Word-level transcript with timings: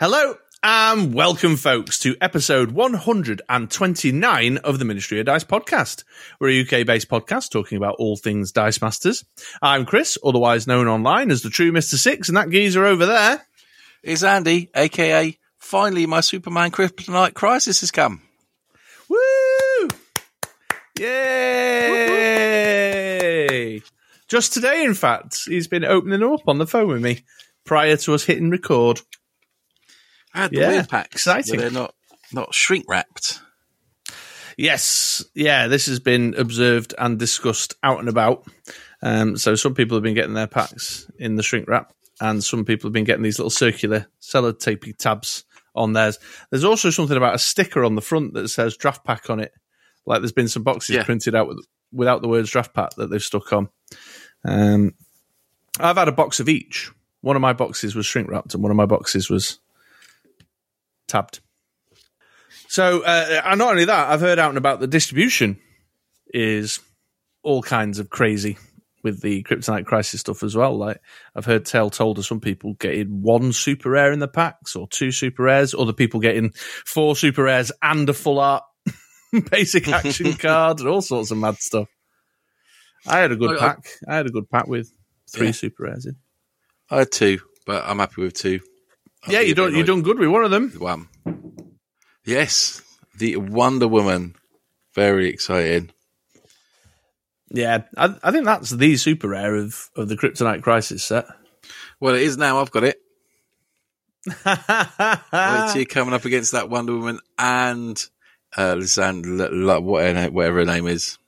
Hello 0.00 0.34
and 0.62 1.12
welcome, 1.12 1.56
folks, 1.56 1.98
to 1.98 2.16
episode 2.22 2.70
129 2.70 4.56
of 4.56 4.78
the 4.78 4.86
Ministry 4.86 5.20
of 5.20 5.26
Dice 5.26 5.44
podcast. 5.44 6.04
We're 6.40 6.48
a 6.48 6.62
UK 6.62 6.86
based 6.86 7.10
podcast 7.10 7.50
talking 7.50 7.76
about 7.76 7.96
all 7.98 8.16
things 8.16 8.50
Dice 8.50 8.80
Masters. 8.80 9.26
I'm 9.60 9.84
Chris, 9.84 10.16
otherwise 10.24 10.66
known 10.66 10.88
online 10.88 11.30
as 11.30 11.42
the 11.42 11.50
true 11.50 11.70
Mr. 11.70 11.96
Six, 11.96 12.28
and 12.28 12.38
that 12.38 12.48
geezer 12.48 12.86
over 12.86 13.04
there 13.04 13.46
is 14.02 14.24
Andy, 14.24 14.70
aka 14.74 15.36
finally 15.58 16.06
my 16.06 16.22
Superman 16.22 16.70
Kryptonite 16.70 17.34
crisis 17.34 17.80
has 17.80 17.90
come. 17.90 18.22
Woo! 19.10 19.88
Yay! 20.98 21.10
Just 24.28 24.54
today, 24.54 24.82
in 24.82 24.94
fact, 24.94 25.40
he's 25.44 25.68
been 25.68 25.84
opening 25.84 26.22
up 26.22 26.48
on 26.48 26.56
the 26.56 26.66
phone 26.66 26.88
with 26.88 27.02
me 27.02 27.20
prior 27.66 27.98
to 27.98 28.14
us 28.14 28.24
hitting 28.24 28.48
record. 28.48 29.02
I 30.34 30.42
had 30.42 30.50
the 30.50 30.58
Yeah, 30.58 30.68
weird 30.68 30.88
packs. 30.88 31.14
exciting. 31.14 31.58
They're 31.60 31.70
not 31.70 31.94
not 32.32 32.54
shrink 32.54 32.84
wrapped. 32.88 33.40
Yes, 34.56 35.24
yeah, 35.34 35.68
this 35.68 35.86
has 35.86 36.00
been 36.00 36.34
observed 36.36 36.94
and 36.98 37.18
discussed 37.18 37.74
out 37.82 37.98
and 38.00 38.08
about. 38.08 38.46
Um, 39.02 39.36
so 39.36 39.54
some 39.54 39.74
people 39.74 39.96
have 39.96 40.02
been 40.02 40.14
getting 40.14 40.34
their 40.34 40.46
packs 40.46 41.10
in 41.18 41.36
the 41.36 41.42
shrink 41.42 41.68
wrap, 41.68 41.92
and 42.20 42.44
some 42.44 42.64
people 42.64 42.88
have 42.88 42.92
been 42.92 43.04
getting 43.04 43.22
these 43.22 43.38
little 43.38 43.50
circular 43.50 44.06
sellotapey 44.20 44.96
tabs 44.96 45.44
on 45.74 45.92
theirs. 45.94 46.18
There's 46.50 46.64
also 46.64 46.90
something 46.90 47.16
about 47.16 47.34
a 47.34 47.38
sticker 47.38 47.84
on 47.84 47.94
the 47.94 48.02
front 48.02 48.34
that 48.34 48.48
says 48.48 48.76
draft 48.76 49.04
pack 49.04 49.30
on 49.30 49.40
it. 49.40 49.52
Like 50.04 50.20
there's 50.20 50.32
been 50.32 50.48
some 50.48 50.62
boxes 50.64 50.96
Yeah. 50.96 51.04
printed 51.04 51.34
out 51.34 51.48
with, 51.48 51.64
without 51.92 52.20
the 52.22 52.28
words 52.28 52.50
draft 52.50 52.74
pack 52.74 52.90
that 52.96 53.08
they've 53.10 53.22
stuck 53.22 53.52
on. 53.52 53.68
Um, 54.44 54.94
I've 55.78 55.96
had 55.96 56.08
a 56.08 56.12
box 56.12 56.40
of 56.40 56.48
each. 56.48 56.90
One 57.22 57.36
of 57.36 57.42
my 57.42 57.52
boxes 57.52 57.94
was 57.94 58.04
shrink 58.06 58.28
wrapped, 58.30 58.52
and 58.54 58.62
one 58.62 58.70
of 58.70 58.76
my 58.76 58.86
boxes 58.86 59.30
was 59.30 59.58
tabbed. 61.10 61.40
So, 62.68 63.02
uh, 63.02 63.42
and 63.44 63.58
not 63.58 63.70
only 63.72 63.86
that, 63.86 64.08
I've 64.10 64.20
heard 64.20 64.38
out 64.38 64.50
and 64.50 64.58
about 64.58 64.80
the 64.80 64.86
distribution 64.86 65.58
is 66.32 66.78
all 67.42 67.62
kinds 67.62 67.98
of 67.98 68.10
crazy 68.10 68.58
with 69.02 69.22
the 69.22 69.42
Kryptonite 69.42 69.86
Crisis 69.86 70.20
stuff 70.20 70.42
as 70.42 70.54
well. 70.54 70.76
Like 70.76 71.00
I've 71.34 71.46
heard 71.46 71.64
tell 71.64 71.90
told 71.90 72.18
of 72.18 72.26
some 72.26 72.38
people 72.40 72.74
getting 72.74 73.22
one 73.22 73.52
super 73.52 73.90
rare 73.90 74.12
in 74.12 74.18
the 74.18 74.28
packs 74.28 74.76
or 74.76 74.86
two 74.88 75.10
super 75.10 75.44
rares, 75.44 75.74
other 75.74 75.92
people 75.94 76.20
getting 76.20 76.50
four 76.54 77.16
super 77.16 77.44
rares 77.44 77.72
and 77.82 78.08
a 78.08 78.12
full 78.14 78.38
art 78.38 78.62
basic 79.50 79.88
action 79.88 80.32
card 80.38 80.80
and 80.80 80.88
all 80.88 81.00
sorts 81.02 81.30
of 81.30 81.38
mad 81.38 81.56
stuff. 81.56 81.88
I 83.06 83.18
had 83.20 83.32
a 83.32 83.36
good 83.36 83.52
I- 83.52 83.54
I- 83.54 83.58
pack. 83.74 83.86
I 84.06 84.16
had 84.16 84.26
a 84.26 84.30
good 84.30 84.48
pack 84.50 84.66
with 84.68 84.92
three 85.32 85.46
Yeah. 85.46 85.52
super 85.52 85.84
rares 85.84 86.06
in. 86.06 86.16
I 86.90 86.98
had 86.98 87.10
two, 87.10 87.38
but 87.66 87.84
I'm 87.86 87.98
happy 88.00 88.20
with 88.22 88.34
two. 88.34 88.60
Yeah, 89.28 89.40
you 89.40 89.52
a 89.52 89.54
bit 89.54 89.56
done 89.56 89.70
you 89.72 89.76
annoyed 89.78 89.86
done 89.86 90.02
good 90.02 90.18
with 90.18 90.28
one 90.28 90.44
of 90.44 90.50
them. 90.50 90.70
One. 90.78 91.08
Yes, 92.24 92.82
the 93.18 93.36
Wonder 93.36 93.88
Woman. 93.88 94.34
Very 94.94 95.28
exciting. 95.28 95.90
Yeah, 97.50 97.82
I, 97.96 98.14
I 98.22 98.30
think 98.30 98.44
that's 98.44 98.70
the 98.70 98.96
super 98.96 99.28
rare 99.28 99.56
of, 99.56 99.90
of 99.96 100.08
the 100.08 100.16
Kryptonite 100.16 100.62
Crisis 100.62 101.02
set. 101.02 101.26
Well, 101.98 102.14
it 102.14 102.22
is 102.22 102.36
now. 102.36 102.60
I've 102.60 102.70
got 102.70 102.84
it. 102.84 102.98
Wait 104.26 104.34
till 105.72 105.76
you're 105.76 105.84
coming 105.86 106.14
up 106.14 106.24
against 106.24 106.52
that 106.52 106.68
Wonder 106.70 106.94
Woman 106.94 107.18
and 107.38 108.02
uh, 108.56 108.74
Lisandra, 108.74 109.50
L- 109.50 109.70
L- 109.70 109.82
whatever 109.82 110.58
her 110.58 110.64
name 110.64 110.86
is. 110.86 111.18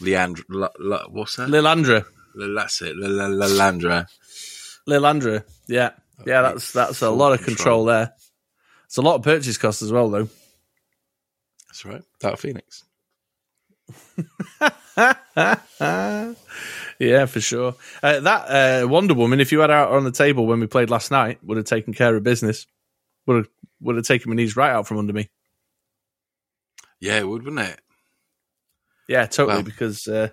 Leandra, 0.00 0.42
L- 0.80 1.06
what's 1.10 1.36
that? 1.36 1.48
Lilandra. 1.48 2.04
That's 2.34 2.82
it, 2.82 2.96
Lilandra. 2.96 4.06
Lilandra. 4.88 5.44
Yeah. 5.68 5.90
Yeah, 6.24 6.42
that's 6.42 6.72
that's 6.72 7.02
a 7.02 7.10
lot 7.10 7.32
of 7.32 7.38
control. 7.38 7.56
control 7.56 7.84
there. 7.86 8.12
It's 8.86 8.96
a 8.96 9.02
lot 9.02 9.16
of 9.16 9.22
purchase 9.22 9.58
cost 9.58 9.82
as 9.82 9.92
well, 9.92 10.08
though. 10.08 10.28
That's 11.68 11.84
right. 11.84 12.02
That 12.20 12.38
Phoenix. 12.38 12.84
yeah, 16.98 17.26
for 17.26 17.40
sure. 17.40 17.74
Uh, 18.02 18.20
that 18.20 18.82
uh, 18.84 18.88
Wonder 18.88 19.14
Woman, 19.14 19.40
if 19.40 19.52
you 19.52 19.60
had 19.60 19.70
her 19.70 19.76
out 19.76 19.90
on 19.92 20.04
the 20.04 20.10
table 20.12 20.46
when 20.46 20.60
we 20.60 20.66
played 20.66 20.90
last 20.90 21.10
night, 21.10 21.38
would 21.44 21.56
have 21.56 21.66
taken 21.66 21.92
care 21.92 22.14
of 22.16 22.22
business. 22.22 22.66
Would 23.26 23.36
have 23.36 23.48
would 23.80 23.96
have 23.96 24.06
taken 24.06 24.30
my 24.30 24.36
knees 24.36 24.56
right 24.56 24.70
out 24.70 24.86
from 24.86 24.98
under 24.98 25.12
me. 25.12 25.28
Yeah, 27.00 27.18
it 27.18 27.28
would, 27.28 27.42
wouldn't 27.44 27.60
it? 27.68 27.80
Yeah, 29.08 29.26
totally. 29.26 29.58
Wow. 29.58 29.62
Because 29.62 30.08
uh, 30.08 30.28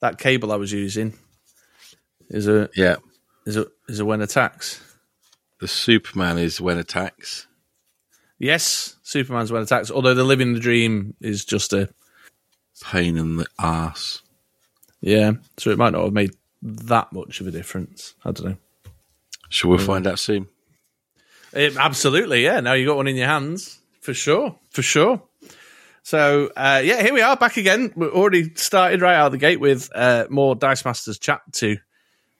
that 0.00 0.18
cable 0.18 0.50
I 0.52 0.56
was 0.56 0.72
using 0.72 1.14
is 2.28 2.48
a 2.48 2.68
Yeah. 2.74 2.96
is 3.46 3.56
a 3.56 3.66
is 3.88 4.00
a 4.00 4.04
when 4.04 4.20
attacks. 4.20 4.80
The 5.62 5.68
Superman 5.68 6.38
is 6.38 6.60
when 6.60 6.76
attacks. 6.76 7.46
Yes, 8.40 8.96
Superman's 9.04 9.52
when 9.52 9.62
attacks. 9.62 9.92
Although 9.92 10.14
the 10.14 10.24
Living 10.24 10.54
the 10.54 10.58
Dream 10.58 11.14
is 11.20 11.44
just 11.44 11.72
a 11.72 11.88
Pain 12.82 13.16
in 13.16 13.36
the 13.36 13.46
ass. 13.60 14.22
yeah, 15.00 15.34
so 15.58 15.70
it 15.70 15.78
might 15.78 15.92
not 15.92 16.02
have 16.02 16.12
made 16.12 16.32
that 16.62 17.12
much 17.12 17.40
of 17.40 17.46
a 17.46 17.52
difference. 17.52 18.16
I 18.24 18.32
don't 18.32 18.44
know. 18.44 18.56
Shall 19.50 19.70
we 19.70 19.78
find 19.78 20.04
out 20.08 20.18
soon? 20.18 20.48
It, 21.52 21.76
absolutely, 21.76 22.42
yeah. 22.42 22.58
Now 22.58 22.72
you 22.72 22.84
got 22.84 22.96
one 22.96 23.06
in 23.06 23.14
your 23.14 23.28
hands 23.28 23.78
for 24.00 24.14
sure, 24.14 24.58
for 24.70 24.82
sure. 24.82 25.22
So 26.02 26.50
uh, 26.56 26.82
yeah, 26.84 27.04
here 27.04 27.14
we 27.14 27.20
are 27.20 27.36
back 27.36 27.56
again. 27.56 27.92
We're 27.94 28.10
already 28.10 28.52
started 28.56 29.00
right 29.00 29.14
out 29.14 29.26
of 29.26 29.32
the 29.32 29.38
gate 29.38 29.60
with 29.60 29.90
uh, 29.94 30.26
more 30.28 30.56
Dice 30.56 30.84
Masters 30.84 31.20
chat 31.20 31.42
to 31.52 31.76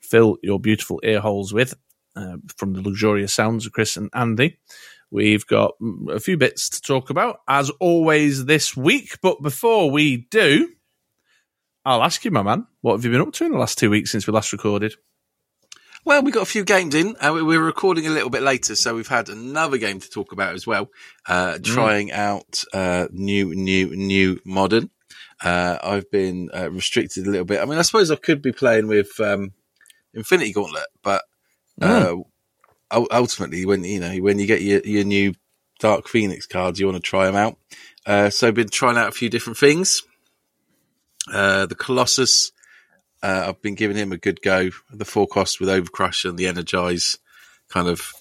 fill 0.00 0.38
your 0.42 0.58
beautiful 0.58 0.98
ear 1.04 1.20
holes 1.20 1.52
with 1.54 1.76
uh, 2.16 2.36
from 2.56 2.72
the 2.74 2.82
luxurious 2.82 3.32
sounds 3.34 3.66
of 3.66 3.72
Chris 3.72 3.96
and 3.96 4.10
Andy. 4.14 4.58
We've 5.10 5.46
got 5.46 5.72
mm, 5.80 6.10
a 6.14 6.20
few 6.20 6.36
bits 6.36 6.68
to 6.70 6.80
talk 6.80 7.10
about 7.10 7.40
as 7.48 7.70
always 7.80 8.46
this 8.46 8.76
week, 8.76 9.18
but 9.22 9.42
before 9.42 9.90
we 9.90 10.28
do, 10.30 10.70
I'll 11.84 12.02
ask 12.02 12.24
you, 12.24 12.30
my 12.30 12.42
man, 12.42 12.66
what 12.80 12.92
have 12.94 13.04
you 13.04 13.10
been 13.10 13.20
up 13.20 13.32
to 13.34 13.44
in 13.44 13.52
the 13.52 13.58
last 13.58 13.76
two 13.78 13.90
weeks 13.90 14.10
since 14.12 14.26
we 14.26 14.32
last 14.32 14.52
recorded? 14.52 14.94
Well, 16.04 16.22
we 16.22 16.32
got 16.32 16.42
a 16.42 16.46
few 16.46 16.64
games 16.64 16.94
in. 16.94 17.14
Uh, 17.20 17.32
we- 17.34 17.42
we're 17.42 17.62
recording 17.64 18.06
a 18.06 18.10
little 18.10 18.30
bit 18.30 18.42
later, 18.42 18.74
so 18.74 18.94
we've 18.94 19.06
had 19.06 19.28
another 19.28 19.78
game 19.78 20.00
to 20.00 20.08
talk 20.10 20.32
about 20.32 20.54
as 20.54 20.66
well. 20.66 20.88
Uh, 21.28 21.58
trying 21.62 22.10
out 22.10 22.64
uh, 22.72 23.06
new, 23.12 23.54
new, 23.54 23.94
new 23.94 24.40
modern. 24.44 24.90
Uh, 25.44 25.78
I've 25.82 26.10
been 26.10 26.50
uh, 26.54 26.70
restricted 26.70 27.26
a 27.26 27.30
little 27.30 27.44
bit. 27.44 27.60
I 27.60 27.64
mean, 27.66 27.78
I 27.78 27.82
suppose 27.82 28.10
I 28.10 28.16
could 28.16 28.42
be 28.42 28.52
playing 28.52 28.86
with 28.88 29.18
um, 29.20 29.52
Infinity 30.14 30.52
Gauntlet, 30.52 30.86
but 31.02 31.22
uh, 31.82 33.04
ultimately, 33.10 33.66
when 33.66 33.84
you 33.84 34.00
know 34.00 34.16
when 34.16 34.38
you 34.38 34.46
get 34.46 34.62
your, 34.62 34.80
your 34.80 35.04
new 35.04 35.34
Dark 35.80 36.08
Phoenix 36.08 36.46
cards, 36.46 36.78
you 36.78 36.86
want 36.86 36.96
to 36.96 37.02
try 37.02 37.26
them 37.26 37.36
out. 37.36 37.58
Uh, 38.06 38.30
so 38.30 38.48
I've 38.48 38.54
been 38.54 38.68
trying 38.68 38.96
out 38.96 39.08
a 39.08 39.12
few 39.12 39.28
different 39.28 39.58
things. 39.58 40.02
Uh, 41.32 41.66
the 41.66 41.74
Colossus. 41.74 42.52
Uh, 43.22 43.44
I've 43.48 43.62
been 43.62 43.76
giving 43.76 43.96
him 43.96 44.10
a 44.10 44.16
good 44.16 44.42
go. 44.42 44.70
The 44.90 45.04
four 45.04 45.28
cost 45.28 45.60
with 45.60 45.68
Overcrush 45.68 46.28
and 46.28 46.36
the 46.36 46.48
Energize 46.48 47.18
kind 47.68 47.86
of 47.86 48.12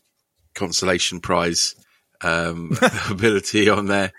consolation 0.53 1.19
prize 1.19 1.75
um, 2.21 2.77
ability 3.09 3.69
on 3.69 3.87
there. 3.87 4.13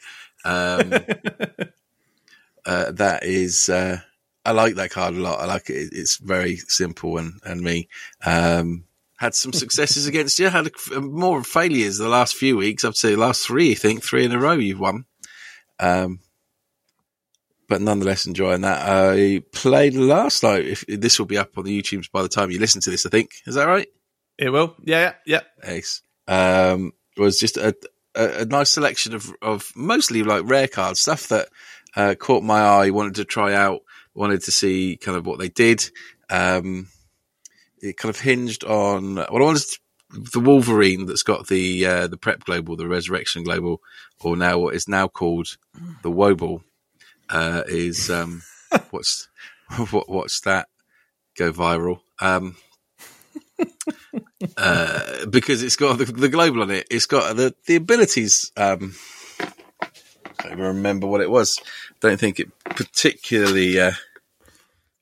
Um, 0.45 0.93
uh, 2.67 2.91
that 2.93 3.21
is, 3.23 3.69
uh, 3.69 4.01
I 4.45 4.53
like 4.53 4.75
that 4.75 4.91
card 4.91 5.15
a 5.15 5.21
lot. 5.21 5.41
I 5.41 5.47
like 5.47 5.71
it. 5.71 5.91
It's 5.93 6.17
very 6.17 6.57
simple 6.57 7.19
and, 7.19 7.35
and 7.45 7.61
me. 7.61 7.89
Um, 8.25 8.85
had 9.22 9.37
some 9.37 9.53
successes 9.53 10.09
against 10.09 10.37
you. 10.41 10.49
Had 10.49 10.72
a, 10.93 11.00
more 11.00 11.44
failures 11.44 11.97
the 11.97 12.09
last 12.09 12.34
few 12.34 12.56
weeks. 12.56 12.84
I'd 12.84 12.97
say 12.97 13.12
the 13.12 13.21
last 13.21 13.47
three, 13.47 13.71
I 13.71 13.75
think, 13.75 14.03
three 14.03 14.25
in 14.25 14.33
a 14.33 14.38
row 14.38 14.55
you've 14.55 14.81
won. 14.81 15.05
Um, 15.78 16.19
but 17.69 17.81
nonetheless 17.81 18.27
enjoying 18.27 18.62
that. 18.62 18.82
I 18.84 19.44
played 19.53 19.94
last 19.94 20.43
night. 20.43 20.66
If 20.66 20.84
this 20.88 21.21
will 21.21 21.27
be 21.27 21.38
up 21.38 21.56
on 21.56 21.62
the 21.62 21.81
YouTube's 21.81 22.08
by 22.08 22.23
the 22.23 22.29
time 22.29 22.50
you 22.50 22.58
listen 22.58 22.81
to 22.81 22.91
this, 22.91 23.06
I 23.06 23.11
think 23.11 23.31
is 23.47 23.55
that 23.55 23.69
right? 23.69 23.87
It 24.38 24.50
will, 24.50 24.75
yeah, 24.82 25.12
yeah, 25.25 25.41
yeah. 25.62 25.70
Ace 25.73 26.02
um, 26.26 26.91
was 27.17 27.38
just 27.38 27.56
a, 27.56 27.76
a, 28.17 28.41
a 28.41 28.44
nice 28.44 28.70
selection 28.70 29.14
of 29.14 29.32
of 29.41 29.70
mostly 29.76 30.25
like 30.25 30.43
rare 30.47 30.67
cards, 30.67 31.00
stuff 31.00 31.29
that 31.29 31.49
uh, 31.94 32.17
caught 32.19 32.43
my 32.43 32.61
eye. 32.61 32.91
Wanted 32.91 33.14
to 33.17 33.25
try 33.25 33.55
out, 33.55 33.82
wanted 34.14 34.43
to 34.43 34.50
see 34.50 34.97
kind 34.97 35.17
of 35.17 35.26
what 35.26 35.38
they 35.38 35.49
did. 35.49 35.88
Um, 36.29 36.88
it 37.82 37.96
kind 37.96 38.14
of 38.14 38.20
hinged 38.20 38.64
on 38.64 39.17
well, 39.17 39.37
I 39.37 39.40
wanted 39.43 39.62
the 40.11 40.40
Wolverine 40.40 41.06
that's 41.06 41.23
got 41.23 41.49
the 41.49 41.84
uh, 41.84 42.06
the 42.06 42.17
Prep 42.17 42.44
Global, 42.44 42.76
the 42.76 42.88
Resurrection 42.88 43.43
Global, 43.43 43.81
or 44.20 44.37
now 44.37 44.58
what 44.58 44.75
is 44.75 44.88
now 44.88 45.08
called 45.08 45.56
the 46.02 46.11
Wobble, 46.11 46.62
uh, 47.29 47.62
is 47.67 48.11
um, 48.11 48.43
what's 48.90 49.29
what 49.90 50.08
what's 50.08 50.40
that 50.43 50.69
go 51.37 51.52
viral? 51.52 52.00
Um, 52.20 52.56
uh, 54.56 55.26
because 55.26 55.62
it's 55.62 55.76
got 55.76 55.99
the, 55.99 56.05
the 56.05 56.28
global 56.28 56.62
on 56.62 56.70
it. 56.70 56.87
It's 56.90 57.06
got 57.06 57.37
the 57.37 57.55
the 57.67 57.76
abilities. 57.76 58.52
Um, 58.56 58.94
I 59.40 60.44
don't 60.44 60.52
even 60.52 60.64
remember 60.67 61.06
what 61.06 61.20
it 61.20 61.31
was. 61.31 61.58
Don't 62.00 62.19
think 62.19 62.40
it 62.40 62.50
particularly 62.64 63.81
uh, 63.81 63.93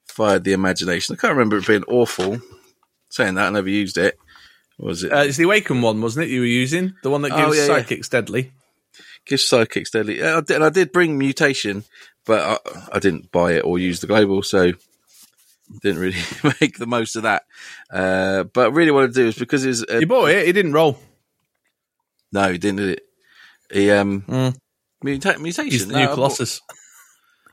fired 0.06 0.44
the 0.44 0.52
imagination. 0.52 1.14
I 1.14 1.20
can't 1.20 1.32
remember 1.32 1.56
it 1.56 1.66
being 1.66 1.84
awful. 1.84 2.40
Saying 3.10 3.34
that, 3.34 3.48
I 3.48 3.50
never 3.50 3.68
used 3.68 3.98
it. 3.98 4.18
Was 4.78 5.04
it? 5.04 5.12
Uh, 5.12 5.18
it's 5.24 5.36
the 5.36 5.44
Awaken 5.44 5.82
one, 5.82 6.00
wasn't 6.00 6.26
it? 6.26 6.30
You 6.30 6.40
were 6.40 6.46
using 6.46 6.94
the 7.02 7.10
one 7.10 7.22
that 7.22 7.32
Oh, 7.32 7.52
gives 7.52 7.66
psychics 7.66 8.08
yeah. 8.10 8.20
deadly. 8.20 8.52
Gives 9.26 9.44
psychics 9.44 9.90
deadly. 9.90 10.22
I 10.22 10.40
did, 10.40 10.56
and 10.56 10.64
I 10.64 10.70
did 10.70 10.92
bring 10.92 11.18
mutation, 11.18 11.84
but 12.24 12.60
I, 12.66 12.86
I 12.94 12.98
didn't 12.98 13.30
buy 13.30 13.52
it 13.52 13.64
or 13.64 13.78
use 13.78 14.00
the 14.00 14.06
global, 14.06 14.42
so 14.42 14.72
didn't 15.82 16.00
really 16.00 16.18
make 16.60 16.78
the 16.78 16.86
most 16.86 17.14
of 17.16 17.24
that. 17.24 17.42
Uh, 17.92 18.44
but 18.44 18.72
really, 18.72 18.90
what 18.90 19.04
I 19.04 19.12
do 19.12 19.26
is 19.28 19.36
because 19.38 19.64
it's 19.66 19.84
uh, 19.92 19.98
You 19.98 20.06
bought 20.06 20.30
it. 20.30 20.48
It 20.48 20.52
didn't 20.54 20.72
roll. 20.72 20.98
no, 22.32 22.50
he 22.50 22.58
didn't 22.58 22.78
did 22.78 22.88
it. 22.90 23.02
He 23.72 23.90
um 23.90 24.22
Mm. 24.22 24.56
muta- 25.02 25.38
mutation. 25.38 25.70
He's 25.70 25.86
the 25.86 25.92
No, 25.92 25.98
new 25.98 26.04
I 26.04 26.06
bought- 26.08 26.14
Colossus. 26.14 26.60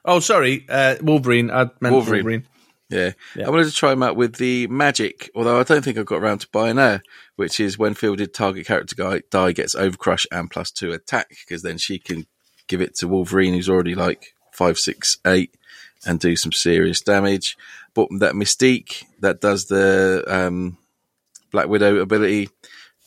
Oh, 0.05 0.19
sorry, 0.21 0.65
uh, 0.69 0.95
Wolverine. 1.01 1.51
I 1.51 1.69
meant 1.81 1.93
Wolverine. 1.93 2.23
Wolverine. 2.23 2.47
Yeah. 2.89 3.11
Yeah. 3.35 3.47
I 3.47 3.49
wanted 3.49 3.65
to 3.65 3.73
try 3.73 3.91
him 3.91 4.03
out 4.03 4.15
with 4.15 4.35
the 4.35 4.67
Magik, 4.67 5.29
although 5.35 5.59
I 5.59 5.63
don't 5.63 5.83
think 5.83 5.97
I've 5.97 6.05
got 6.05 6.21
around 6.21 6.39
to 6.39 6.49
buying 6.51 6.77
her, 6.77 7.01
which 7.35 7.59
is 7.59 7.77
when 7.77 7.93
fielded, 7.93 8.33
target 8.33 8.65
character 8.65 8.95
guy 8.95 9.21
die 9.29 9.51
gets 9.51 9.75
overcrush 9.75 10.25
and 10.31 10.49
plus 10.49 10.71
two 10.71 10.93
attack, 10.93 11.29
because 11.29 11.63
then 11.63 11.77
she 11.77 11.99
can 11.99 12.27
give 12.67 12.81
it 12.81 12.95
to 12.95 13.07
Wolverine, 13.07 13.53
who's 13.53 13.69
already 13.69 13.95
like 13.95 14.33
five, 14.53 14.79
six, 14.79 15.17
eight, 15.25 15.53
and 16.05 16.19
do 16.19 16.35
some 16.35 16.51
serious 16.51 17.01
damage. 17.01 17.57
But 17.93 18.07
that 18.19 18.35
Mystique 18.35 19.03
that 19.19 19.41
does 19.41 19.65
the 19.65 20.23
um, 20.27 20.77
Black 21.51 21.67
Widow 21.67 21.97
ability, 21.97 22.49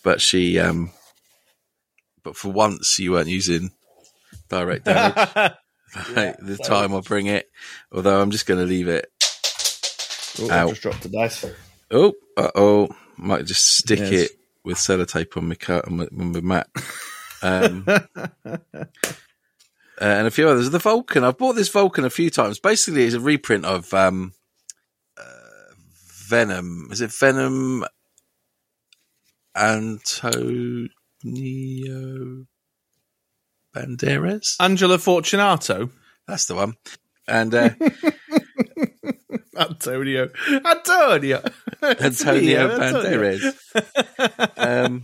but 0.02 0.20
she, 0.20 0.58
um, 0.58 0.90
but 2.22 2.36
for 2.36 2.52
once 2.52 2.98
you 2.98 3.12
weren't 3.12 3.28
using 3.28 3.70
direct 4.48 4.84
damage. 4.84 5.16
like, 6.14 6.36
the 6.38 6.58
time 6.62 6.94
I 6.94 7.00
bring 7.00 7.26
it, 7.26 7.50
although 7.92 8.20
I'm 8.20 8.30
just 8.30 8.46
going 8.46 8.60
to 8.60 8.66
leave 8.66 8.88
it 8.88 9.10
Oh. 10.40 10.50
I 10.50 10.68
just 10.68 10.82
dropped 10.82 11.02
the 11.02 11.08
dice. 11.08 11.44
Oh, 11.90 12.12
uh 12.36 12.50
oh. 12.54 12.88
Might 13.16 13.46
just 13.46 13.78
stick 13.78 13.98
Yes. 13.98 14.12
it 14.12 14.30
with 14.64 14.78
sellotape 14.78 15.36
on 15.36 15.48
my 15.48 15.54
car 15.54 15.82
on 15.86 15.96
my, 15.98 16.04
on 16.04 16.32
my 16.32 16.40
mat. 16.40 16.68
Um, 17.42 17.84
uh, 17.86 18.56
and 20.00 20.26
a 20.26 20.30
few 20.30 20.48
others. 20.48 20.70
The 20.70 20.78
Vulcan. 20.78 21.24
I've 21.24 21.38
bought 21.38 21.54
this 21.54 21.68
Vulcan 21.68 22.04
a 22.04 22.10
few 22.10 22.30
times. 22.30 22.58
Basically, 22.58 23.04
it's 23.04 23.14
a 23.14 23.20
reprint 23.20 23.64
of 23.64 23.92
um, 23.92 24.32
uh, 25.18 25.74
Venom. 26.28 26.88
Is 26.90 27.00
it 27.00 27.12
Venom 27.12 27.84
Antonio 29.54 30.88
Banderas? 33.74 34.56
Angelo 34.60 34.98
Fortunato. 34.98 35.90
That's 36.26 36.46
the 36.46 36.54
one. 36.54 36.74
And 37.30 37.54
uh, 37.54 37.70
Antonio. 39.56 40.30
Antonio. 40.64 41.42
Antonio. 41.82 42.78
Banderas. 42.78 43.54
um, 44.56 45.02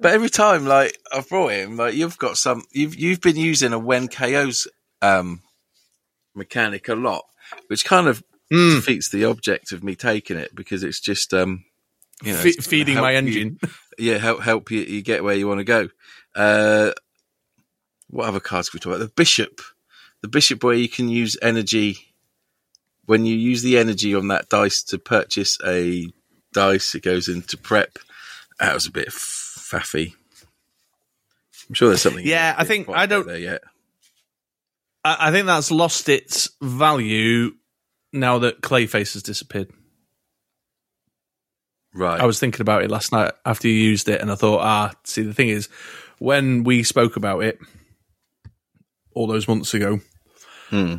but 0.00 0.12
every 0.12 0.28
time, 0.30 0.66
like 0.66 0.96
I've 1.12 1.28
brought 1.28 1.52
him, 1.52 1.76
like 1.76 1.94
you've 1.94 2.18
got 2.18 2.36
some, 2.36 2.62
you've 2.72 2.94
you've 2.96 3.20
been 3.20 3.36
using 3.36 3.72
a 3.72 3.78
when 3.78 4.08
KO's 4.08 4.68
um, 5.02 5.42
mechanic 6.34 6.88
a 6.88 6.94
lot, 6.94 7.24
which 7.68 7.84
kind 7.84 8.06
of 8.08 8.22
Mm. 8.52 8.74
defeats 8.80 9.10
the 9.10 9.26
object 9.26 9.70
of 9.70 9.84
me 9.84 9.94
taking 9.94 10.36
it 10.36 10.52
because 10.56 10.82
it's 10.82 10.98
just 10.98 11.32
um, 11.32 11.64
you 12.24 12.32
know, 12.32 12.38
Fe- 12.40 12.50
feeding 12.54 12.96
my 12.96 13.12
you- 13.12 13.18
engine. 13.18 13.58
yeah, 13.96 14.18
help 14.18 14.40
help 14.42 14.72
you, 14.72 14.80
you 14.80 15.02
get 15.02 15.22
where 15.22 15.36
you 15.36 15.46
want 15.46 15.60
to 15.60 15.64
go. 15.64 15.88
Uh, 16.34 16.90
what 18.08 18.26
other 18.26 18.40
cards 18.40 18.68
can 18.68 18.78
we 18.78 18.80
talk 18.80 18.96
about? 18.96 19.06
The 19.06 19.12
bishop, 19.14 19.60
the 20.22 20.28
bishop, 20.28 20.62
where 20.64 20.74
you 20.74 20.88
can 20.88 21.08
use 21.08 21.36
energy 21.42 22.14
when 23.06 23.24
you 23.24 23.34
use 23.34 23.62
the 23.62 23.78
energy 23.78 24.14
on 24.14 24.28
that 24.28 24.48
dice 24.48 24.82
to 24.84 24.98
purchase 24.98 25.58
a 25.66 26.06
dice. 26.52 26.94
It 26.94 27.02
goes 27.02 27.28
into 27.28 27.56
prep. 27.56 27.98
That 28.58 28.74
was 28.74 28.86
a 28.86 28.90
bit 28.92 29.08
faffy. 29.08 30.14
I'm 31.68 31.74
sure 31.74 31.88
there's 31.88 32.02
something. 32.02 32.26
Yeah, 32.26 32.54
I 32.58 32.64
think- 32.64 32.88
I 32.88 33.06
don't- 33.06 33.26
there 33.26 33.38
yet. 33.38 33.62
I, 35.04 35.28
I 35.28 35.30
think 35.30 35.46
that's 35.46 35.70
lost 35.70 36.08
its 36.08 36.50
value 36.60 37.52
now 38.12 38.38
that 38.40 38.60
Clayface 38.60 39.14
has 39.14 39.22
disappeared. 39.22 39.70
Right. 41.94 42.20
I 42.20 42.26
was 42.26 42.38
thinking 42.38 42.60
about 42.60 42.82
it 42.84 42.90
last 42.90 43.10
night 43.12 43.32
after 43.44 43.66
you 43.66 43.74
used 43.74 44.08
it, 44.08 44.20
and 44.20 44.30
I 44.30 44.34
thought, 44.36 44.60
ah, 44.60 44.92
see, 45.04 45.22
the 45.22 45.34
thing 45.34 45.48
is, 45.48 45.68
when 46.18 46.62
we 46.64 46.82
spoke 46.82 47.16
about 47.16 47.42
it 47.42 47.58
all 49.14 49.26
those 49.26 49.48
months 49.48 49.74
ago, 49.74 50.00
Hmm. 50.70 50.96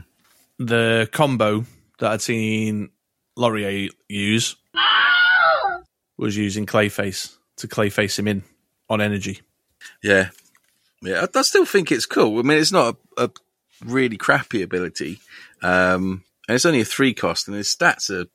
the 0.60 1.10
combo 1.12 1.66
that 2.00 2.12
I'd 2.12 2.22
seen 2.22 2.90
Laurier 3.38 3.90
use 4.10 4.56
was 6.18 6.36
using 6.38 6.66
Clayface 6.66 7.36
to 7.58 7.68
Clayface 7.68 8.20
him 8.20 8.28
in 8.28 8.44
on 8.90 9.02
energy. 9.02 9.42
Yeah, 10.04 10.30
yeah. 11.02 11.26
I, 11.34 11.40
I 11.40 11.42
still 11.42 11.66
think 11.66 11.92
it's 11.92 12.06
cool. 12.06 12.40
I 12.40 12.42
mean, 12.44 12.58
it's 12.58 12.72
not 12.72 12.98
a, 13.18 13.24
a 13.26 13.30
really 13.86 14.18
crappy 14.18 14.62
ability, 14.62 15.20
um, 15.64 16.24
and 16.48 16.56
it's 16.56 16.66
only 16.66 16.82
a 16.82 16.86
three 16.86 17.14
cost, 17.14 17.48
and 17.48 17.56
his 17.58 17.74
stats 17.74 18.10
are 18.10 18.28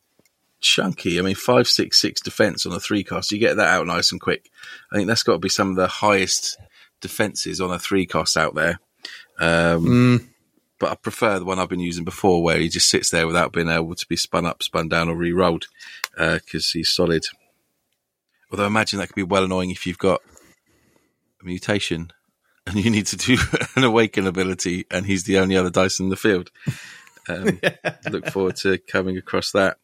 chunky. 0.61 1.19
I 1.19 1.23
mean, 1.23 1.35
five, 1.35 1.69
six, 1.69 2.00
six 2.00 2.21
defense 2.21 2.65
on 2.67 2.73
a 2.73 2.81
three 2.81 3.05
cost. 3.05 3.31
You 3.31 3.38
get 3.38 3.56
that 3.56 3.69
out 3.69 3.87
nice 3.87 4.11
and 4.11 4.21
quick. 4.21 4.50
I 4.91 4.97
think 4.97 5.06
that's 5.06 5.23
got 5.23 5.35
to 5.35 5.38
be 5.38 5.49
some 5.49 5.71
of 5.71 5.77
the 5.77 5.87
highest 5.87 6.56
defenses 7.00 7.61
on 7.61 7.71
a 7.71 7.79
three 7.79 8.06
cost 8.06 8.37
out 8.37 8.55
there. 8.55 8.81
Um, 9.38 9.85
Mm, 9.85 10.27
but 10.78 10.90
I 10.90 10.94
prefer 10.94 11.38
the 11.38 11.44
one 11.44 11.58
I've 11.58 11.69
been 11.69 11.81
using 11.81 12.05
before, 12.05 12.43
where 12.43 12.58
he 12.58 12.69
just 12.69 12.90
sits 12.90 13.11
there 13.11 13.26
without 13.26 13.52
being 13.52 13.69
able 13.69 13.94
to 13.94 14.06
be 14.06 14.17
spun 14.17 14.46
up, 14.46 14.62
spun 14.62 14.88
down, 14.88 15.08
or 15.08 15.17
re-rolled 15.17 15.67
because 16.17 16.70
he's 16.70 16.90
solid. 16.90 17.25
Although 18.50 18.64
I 18.64 18.69
imagine 18.69 18.99
that 18.99 19.08
could 19.08 19.17
be 19.17 19.23
well 19.23 19.44
annoying 19.44 19.70
if 19.70 19.87
you've 19.87 19.99
got 19.99 20.23
a 21.40 21.44
mutation 21.44 22.12
and 22.67 22.76
you 22.76 22.90
need 22.90 23.06
to 23.06 23.17
do 23.17 23.37
an 23.76 23.84
awaken 23.84 24.26
ability, 24.26 24.87
and 24.90 25.06
he's 25.06 25.25
the 25.25 25.38
only 25.38 25.56
other 25.56 25.70
dice 25.70 26.00
in 26.00 26.08
the 26.08 26.17
field. 26.17 26.50
Um, 27.28 27.61
Look 28.11 28.26
forward 28.28 28.56
to 28.56 28.78
coming 28.78 29.17
across 29.17 29.52
that. 29.52 29.78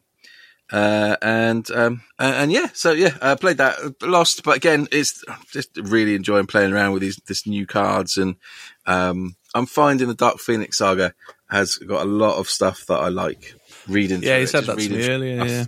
Uh, 0.71 1.15
and, 1.21 1.69
um, 1.71 2.01
and 2.17 2.35
and 2.35 2.51
yeah, 2.51 2.67
so 2.73 2.93
yeah, 2.93 3.15
I 3.21 3.35
played 3.35 3.57
that, 3.57 4.01
lost, 4.01 4.43
but 4.43 4.55
again, 4.55 4.87
it's 4.91 5.23
just 5.51 5.69
really 5.77 6.15
enjoying 6.15 6.47
playing 6.47 6.73
around 6.73 6.93
with 6.93 7.01
these 7.01 7.17
this 7.27 7.45
new 7.45 7.67
cards, 7.67 8.17
and 8.17 8.37
um, 8.85 9.35
I'm 9.53 9.65
finding 9.65 10.07
the 10.07 10.13
Dark 10.15 10.39
Phoenix 10.39 10.77
saga 10.79 11.13
has 11.49 11.75
got 11.77 12.01
a 12.05 12.09
lot 12.09 12.37
of 12.37 12.49
stuff 12.49 12.85
that 12.87 12.99
I 12.99 13.09
like 13.09 13.53
reading. 13.87 14.23
yeah, 14.23 14.39
he 14.39 14.45
said 14.45 14.63
that 14.65 14.79
to 14.79 14.89
me 14.89 15.07
earlier. 15.07 15.45
Yeah. 15.45 15.65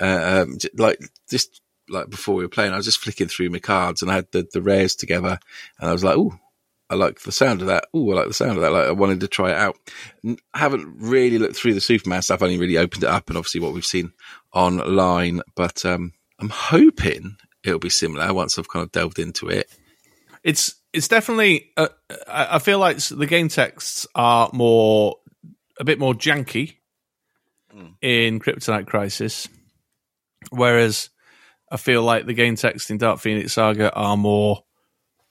uh, 0.00 0.42
um, 0.42 0.58
like 0.76 0.98
just 1.28 1.60
like 1.90 2.08
before 2.10 2.34
we 2.34 2.44
were 2.44 2.48
playing, 2.48 2.72
I 2.72 2.76
was 2.76 2.86
just 2.86 3.00
flicking 3.00 3.28
through 3.28 3.50
my 3.50 3.58
cards 3.58 4.02
and 4.02 4.10
I 4.10 4.14
had 4.16 4.28
the, 4.32 4.46
the 4.52 4.62
rares 4.62 4.94
together, 4.94 5.38
and 5.80 5.88
I 5.90 5.92
was 5.92 6.04
like, 6.04 6.16
"Oh, 6.16 6.38
I 6.90 6.94
like 6.94 7.20
the 7.20 7.32
sound 7.32 7.60
of 7.60 7.66
that. 7.68 7.86
Oh, 7.92 8.10
I 8.12 8.14
like 8.14 8.28
the 8.28 8.34
sound 8.34 8.56
of 8.56 8.62
that." 8.62 8.72
Like 8.72 8.88
I 8.88 8.92
wanted 8.92 9.20
to 9.20 9.28
try 9.28 9.50
it 9.50 9.56
out. 9.58 9.76
N- 10.24 10.38
haven't 10.54 10.96
really 10.98 11.38
looked 11.38 11.56
through 11.56 11.74
the 11.74 11.80
Superman 11.80 12.22
stuff. 12.22 12.36
I've 12.36 12.44
only 12.44 12.58
really 12.58 12.78
opened 12.78 13.04
it 13.04 13.10
up, 13.10 13.28
and 13.28 13.36
obviously 13.36 13.60
what 13.60 13.74
we've 13.74 13.84
seen 13.84 14.12
online. 14.54 15.42
But 15.54 15.84
um, 15.84 16.12
I'm 16.38 16.50
hoping 16.50 17.36
it'll 17.64 17.78
be 17.78 17.90
similar 17.90 18.32
once 18.32 18.58
I've 18.58 18.68
kind 18.68 18.84
of 18.84 18.92
delved 18.92 19.18
into 19.18 19.48
it. 19.48 19.68
it's 20.44 20.76
it's 20.92 21.08
definitely. 21.08 21.70
Uh, 21.76 21.88
I 22.26 22.58
feel 22.58 22.78
like 22.78 22.98
the 22.98 23.26
game 23.26 23.48
texts 23.48 24.06
are 24.14 24.50
more 24.52 25.16
a 25.78 25.84
bit 25.84 25.98
more 25.98 26.14
janky 26.14 26.76
in 28.00 28.40
Kryptonite 28.40 28.86
Crisis, 28.86 29.48
whereas 30.50 31.10
I 31.70 31.76
feel 31.76 32.02
like 32.02 32.26
the 32.26 32.34
game 32.34 32.56
text 32.56 32.90
in 32.90 32.98
Dark 32.98 33.20
Phoenix 33.20 33.52
Saga 33.52 33.92
are 33.92 34.16
more 34.16 34.64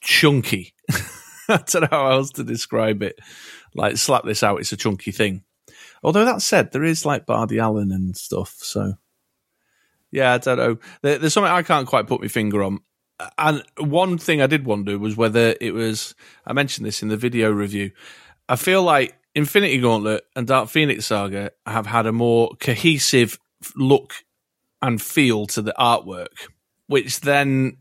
chunky. 0.01 0.73
I 1.49 1.63
don't 1.65 1.81
know 1.81 1.87
how 1.91 2.11
else 2.11 2.31
to 2.31 2.43
describe 2.43 3.01
it. 3.01 3.17
Like 3.73 3.97
slap 3.97 4.23
this 4.23 4.43
out, 4.43 4.59
it's 4.59 4.71
a 4.71 4.77
chunky 4.77 5.11
thing. 5.11 5.43
Although 6.03 6.25
that 6.25 6.41
said, 6.41 6.71
there 6.71 6.83
is 6.83 7.05
like 7.05 7.25
Bart 7.25 7.51
Allen 7.51 7.91
and 7.91 8.15
stuff, 8.15 8.55
so 8.59 8.93
yeah, 10.11 10.33
I 10.33 10.37
don't 10.37 10.57
know. 10.57 10.77
There's 11.01 11.33
something 11.33 11.51
I 11.51 11.63
can't 11.63 11.87
quite 11.87 12.07
put 12.07 12.21
my 12.21 12.27
finger 12.27 12.63
on. 12.63 12.79
And 13.37 13.63
one 13.77 14.17
thing 14.17 14.41
I 14.41 14.47
did 14.47 14.65
wonder 14.65 14.97
was 14.99 15.17
whether 15.17 15.55
it 15.59 15.73
was. 15.73 16.13
I 16.45 16.53
mentioned 16.53 16.85
this 16.85 17.01
in 17.01 17.07
the 17.07 17.17
video 17.17 17.49
review. 17.49 17.91
I 18.47 18.55
feel 18.55 18.83
like 18.83 19.17
Infinity 19.33 19.79
Gauntlet 19.79 20.23
and 20.35 20.47
Dark 20.47 20.69
Phoenix 20.69 21.07
Saga 21.07 21.51
have 21.65 21.85
had 21.85 22.05
a 22.05 22.11
more 22.11 22.51
cohesive 22.59 23.39
look 23.75 24.13
and 24.81 25.01
feel 25.01 25.47
to 25.47 25.61
the 25.61 25.73
artwork, 25.79 26.49
which 26.87 27.21
then 27.21 27.77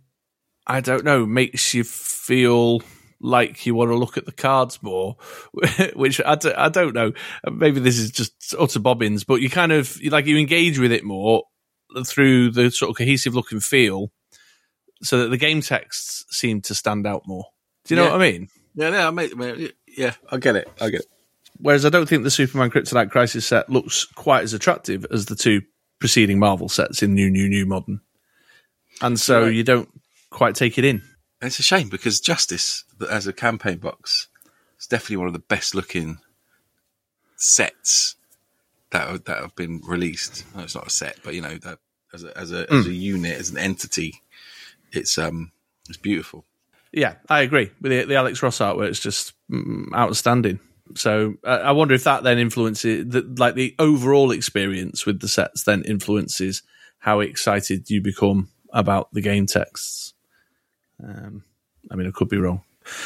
I 0.66 0.80
don't 0.80 1.04
know 1.04 1.26
makes 1.26 1.74
you 1.74 1.84
feel 1.84 2.82
like 3.20 3.64
you 3.66 3.74
want 3.74 3.90
to 3.90 3.96
look 3.96 4.16
at 4.16 4.26
the 4.26 4.32
cards 4.32 4.82
more, 4.82 5.16
which 5.94 6.20
I 6.24 6.34
d- 6.34 6.52
I 6.52 6.68
don't 6.68 6.94
know. 6.94 7.12
Maybe 7.50 7.80
this 7.80 7.98
is 7.98 8.10
just 8.10 8.54
utter 8.58 8.80
bobbins, 8.80 9.24
but 9.24 9.40
you 9.40 9.50
kind 9.50 9.72
of 9.72 10.00
like 10.04 10.26
you 10.26 10.38
engage 10.38 10.78
with 10.78 10.92
it 10.92 11.04
more 11.04 11.44
through 12.04 12.50
the 12.50 12.70
sort 12.70 12.90
of 12.90 12.96
cohesive 12.96 13.34
look 13.34 13.52
and 13.52 13.62
feel, 13.62 14.10
so 15.02 15.18
that 15.18 15.28
the 15.28 15.36
game 15.36 15.60
texts 15.60 16.24
seem 16.30 16.60
to 16.62 16.74
stand 16.74 17.06
out 17.06 17.26
more. 17.26 17.46
Do 17.84 17.94
you 17.94 18.00
know 18.00 18.06
Yeah. 18.06 18.12
what 18.12 18.22
I 18.22 18.30
mean? 18.32 18.48
Yeah, 18.74 18.90
no, 18.90 19.08
I 19.08 19.10
mate, 19.10 19.74
yeah, 19.86 20.14
I 20.30 20.36
get 20.38 20.56
it. 20.56 20.68
I 20.80 20.90
get 20.90 21.00
it. 21.00 21.06
Whereas 21.58 21.86
I 21.86 21.88
don't 21.88 22.06
think 22.06 22.22
the 22.22 22.30
Superman 22.30 22.70
Kryptonite 22.70 23.10
Crisis 23.10 23.46
set 23.46 23.70
looks 23.70 24.04
quite 24.04 24.42
as 24.42 24.52
attractive 24.52 25.06
as 25.10 25.26
the 25.26 25.36
two 25.36 25.62
preceding 25.98 26.38
Marvel 26.38 26.68
sets 26.68 27.02
in 27.02 27.14
New, 27.14 27.30
New, 27.30 27.48
New 27.48 27.64
Modern. 27.66 28.00
and 29.02 29.18
so 29.20 29.42
Right. 29.44 29.54
you 29.54 29.62
don't 29.62 29.88
quite 30.30 30.54
take 30.54 30.78
it 30.78 30.84
in. 30.84 31.02
It's 31.42 31.58
a 31.58 31.62
shame 31.62 31.88
because 31.88 32.20
Justice, 32.20 32.84
as 33.10 33.26
a 33.26 33.32
campaign 33.32 33.78
box, 33.78 34.28
is 34.78 34.86
definitely 34.86 35.18
one 35.18 35.26
of 35.26 35.32
the 35.34 35.38
best 35.38 35.74
looking 35.74 36.18
sets 37.36 38.16
that 38.90 39.08
have, 39.08 39.24
that 39.24 39.42
have 39.42 39.54
been 39.56 39.80
released. 39.86 40.44
No, 40.54 40.62
it's 40.62 40.74
not 40.74 40.86
a 40.86 40.90
set, 40.90 41.18
but 41.22 41.34
you 41.34 41.40
know, 41.42 41.56
that 41.58 41.78
as 42.12 42.24
a 42.24 42.36
as 42.38 42.52
a 42.52 42.72
as 42.72 42.84
hmm. 42.84 42.90
a 42.90 42.94
unit, 42.94 43.38
as 43.38 43.50
an 43.50 43.58
entity, 43.58 44.22
it's 44.92 45.18
um 45.18 45.52
it's 45.88 45.98
beautiful. 45.98 46.44
Yeah, 46.92 47.14
I 47.28 47.40
agree 47.42 47.70
with 47.80 47.92
the, 47.92 48.04
the 48.04 48.16
Alex 48.16 48.42
Ross 48.42 48.58
artwork. 48.58 48.88
It's 48.88 49.00
just 49.00 49.34
mm, 49.50 49.92
outstanding. 49.94 50.60
So 50.94 51.34
uh, 51.44 51.60
I 51.62 51.72
wonder 51.72 51.94
if 51.94 52.04
that 52.04 52.22
then 52.22 52.38
influences, 52.38 53.06
the, 53.08 53.22
like 53.36 53.54
the 53.54 53.74
overall 53.78 54.30
experience 54.30 55.04
with 55.04 55.20
the 55.20 55.28
sets, 55.28 55.64
then 55.64 55.82
influences 55.82 56.62
how 56.98 57.20
excited 57.20 57.90
you 57.90 58.00
become 58.00 58.48
about 58.72 59.12
the 59.12 59.20
game 59.20 59.46
texts. 59.46 60.14
Um, 61.02 61.44
I 61.90 61.96
mean, 61.96 62.06
I 62.06 62.10
could 62.12 62.28
be 62.28 62.38
wrong. 62.38 62.62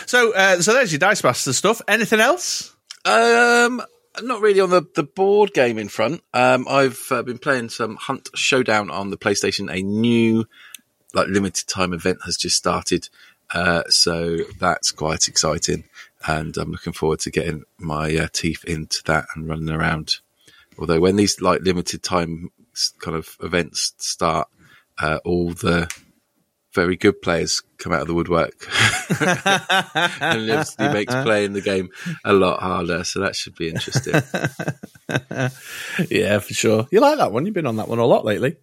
So, 0.07 0.35
uh, 0.35 0.61
so 0.61 0.75
there's 0.75 0.93
your 0.93 0.99
Dice 0.99 1.25
Master 1.25 1.53
stuff. 1.53 1.81
Anything 1.89 2.21
else? 2.21 2.75
Um, 3.05 3.83
not 4.23 4.41
really 4.41 4.61
on 4.61 4.71
the, 4.71 4.83
the 4.95 5.03
board 5.03 5.53
game 5.53 5.79
in 5.79 5.89
front. 5.89 6.23
Um, 6.35 6.67
I've 6.69 7.07
uh, 7.11 7.23
been 7.23 7.39
playing 7.39 7.71
some 7.71 7.97
Hunt 7.97 8.29
Showdown 8.35 8.91
on 8.91 9.11
the 9.11 9.17
PlayStation. 9.17 9.73
A 9.73 9.83
new, 9.83 10.45
like, 11.14 11.29
limited 11.29 11.67
time 11.69 11.93
event 11.93 12.19
has 12.25 12.37
just 12.37 12.57
started. 12.57 13.09
Uh, 13.52 13.83
so 13.88 14.38
that's 14.59 14.90
quite 14.93 15.29
exciting. 15.29 15.85
And 16.26 16.57
I'm 16.57 16.71
looking 16.71 16.93
forward 16.93 17.21
to 17.21 17.31
getting 17.31 17.64
my 17.79 18.14
uh, 18.17 18.29
teeth 18.33 18.64
into 18.64 19.02
that 19.07 19.26
and 19.35 19.49
running 19.49 19.71
around. 19.71 20.19
Although 20.79 21.00
when 21.00 21.17
these, 21.17 21.40
like, 21.40 21.62
limited 21.62 22.02
time 22.02 22.50
kind 23.00 23.17
of 23.17 23.37
events 23.43 23.95
start, 23.99 24.49
uh, 24.99 25.19
all 25.25 25.50
the 25.50 25.93
very 26.73 26.97
good 26.97 27.21
players 27.21 27.62
come 27.79 27.93
out 27.93 28.02
of 28.02 28.07
the 28.07 28.14
woodwork 28.14 28.55
and 30.21 30.49
it 30.49 30.93
makes 30.93 31.14
playing 31.14 31.52
the 31.52 31.61
game 31.61 31.90
a 32.25 32.33
lot 32.33 32.61
harder. 32.61 33.02
So 33.05 33.21
that 33.21 33.35
should 33.35 33.57
be 33.57 33.69
interesting. 33.69 34.14
yeah, 36.09 36.38
for 36.38 36.55
sure. 36.55 36.87
You 36.90 37.00
like 37.00 37.19
that 37.19 37.33
one? 37.33 37.45
You've 37.47 37.55
been 37.55 37.67
on 37.67 37.76
that 37.76 37.88
one 37.88 37.99
a 37.99 38.05
lot 38.05 38.25
lately. 38.25 38.57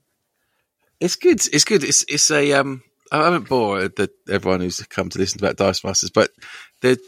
It's 1.00 1.16
good. 1.16 1.42
It's 1.54 1.64
good. 1.64 1.84
It's 1.84 2.06
it's 2.08 2.32
a 2.32 2.54
um. 2.54 2.84
I 3.10 3.24
haven't 3.24 3.48
bored 3.48 3.96
the, 3.96 4.10
everyone 4.30 4.60
who's 4.60 4.80
come 4.88 5.08
to 5.10 5.20
listen 5.20 5.40
about 5.40 5.56
Dice 5.56 5.84
Masters, 5.84 6.10
but 6.10 6.32
the 6.82 7.00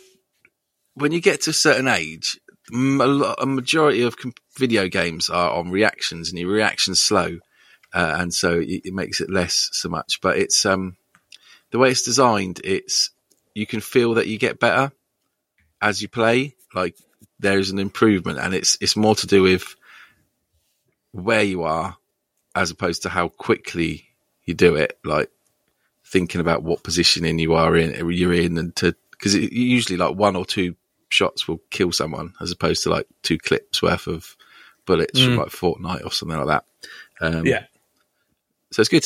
when 0.93 1.11
you 1.11 1.21
get 1.21 1.41
to 1.41 1.49
a 1.49 1.53
certain 1.53 1.87
age, 1.87 2.39
a, 2.71 2.75
lot, 2.75 3.35
a 3.41 3.45
majority 3.45 4.03
of 4.03 4.17
com- 4.17 4.33
video 4.57 4.87
games 4.87 5.29
are 5.29 5.51
on 5.51 5.71
reactions, 5.71 6.29
and 6.29 6.39
your 6.39 6.51
reaction's 6.51 7.01
slow, 7.01 7.39
uh, 7.93 8.15
and 8.19 8.33
so 8.33 8.59
it, 8.59 8.81
it 8.85 8.93
makes 8.93 9.19
it 9.19 9.29
less 9.29 9.69
so 9.73 9.89
much. 9.89 10.19
But 10.21 10.37
it's 10.37 10.65
um 10.65 10.95
the 11.71 11.79
way 11.79 11.89
it's 11.91 12.03
designed. 12.03 12.61
It's 12.63 13.11
you 13.53 13.65
can 13.65 13.81
feel 13.81 14.15
that 14.15 14.27
you 14.27 14.37
get 14.37 14.59
better 14.59 14.91
as 15.81 16.01
you 16.01 16.07
play. 16.07 16.55
Like 16.73 16.95
there's 17.39 17.71
an 17.71 17.79
improvement, 17.79 18.39
and 18.39 18.53
it's 18.53 18.77
it's 18.79 18.95
more 18.95 19.15
to 19.15 19.27
do 19.27 19.41
with 19.41 19.75
where 21.11 21.43
you 21.43 21.63
are 21.63 21.97
as 22.55 22.71
opposed 22.71 23.03
to 23.03 23.09
how 23.09 23.29
quickly 23.29 24.05
you 24.43 24.53
do 24.53 24.75
it. 24.75 24.97
Like 25.03 25.29
thinking 26.05 26.41
about 26.41 26.63
what 26.63 26.83
positioning 26.83 27.39
you 27.39 27.53
are 27.53 27.75
in, 27.75 28.09
you're 28.09 28.33
in, 28.33 28.57
and 28.57 28.75
to 28.77 28.95
because 29.11 29.35
usually 29.35 29.97
like 29.97 30.15
one 30.15 30.35
or 30.35 30.45
two 30.45 30.75
shots 31.09 31.47
will 31.47 31.59
kill 31.69 31.91
someone 31.91 32.33
as 32.41 32.51
opposed 32.51 32.83
to 32.83 32.89
like 32.89 33.07
two 33.23 33.37
clips 33.37 33.81
worth 33.81 34.07
of 34.07 34.35
bullets 34.85 35.19
from 35.21 35.35
like 35.37 35.47
Fortnite 35.47 36.05
or 36.05 36.11
something 36.11 36.37
like 36.37 36.47
that. 36.47 36.65
Um, 37.21 37.45
so 38.71 38.81
it's 38.81 38.89
good. 38.89 39.05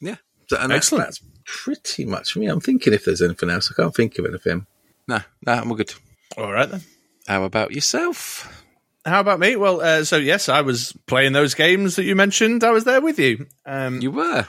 Yeah, 0.00 0.16
so, 0.48 0.56
and 0.56 0.70
that's, 0.70 0.86
Excellent. 0.86 1.04
that's 1.04 1.20
pretty 1.44 2.04
much 2.04 2.36
me. 2.36 2.46
I'm 2.46 2.60
thinking 2.60 2.92
if 2.92 3.04
there's 3.04 3.22
anything 3.22 3.50
else, 3.50 3.70
I 3.70 3.80
can't 3.80 3.94
think 3.94 4.18
of 4.18 4.26
anything. 4.26 4.66
No, 5.06 5.20
no, 5.46 5.52
I'm 5.52 5.70
all 5.70 5.76
good. 5.76 5.92
All 6.36 6.52
right 6.52 6.68
then. 6.68 6.82
How 7.26 7.44
about 7.44 7.72
yourself? 7.72 8.59
How 9.04 9.20
about 9.20 9.40
me? 9.40 9.56
Well, 9.56 9.80
uh, 9.80 10.04
so 10.04 10.16
yes, 10.16 10.48
I 10.48 10.60
was 10.60 10.92
playing 11.06 11.32
those 11.32 11.54
games 11.54 11.96
that 11.96 12.04
you 12.04 12.14
mentioned. 12.14 12.62
I 12.64 12.70
was 12.70 12.84
there 12.84 13.00
with 13.00 13.18
you. 13.18 13.46
Um, 13.64 14.00
You 14.00 14.10
were. 14.10 14.46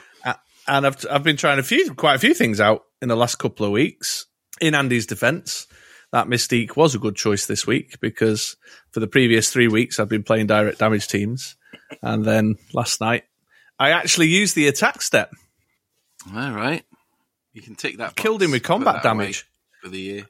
And 0.68 0.86
I've 0.86 1.04
I've 1.10 1.24
been 1.24 1.36
trying 1.36 1.58
a 1.58 1.62
few 1.64 1.92
quite 1.94 2.14
a 2.14 2.18
few 2.20 2.34
things 2.34 2.60
out 2.60 2.84
in 3.00 3.08
the 3.08 3.16
last 3.16 3.36
couple 3.40 3.66
of 3.66 3.72
weeks. 3.72 4.26
In 4.60 4.76
Andy's 4.76 5.06
defence, 5.06 5.66
that 6.12 6.28
Mystique 6.28 6.76
was 6.76 6.94
a 6.94 7.00
good 7.00 7.16
choice 7.16 7.46
this 7.46 7.66
week 7.66 7.98
because 8.00 8.56
for 8.92 9.00
the 9.00 9.08
previous 9.08 9.50
three 9.50 9.66
weeks 9.66 9.98
I've 9.98 10.08
been 10.08 10.22
playing 10.22 10.46
direct 10.46 10.78
damage 10.78 11.08
teams, 11.08 11.56
and 12.00 12.24
then 12.24 12.54
last 12.72 13.00
night 13.00 13.24
I 13.76 13.90
actually 13.90 14.28
used 14.28 14.54
the 14.54 14.68
attack 14.68 15.02
step, 15.02 15.32
All 16.32 16.52
right. 16.52 16.84
You 17.52 17.60
can 17.60 17.74
take 17.74 17.98
that. 17.98 18.14
killed 18.14 18.40
him 18.40 18.52
with 18.52 18.62
combat 18.62 19.02
damage, 19.02 19.44
for 19.82 19.88
the 19.88 19.98
year. 19.98 20.26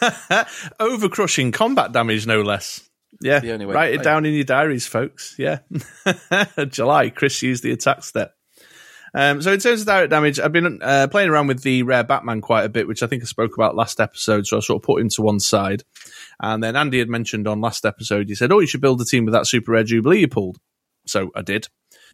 over 0.80 1.08
crushing 1.08 1.52
combat 1.52 1.92
damage, 1.92 2.26
no 2.26 2.42
less. 2.42 2.88
Yeah, 3.20 3.40
The 3.40 3.52
only 3.52 3.66
way 3.66 3.72
to 3.72 3.78
write 3.78 3.94
it 3.94 4.02
down 4.02 4.26
in 4.26 4.34
your 4.34 4.44
diaries, 4.44 4.86
folks. 4.86 5.34
Yeah, 5.38 5.60
July, 6.68 7.10
Chris 7.10 7.42
used 7.42 7.62
the 7.64 7.72
attack 7.72 8.04
step. 8.04 8.34
Um, 9.14 9.40
so 9.40 9.52
in 9.52 9.60
terms 9.60 9.80
of 9.80 9.86
direct 9.86 10.10
damage, 10.10 10.38
I've 10.38 10.52
been 10.52 10.80
uh, 10.82 11.08
playing 11.10 11.30
around 11.30 11.46
with 11.46 11.62
the 11.62 11.82
rare 11.82 12.04
Batman 12.04 12.40
quite 12.40 12.64
a 12.64 12.68
bit, 12.68 12.86
which 12.86 13.02
I 13.02 13.06
think 13.06 13.22
I 13.22 13.26
spoke 13.26 13.54
about 13.54 13.74
last 13.74 14.00
episode. 14.00 14.46
So 14.46 14.58
I 14.58 14.60
sort 14.60 14.82
of 14.82 14.86
put 14.86 15.00
him 15.00 15.08
to 15.10 15.22
one 15.22 15.40
side, 15.40 15.82
and 16.40 16.62
then 16.62 16.76
Andy 16.76 16.98
had 16.98 17.08
mentioned 17.08 17.48
on 17.48 17.60
last 17.60 17.84
episode, 17.84 18.28
he 18.28 18.34
said, 18.34 18.52
"Oh, 18.52 18.60
you 18.60 18.66
should 18.66 18.82
build 18.82 19.00
a 19.00 19.04
team 19.04 19.24
with 19.24 19.32
that 19.32 19.46
super 19.46 19.72
rare 19.72 19.84
Jubilee 19.84 20.20
you 20.20 20.28
pulled." 20.28 20.58
So 21.06 21.30
I 21.34 21.42
did, 21.42 21.68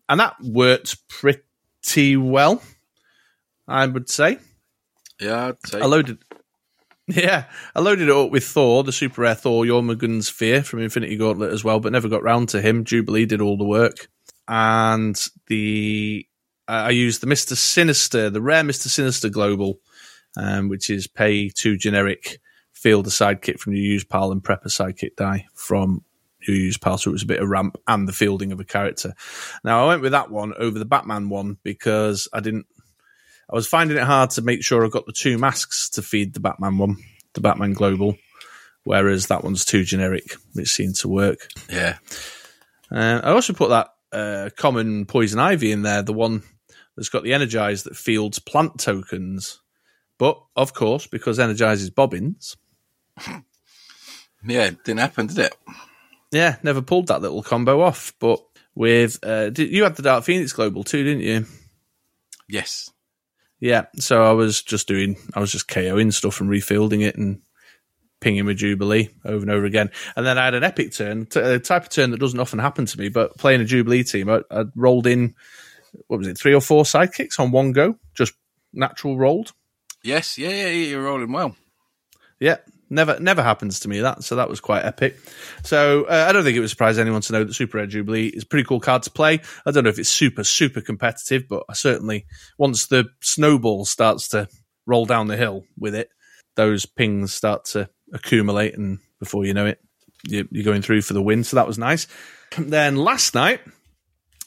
and 0.08 0.20
that 0.20 0.36
worked 0.40 1.08
pretty 1.08 2.16
well, 2.16 2.62
I 3.66 3.86
would 3.86 4.08
say. 4.08 4.38
Yeah, 5.20 5.48
I'd 5.48 5.66
say. 5.66 5.80
I 5.80 5.86
loaded. 5.86 6.18
Yeah, 7.06 7.44
I 7.74 7.80
loaded 7.80 8.08
it 8.08 8.16
up 8.16 8.30
with 8.30 8.44
Thor, 8.44 8.82
the 8.82 8.90
super 8.90 9.20
rare 9.20 9.34
Thor, 9.34 9.64
Jormungand's 9.64 10.30
Fear 10.30 10.62
from 10.62 10.80
Infinity 10.80 11.16
Gauntlet 11.16 11.52
as 11.52 11.62
well, 11.62 11.78
but 11.78 11.92
never 11.92 12.08
got 12.08 12.22
round 12.22 12.48
to 12.50 12.62
him. 12.62 12.84
Jubilee 12.84 13.26
did 13.26 13.42
all 13.42 13.58
the 13.58 13.64
work, 13.64 14.08
and 14.48 15.20
the 15.48 16.26
I 16.66 16.90
used 16.90 17.20
the 17.20 17.26
Mister 17.26 17.56
Sinister, 17.56 18.30
the 18.30 18.40
rare 18.40 18.64
Mister 18.64 18.88
Sinister 18.88 19.28
Global, 19.28 19.80
um, 20.38 20.70
which 20.70 20.88
is 20.88 21.06
pay 21.06 21.50
two 21.50 21.76
generic 21.76 22.38
field 22.72 23.06
a 23.06 23.10
sidekick 23.10 23.58
from 23.58 23.74
your 23.74 23.84
use 23.84 24.04
pal 24.04 24.32
and 24.32 24.42
prep 24.42 24.64
a 24.64 24.68
sidekick 24.68 25.14
die 25.16 25.44
from 25.54 26.02
your 26.46 26.56
use 26.56 26.78
pal, 26.78 26.96
so 26.96 27.10
it 27.10 27.12
was 27.12 27.22
a 27.22 27.26
bit 27.26 27.40
of 27.40 27.48
ramp 27.50 27.76
and 27.86 28.08
the 28.08 28.12
fielding 28.12 28.50
of 28.50 28.60
a 28.60 28.64
character. 28.64 29.12
Now 29.62 29.84
I 29.84 29.88
went 29.88 30.02
with 30.02 30.12
that 30.12 30.30
one 30.30 30.54
over 30.54 30.78
the 30.78 30.84
Batman 30.86 31.28
one 31.28 31.58
because 31.62 32.28
I 32.32 32.40
didn't 32.40 32.66
I 33.50 33.54
was 33.54 33.66
finding 33.66 33.96
it 33.96 34.02
hard 34.04 34.30
to 34.30 34.42
make 34.42 34.64
sure 34.64 34.84
I 34.84 34.88
got 34.88 35.06
the 35.06 35.12
two 35.12 35.38
masks 35.38 35.90
to 35.90 36.02
feed 36.02 36.34
the 36.34 36.40
Batman 36.40 36.78
one, 36.78 36.96
the 37.34 37.40
Batman 37.40 37.72
Global, 37.74 38.16
whereas 38.84 39.26
that 39.26 39.44
one's 39.44 39.64
too 39.64 39.84
generic, 39.84 40.34
which 40.54 40.70
seemed 40.70 40.96
to 40.96 41.08
work. 41.08 41.48
yeah. 41.70 41.98
Uh, 42.90 43.20
I 43.24 43.30
also 43.32 43.52
put 43.52 43.70
that 43.70 43.88
uh, 44.12 44.50
common 44.56 45.04
poison 45.06 45.38
ivy 45.40 45.72
in 45.72 45.82
there, 45.82 46.02
the 46.02 46.12
one 46.12 46.42
that's 46.96 47.08
got 47.08 47.24
the 47.24 47.32
energize 47.34 47.82
that 47.84 47.96
fields 47.96 48.38
plant 48.38 48.78
tokens. 48.78 49.60
But 50.18 50.40
of 50.54 50.74
course, 50.74 51.06
because 51.08 51.38
energize 51.40 51.82
is 51.82 51.90
bobbins, 51.90 52.56
Yeah, 54.46 54.64
it 54.66 54.84
didn't 54.84 55.00
happen, 55.00 55.26
did 55.26 55.38
it? 55.38 55.56
yeah, 56.30 56.56
never 56.62 56.82
pulled 56.82 57.06
that 57.08 57.22
little 57.22 57.42
combo 57.42 57.80
off. 57.80 58.12
But 58.18 58.40
with 58.74 59.18
uh, 59.24 59.50
did, 59.50 59.70
you 59.70 59.82
had 59.84 59.96
the 59.96 60.02
Dark 60.02 60.24
Phoenix 60.24 60.52
Global 60.52 60.84
too, 60.84 61.02
didn't 61.02 61.22
you? 61.22 61.46
Yes. 62.48 62.90
Yeah, 63.64 63.86
so 63.96 64.22
I 64.22 64.32
was 64.32 64.62
just 64.62 64.86
doing, 64.86 65.16
I 65.32 65.40
was 65.40 65.50
just 65.50 65.68
KOing 65.68 66.12
stuff 66.12 66.38
and 66.42 66.50
refielding 66.50 67.00
it 67.00 67.16
and 67.16 67.40
pinging 68.20 68.44
with 68.44 68.58
Jubilee 68.58 69.08
over 69.24 69.40
and 69.40 69.50
over 69.50 69.64
again. 69.64 69.90
And 70.16 70.26
then 70.26 70.36
I 70.36 70.44
had 70.44 70.52
an 70.52 70.62
epic 70.62 70.92
turn, 70.92 71.24
t- 71.24 71.40
a 71.40 71.58
type 71.58 71.84
of 71.84 71.88
turn 71.88 72.10
that 72.10 72.20
doesn't 72.20 72.38
often 72.38 72.58
happen 72.58 72.84
to 72.84 73.00
me, 73.00 73.08
but 73.08 73.38
playing 73.38 73.62
a 73.62 73.64
Jubilee 73.64 74.04
team, 74.04 74.28
I, 74.28 74.42
I 74.50 74.66
rolled 74.76 75.06
in, 75.06 75.34
what 76.08 76.18
was 76.18 76.28
it, 76.28 76.36
three 76.36 76.52
or 76.52 76.60
four 76.60 76.84
sidekicks 76.84 77.40
on 77.40 77.52
one 77.52 77.72
go, 77.72 77.98
just 78.14 78.34
natural 78.74 79.16
rolled. 79.16 79.52
Yes, 80.02 80.36
yeah, 80.36 80.50
yeah, 80.50 80.66
yeah, 80.66 80.86
you're 80.88 81.02
rolling 81.02 81.32
well. 81.32 81.56
Yeah, 82.38 82.58
never 82.94 83.18
never 83.20 83.42
happens 83.42 83.80
to 83.80 83.88
me 83.88 84.00
that, 84.00 84.24
so 84.24 84.36
that 84.36 84.48
was 84.48 84.60
quite 84.60 84.84
epic. 84.84 85.18
So 85.62 86.04
uh, 86.04 86.26
I 86.28 86.32
don't 86.32 86.44
think 86.44 86.56
it 86.56 86.60
would 86.60 86.70
surprise 86.70 86.98
anyone 86.98 87.20
to 87.22 87.32
know 87.32 87.44
that 87.44 87.52
Super 87.54 87.78
Red 87.78 87.90
Jubilee 87.90 88.28
is 88.28 88.44
a 88.44 88.46
pretty 88.46 88.64
cool 88.66 88.80
card 88.80 89.02
to 89.02 89.10
play. 89.10 89.40
I 89.66 89.70
don't 89.70 89.84
know 89.84 89.90
if 89.90 89.98
it's 89.98 90.08
super 90.08 90.44
super 90.44 90.80
competitive, 90.80 91.44
but 91.48 91.64
I 91.68 91.74
certainly 91.74 92.24
once 92.58 92.86
the 92.86 93.06
snowball 93.20 93.84
starts 93.84 94.28
to 94.28 94.48
roll 94.86 95.04
down 95.06 95.26
the 95.28 95.36
hill 95.36 95.64
with 95.78 95.94
it, 95.94 96.08
those 96.56 96.86
pings 96.86 97.32
start 97.34 97.64
to 97.66 97.88
accumulate, 98.12 98.76
and 98.78 98.98
before 99.20 99.44
you 99.44 99.52
know 99.54 99.66
it, 99.66 99.80
you- 100.26 100.48
you're 100.50 100.64
going 100.64 100.82
through 100.82 101.02
for 101.02 101.12
the 101.14 101.22
win. 101.22 101.44
So 101.44 101.56
that 101.56 101.66
was 101.66 101.78
nice. 101.78 102.06
Then 102.58 102.96
last 102.96 103.34
night, 103.34 103.60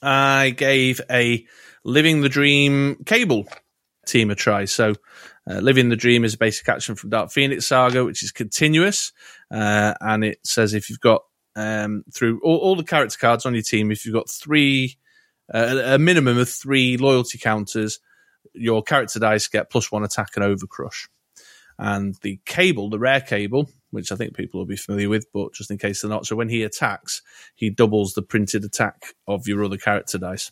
I 0.02 0.52
gave 0.52 1.02
a 1.10 1.46
Living 1.84 2.22
the 2.22 2.30
Dream 2.30 3.04
cable 3.06 3.48
team 4.06 4.30
a 4.32 4.36
try. 4.36 4.66
So, 4.66 4.94
uh, 5.50 5.60
Living 5.60 5.90
the 5.90 5.96
Dream 5.96 6.26
is 6.26 6.34
a 6.34 6.38
basic 6.38 6.68
action 6.68 6.96
from 6.96 7.10
Dark 7.10 7.32
Phoenix 7.32 7.68
Saga, 7.68 8.04
which 8.04 8.24
is 8.24 8.32
continuous. 8.32 9.14
Uh, 9.50 9.94
and 10.02 10.24
it 10.24 10.40
says 10.44 10.74
if 10.74 10.90
you've 10.90 11.00
got 11.00 11.24
um, 11.56 12.04
through 12.14 12.40
all, 12.44 12.58
all 12.58 12.76
the 12.76 12.84
character 12.84 13.18
cards 13.18 13.46
on 13.46 13.54
your 13.54 13.64
team, 13.64 13.92
if 13.92 14.06
you've 14.06 14.16
got 14.16 14.30
three 14.30 14.98
uh, 15.54 15.82
a 15.86 16.00
minimum 16.00 16.38
of 16.38 16.50
three 16.50 16.98
loyalty 16.98 17.38
counters, 17.38 18.00
your 18.54 18.84
character 18.84 19.20
dice 19.20 19.48
get 19.48 19.70
plus 19.70 19.92
one 19.92 20.04
attack 20.04 20.32
and 20.36 20.44
overcrush. 20.44 21.08
And 21.80 22.16
the 22.22 22.40
cable, 22.46 22.90
the 22.90 23.00
rare 23.00 23.22
cable, 23.22 23.70
which 23.92 24.12
I 24.12 24.16
think 24.16 24.36
people 24.36 24.60
will 24.60 24.66
be 24.66 24.76
familiar 24.76 25.10
with, 25.10 25.32
but 25.32 25.54
just 25.54 25.72
in 25.72 25.78
case 25.78 26.02
they're 26.02 26.10
not. 26.10 26.26
So 26.26 26.36
when 26.36 26.50
he 26.50 26.64
attacks, 26.64 27.22
he 27.56 27.70
doubles 27.70 28.14
the 28.14 28.24
printed 28.24 28.66
attack 28.66 29.14
of 29.28 29.48
your 29.48 29.64
other 29.64 29.78
character 29.78 30.18
dice. 30.18 30.52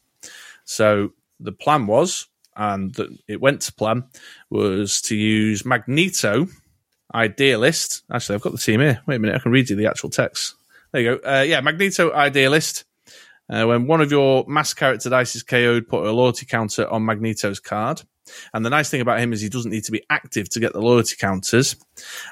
So 0.63 1.09
the 1.39 1.51
plan 1.51 1.87
was, 1.87 2.27
and 2.55 2.93
that 2.95 3.09
it 3.27 3.41
went 3.41 3.61
to 3.61 3.73
plan, 3.73 4.05
was 4.49 5.01
to 5.03 5.15
use 5.15 5.65
Magneto, 5.65 6.47
Idealist. 7.13 8.03
Actually, 8.11 8.35
I've 8.35 8.41
got 8.41 8.51
the 8.51 8.57
team 8.57 8.81
here. 8.81 9.01
Wait 9.05 9.15
a 9.15 9.19
minute, 9.19 9.35
I 9.35 9.39
can 9.39 9.51
read 9.51 9.69
you 9.69 9.75
the 9.75 9.87
actual 9.87 10.09
text. 10.09 10.55
There 10.91 11.01
you 11.01 11.17
go. 11.17 11.29
Uh, 11.29 11.41
yeah, 11.41 11.61
Magneto, 11.61 12.11
Idealist. 12.13 12.85
Uh, 13.49 13.65
when 13.65 13.85
one 13.85 14.01
of 14.01 14.11
your 14.11 14.43
mass 14.47 14.73
character 14.73 15.09
dice 15.09 15.35
is 15.35 15.43
KO'd, 15.43 15.87
put 15.87 16.05
a 16.05 16.11
loyalty 16.11 16.45
counter 16.45 16.87
on 16.87 17.05
Magneto's 17.05 17.59
card. 17.59 18.01
And 18.53 18.65
the 18.65 18.71
nice 18.71 18.89
thing 18.89 19.01
about 19.01 19.19
him 19.19 19.33
is 19.33 19.41
he 19.41 19.49
doesn't 19.49 19.71
need 19.71 19.83
to 19.83 19.91
be 19.91 20.03
active 20.09 20.49
to 20.49 20.59
get 20.59 20.73
the 20.73 20.81
loyalty 20.81 21.15
counters. 21.15 21.75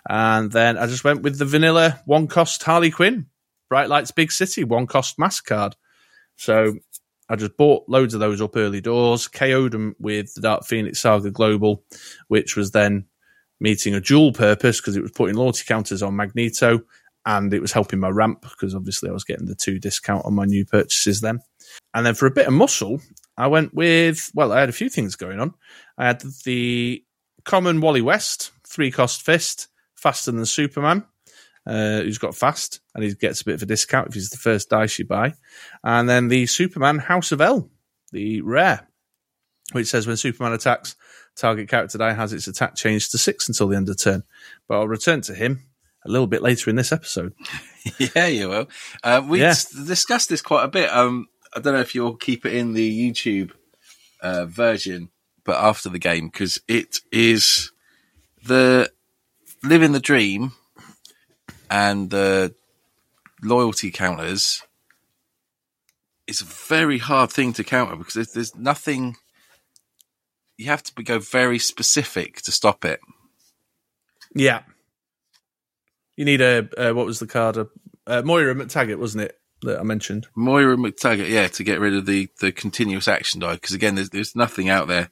And 0.10 0.51
then 0.51 0.77
I 0.77 0.88
just 0.88 1.03
went 1.03 1.22
with 1.22 1.38
the 1.38 1.46
vanilla 1.46 2.01
one 2.06 2.27
cost 2.27 2.63
Harley 2.63 2.89
Quinn, 2.89 3.27
Bright 3.70 3.89
Lights 3.89 4.12
Big 4.12 4.32
City, 4.32 4.63
one 4.63 4.88
cost 4.88 5.20
mass 5.20 5.39
card. 5.39 5.75
So 6.36 6.75
I 7.30 7.36
just 7.36 7.58
bought 7.58 7.88
loads 7.88 8.13
of 8.13 8.20
those 8.20 8.42
up 8.42 8.56
early 8.56 8.82
doors, 8.82 9.27
KO'd 9.27 9.72
them 9.72 9.96
with 10.00 10.34
the 10.34 10.42
Dark 10.42 10.65
Phoenix 10.65 11.00
Saga 11.00 11.32
Global, 11.32 11.84
which 12.27 12.56
was 12.56 12.72
then 12.72 13.06
meeting 13.60 13.96
a 13.96 14.01
dual 14.01 14.34
purpose 14.34 14.82
because 14.82 14.98
it 14.98 15.01
was 15.01 15.12
putting 15.12 15.36
loyalty 15.36 15.63
counters 15.65 16.03
on 16.03 16.15
Magneto 16.15 16.82
and 17.25 17.53
it 17.53 17.62
was 17.62 17.72
helping 17.72 18.00
my 18.00 18.10
ramp 18.10 18.42
because 18.42 18.75
obviously 18.75 19.10
I 19.10 19.13
was 19.13 19.24
getting 19.24 19.46
the 19.46 19.56
two 19.56 19.80
discount 19.80 20.25
on 20.25 20.34
my 20.34 20.46
new 20.46 20.65
purchases 20.65 21.22
then. 21.22 21.39
And 21.94 22.06
then 22.06 22.15
for 22.15 22.25
a 22.25 22.32
bit 22.32 22.48
of 22.48 22.53
muscle, 22.53 23.00
I 23.38 23.48
went 23.48 23.74
with, 23.74 24.30
well, 24.34 24.51
I 24.51 24.60
had 24.60 24.70
a 24.70 24.74
few 24.74 24.89
things 24.89 25.15
going 25.15 25.39
on. 25.39 25.53
I 25.98 26.08
had 26.08 26.22
the 26.44 27.03
common 27.46 27.80
Wally 27.80 28.01
West, 28.01 28.51
three 28.68 28.92
cost 28.92 29.22
fist, 29.22 29.70
faster 29.96 30.32
than 30.32 30.46
Superman, 30.46 31.06
uh, 31.65 32.01
who's 32.01 32.17
got 32.17 32.36
fast, 32.36 32.82
and 32.93 33.03
he 33.03 33.13
gets 33.13 33.41
a 33.41 33.46
bit 33.46 33.55
of 33.55 33.62
a 33.62 33.65
discount 33.65 34.08
if 34.10 34.13
he's 34.13 34.29
the 34.29 34.38
first 34.38 34.70
dice 34.70 35.00
you 35.00 35.05
buy. 35.05 35.34
And 35.84 36.10
then 36.10 36.27
the 36.27 36.46
Superman 36.46 37.00
House 37.00 37.32
of 37.32 37.41
El, 37.41 37.70
the 38.12 38.41
rare, 38.41 38.88
which 39.72 39.88
says 39.88 40.08
when 40.08 40.17
Superman 40.17 40.53
attacks, 40.53 40.96
target 41.36 41.70
character 41.70 41.98
die 41.98 42.13
has 42.13 42.34
its 42.34 42.48
attack 42.48 42.75
changed 42.75 43.12
to 43.12 43.17
six 43.17 43.48
until 43.48 43.67
the 43.67 43.77
end 43.77 43.89
of 43.89 43.98
turn. 43.98 44.24
But 44.67 44.79
I'll 44.79 44.88
return 44.88 45.22
to 45.22 45.34
him 45.34 45.65
a 46.05 46.10
little 46.10 46.27
bit 46.27 46.41
later 46.41 46.70
in 46.70 46.75
this 46.75 46.91
episode. 46.91 47.34
yeah, 48.15 48.27
you 48.27 48.50
will. 48.50 48.70
Uh, 49.03 49.22
we 49.27 49.39
yeah. 49.39 49.53
discussed 49.86 50.29
this 50.29 50.41
quite 50.41 50.65
a 50.65 50.70
bit. 50.70 50.91
Um, 50.91 51.27
I 51.55 51.60
don't 51.60 51.74
know 51.74 51.79
if 51.79 51.96
you'll 51.96 52.15
keep 52.15 52.46
it 52.46 52.53
in 52.53 52.74
the 52.74 53.12
YouTube 53.12 53.51
uh, 54.22 54.46
version, 54.46 55.10
but 55.43 55.55
after 55.55 55.89
the 55.89 56.00
game 56.00 56.27
because 56.27 56.60
it 56.67 57.00
is 57.12 57.72
the 58.43 58.91
living 59.63 59.93
the 59.93 60.00
dream 60.00 60.51
and 61.74 62.12
the 62.12 62.53
loyalty 63.42 63.89
counters 63.89 64.62
is 66.27 66.39
a 66.39 66.46
very 66.46 67.00
hard 67.00 67.32
thing 67.32 67.51
to 67.53 67.63
counter 67.63 67.96
because 67.96 68.13
there's, 68.13 68.32
there's 68.34 68.56
nothing. 68.56 69.15
You 70.56 70.68
have 70.68 70.84
to 70.84 71.03
go 71.03 71.18
very 71.18 71.58
specific 71.58 72.44
to 72.44 72.51
stop 72.51 72.86
it. 72.86 73.00
Yeah. 74.36 74.62
You 76.15 76.25
need 76.25 76.42
a 76.42 76.70
uh, 76.77 76.94
what 76.94 77.08
was 77.08 77.18
the 77.18 77.25
card? 77.25 77.58
Uh, 77.58 78.22
Moira 78.22 78.53
McTaggart, 78.53 79.00
wasn't 79.00 79.24
it? 79.24 79.39
that 79.63 79.80
I 79.80 79.84
mentioned. 79.84 80.27
Moira 80.36 80.75
McTaggart, 80.75 81.30
yeah, 81.30 81.48
to 81.48 81.63
get 81.63 81.80
rid 81.80 81.96
of 81.96 82.06
the, 82.06 82.27
the 82.39 82.51
continuous 82.51 83.08
action 83.08 83.39
die. 83.39 83.53
Because 83.53 83.74
again, 83.74 83.96
there's, 83.96 84.10
there's 84.10 84.36
nothing 84.36 84.70
out 84.70 84.89
there, 84.89 85.10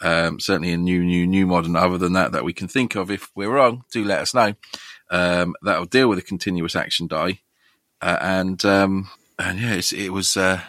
um, 0.00 0.40
certainly 0.40 0.72
in 0.72 0.82
new, 0.84 1.04
new, 1.04 1.24
new 1.24 1.46
modern, 1.46 1.76
other 1.76 1.98
than 1.98 2.12
that, 2.14 2.32
that 2.32 2.44
we 2.44 2.52
can 2.52 2.66
think 2.66 2.96
of. 2.96 3.12
If 3.12 3.30
we're 3.36 3.54
wrong, 3.54 3.84
do 3.92 4.04
let 4.04 4.18
us 4.18 4.34
know. 4.34 4.54
Um, 5.12 5.54
that'll 5.62 5.84
deal 5.84 6.08
with 6.08 6.18
a 6.18 6.22
continuous 6.22 6.74
action 6.74 7.06
die. 7.06 7.40
Uh, 8.00 8.18
and, 8.20 8.64
um, 8.64 9.10
and 9.38 9.60
yeah, 9.60 9.80
it 9.94 10.10
was, 10.10 10.36
uh, 10.36 10.62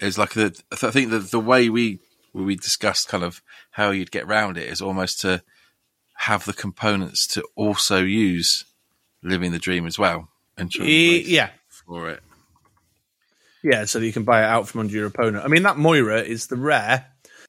it's 0.00 0.18
like 0.18 0.34
the, 0.34 0.56
I 0.70 0.76
think 0.90 1.10
the, 1.10 1.18
the 1.18 1.40
way 1.40 1.70
we, 1.70 1.98
we 2.34 2.56
discussed 2.56 3.08
kind 3.08 3.24
of 3.24 3.42
how 3.70 3.90
you'd 3.90 4.10
get 4.10 4.24
around 4.24 4.58
it 4.58 4.68
is 4.68 4.82
almost 4.82 5.20
to 5.22 5.42
have 6.16 6.44
the 6.44 6.52
components 6.52 7.26
to 7.28 7.42
also 7.56 8.02
use 8.02 8.66
living 9.22 9.52
the 9.52 9.58
dream 9.58 9.86
as 9.86 9.98
well. 9.98 10.28
And 10.58 10.72
yeah. 10.76 11.50
For 11.68 12.10
it. 12.10 12.22
Yeah, 13.62 13.86
so 13.86 13.98
that 13.98 14.06
you 14.06 14.12
can 14.12 14.24
buy 14.24 14.42
it 14.42 14.46
out 14.46 14.68
from 14.68 14.80
under 14.80 14.92
your 14.92 15.06
opponent. 15.06 15.42
I 15.42 15.48
mean, 15.48 15.62
that 15.62 15.78
Moira 15.78 16.20
is 16.20 16.48
the 16.48 16.56
rare 16.56 17.06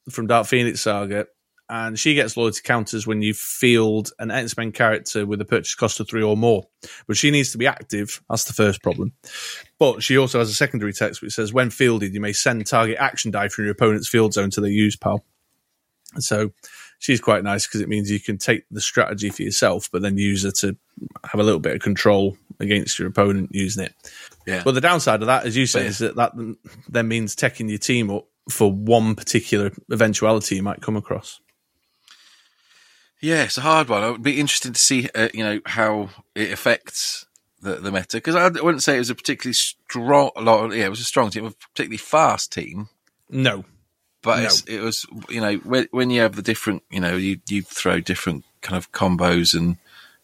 from 0.08 0.26
Dark 0.28 0.46
Phoenix 0.46 0.80
Saga, 0.80 1.26
and 1.68 1.98
she 1.98 2.14
gets 2.14 2.36
loyalty 2.36 2.60
counters 2.62 3.06
when 3.06 3.22
you 3.22 3.34
field 3.34 4.10
an 4.18 4.30
X 4.30 4.56
Men 4.56 4.72
character 4.72 5.26
with 5.26 5.40
a 5.40 5.44
purchase 5.44 5.74
cost 5.74 5.98
of 6.00 6.08
three 6.08 6.22
or 6.22 6.36
more. 6.36 6.64
But 7.06 7.16
she 7.16 7.30
needs 7.30 7.52
to 7.52 7.58
be 7.58 7.66
active. 7.66 8.22
That's 8.30 8.44
the 8.44 8.52
first 8.52 8.82
problem. 8.82 9.12
But 9.78 10.02
she 10.02 10.16
also 10.16 10.38
has 10.38 10.48
a 10.48 10.54
secondary 10.54 10.92
text 10.92 11.22
which 11.22 11.32
says, 11.32 11.52
when 11.52 11.70
fielded, 11.70 12.14
you 12.14 12.20
may 12.20 12.32
send 12.32 12.66
target 12.66 12.98
action 12.98 13.30
die 13.30 13.48
from 13.48 13.64
your 13.64 13.72
opponent's 13.72 14.08
field 14.08 14.32
zone 14.32 14.50
to 14.50 14.60
their 14.60 14.70
use 14.70 14.96
pile. 14.96 15.24
So 16.18 16.52
she's 16.98 17.20
quite 17.20 17.42
nice 17.42 17.66
because 17.66 17.80
it 17.80 17.88
means 17.88 18.10
you 18.10 18.20
can 18.20 18.38
take 18.38 18.64
the 18.70 18.80
strategy 18.80 19.30
for 19.30 19.42
yourself, 19.42 19.90
but 19.90 20.02
then 20.02 20.16
use 20.16 20.44
her 20.44 20.52
to 20.52 20.76
have 21.24 21.40
a 21.40 21.44
little 21.44 21.60
bit 21.60 21.74
of 21.74 21.82
control 21.82 22.36
against 22.60 22.98
your 22.98 23.08
opponent 23.08 23.50
using 23.52 23.84
it. 23.84 23.94
Yeah. 24.46 24.62
But 24.64 24.74
the 24.74 24.80
downside 24.80 25.20
of 25.20 25.26
that, 25.26 25.44
as 25.44 25.56
you 25.56 25.66
say, 25.66 25.82
yeah. 25.82 25.88
is 25.88 25.98
that 25.98 26.16
that 26.16 26.56
then 26.88 27.08
means 27.08 27.34
taking 27.34 27.68
your 27.68 27.78
team 27.78 28.10
up 28.10 28.26
for 28.48 28.70
one 28.70 29.16
particular 29.16 29.72
eventuality 29.90 30.56
you 30.56 30.62
might 30.62 30.80
come 30.80 30.96
across. 30.96 31.40
Yeah, 33.20 33.44
it's 33.44 33.58
a 33.58 33.62
hard 33.62 33.88
one. 33.88 34.04
It 34.04 34.10
would 34.10 34.22
be 34.22 34.40
interesting 34.40 34.72
to 34.72 34.80
see, 34.80 35.08
uh, 35.14 35.28
you 35.32 35.42
know, 35.42 35.60
how 35.64 36.10
it 36.34 36.52
affects 36.52 37.26
the, 37.62 37.76
the 37.76 37.90
meta 37.90 38.18
because 38.18 38.34
I 38.34 38.48
wouldn't 38.48 38.82
say 38.82 38.96
it 38.96 39.00
was 39.00 39.10
a 39.10 39.14
particularly 39.14 39.54
strong. 39.54 40.30
Yeah, 40.36 40.86
it 40.86 40.90
was 40.90 41.00
a 41.00 41.04
strong 41.04 41.30
team, 41.30 41.46
a 41.46 41.50
particularly 41.50 41.96
fast 41.96 42.52
team. 42.52 42.88
No, 43.30 43.64
but 44.22 44.42
no. 44.42 44.74
it 44.74 44.80
was, 44.80 45.06
you 45.28 45.40
know, 45.40 45.54
when, 45.58 45.88
when 45.90 46.10
you 46.10 46.20
have 46.20 46.36
the 46.36 46.42
different, 46.42 46.82
you 46.90 47.00
know, 47.00 47.16
you 47.16 47.38
you 47.48 47.62
throw 47.62 48.00
different 48.00 48.44
kind 48.60 48.76
of 48.76 48.92
combos 48.92 49.54
and 49.54 49.76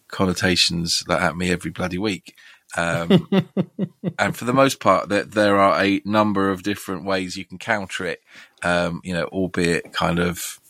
connotations 0.08 1.04
like 1.06 1.20
at 1.20 1.36
me 1.36 1.50
every 1.50 1.70
bloody 1.70 1.98
week. 1.98 2.34
Um, 2.76 3.28
and 4.18 4.36
for 4.36 4.44
the 4.44 4.52
most 4.52 4.80
part, 4.80 5.08
there, 5.08 5.24
there 5.24 5.58
are 5.58 5.82
a 5.82 6.00
number 6.04 6.50
of 6.50 6.62
different 6.62 7.04
ways 7.04 7.36
you 7.36 7.44
can 7.44 7.58
counter 7.58 8.04
it. 8.06 8.22
Um, 8.62 9.00
you 9.04 9.14
know, 9.14 9.24
albeit 9.24 9.92
kind 9.92 10.18
of, 10.18 10.60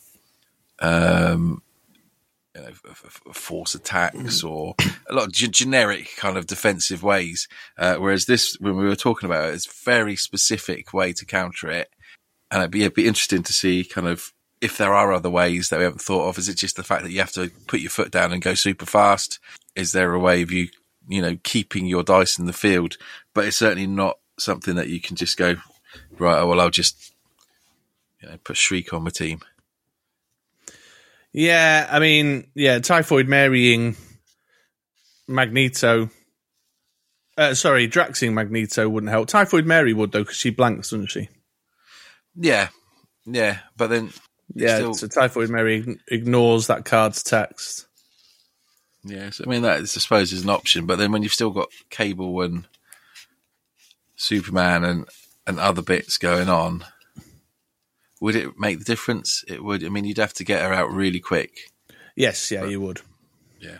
um, 0.80 1.62
you 2.54 2.62
know, 2.62 2.72
force 3.32 3.74
attacks 3.74 4.42
or 4.42 4.74
a 5.08 5.14
lot 5.14 5.26
of 5.26 5.32
g- 5.32 5.48
generic 5.48 6.10
kind 6.16 6.36
of 6.36 6.46
defensive 6.46 7.02
ways. 7.02 7.48
Uh, 7.78 7.96
whereas 7.96 8.26
this, 8.26 8.56
when 8.60 8.76
we 8.76 8.84
were 8.84 8.96
talking 8.96 9.26
about 9.26 9.48
it, 9.48 9.54
it's 9.54 9.84
very 9.84 10.16
specific 10.16 10.92
way 10.92 11.12
to 11.14 11.24
counter 11.24 11.70
it. 11.70 11.88
And 12.50 12.60
it'd 12.60 12.70
be, 12.70 12.82
it'd 12.82 12.94
be 12.94 13.06
interesting 13.06 13.42
to 13.44 13.52
see 13.52 13.84
kind 13.84 14.06
of 14.06 14.32
if 14.60 14.76
there 14.76 14.94
are 14.94 15.12
other 15.12 15.30
ways 15.30 15.70
that 15.70 15.78
we 15.78 15.84
haven't 15.84 16.02
thought 16.02 16.28
of. 16.28 16.38
Is 16.38 16.48
it 16.48 16.58
just 16.58 16.76
the 16.76 16.82
fact 16.82 17.02
that 17.04 17.12
you 17.12 17.20
have 17.20 17.32
to 17.32 17.50
put 17.66 17.80
your 17.80 17.90
foot 17.90 18.10
down 18.10 18.32
and 18.32 18.42
go 18.42 18.54
super 18.54 18.86
fast? 18.86 19.38
Is 19.74 19.92
there 19.92 20.12
a 20.12 20.18
way 20.18 20.42
of 20.42 20.52
you 20.52 20.68
you 21.08 21.22
know, 21.22 21.36
keeping 21.42 21.86
your 21.86 22.02
dice 22.02 22.38
in 22.38 22.46
the 22.46 22.52
field, 22.52 22.96
but 23.34 23.44
it's 23.44 23.56
certainly 23.56 23.86
not 23.86 24.18
something 24.38 24.76
that 24.76 24.88
you 24.88 25.00
can 25.00 25.16
just 25.16 25.36
go, 25.36 25.56
right, 26.18 26.40
oh, 26.40 26.46
well, 26.46 26.60
I'll 26.60 26.70
just, 26.70 27.12
you 28.20 28.28
know, 28.28 28.36
put 28.44 28.56
Shriek 28.56 28.92
on 28.92 29.04
my 29.04 29.10
team. 29.10 29.40
Yeah, 31.32 31.88
I 31.90 31.98
mean, 31.98 32.50
yeah, 32.54 32.78
Typhoid 32.80 33.26
marrying 33.26 33.96
Magneto. 35.26 36.10
Uh, 37.38 37.54
sorry, 37.54 37.88
Draxing 37.88 38.34
Magneto 38.34 38.88
wouldn't 38.88 39.10
help. 39.10 39.28
Typhoid 39.28 39.64
Mary 39.64 39.94
would, 39.94 40.12
though, 40.12 40.20
because 40.20 40.36
she 40.36 40.50
blanks, 40.50 40.90
doesn't 40.90 41.10
she? 41.10 41.28
Yeah, 42.34 42.68
yeah, 43.24 43.60
but 43.76 43.88
then. 43.88 44.10
Yeah, 44.54 44.76
still... 44.76 44.94
so 44.94 45.06
Typhoid 45.06 45.48
Mary 45.48 45.98
ignores 46.08 46.66
that 46.66 46.84
card's 46.84 47.22
text. 47.22 47.86
Yes, 49.04 49.40
I 49.44 49.48
mean 49.48 49.62
that 49.62 49.80
is, 49.80 49.96
I 49.96 50.00
suppose 50.00 50.32
is 50.32 50.44
an 50.44 50.50
option, 50.50 50.86
but 50.86 50.96
then 50.96 51.10
when 51.10 51.22
you've 51.22 51.32
still 51.32 51.50
got 51.50 51.70
Cable 51.90 52.40
and 52.42 52.68
Superman 54.14 54.84
and 54.84 55.08
and 55.46 55.58
other 55.58 55.82
bits 55.82 56.18
going 56.18 56.48
on, 56.48 56.84
would 58.22 58.36
it 58.36 58.56
make 58.56 58.78
the 58.78 58.84
difference? 58.84 59.44
It 59.48 59.64
would. 59.64 59.84
I 59.84 59.88
mean, 59.88 60.04
you'd 60.04 60.18
have 60.18 60.32
to 60.34 60.44
get 60.44 60.62
her 60.62 60.72
out 60.72 60.92
really 60.92 61.18
quick. 61.18 61.58
Yes, 62.14 62.52
yeah, 62.52 62.60
but, 62.60 62.70
you 62.70 62.80
would. 62.80 63.00
Yeah. 63.60 63.78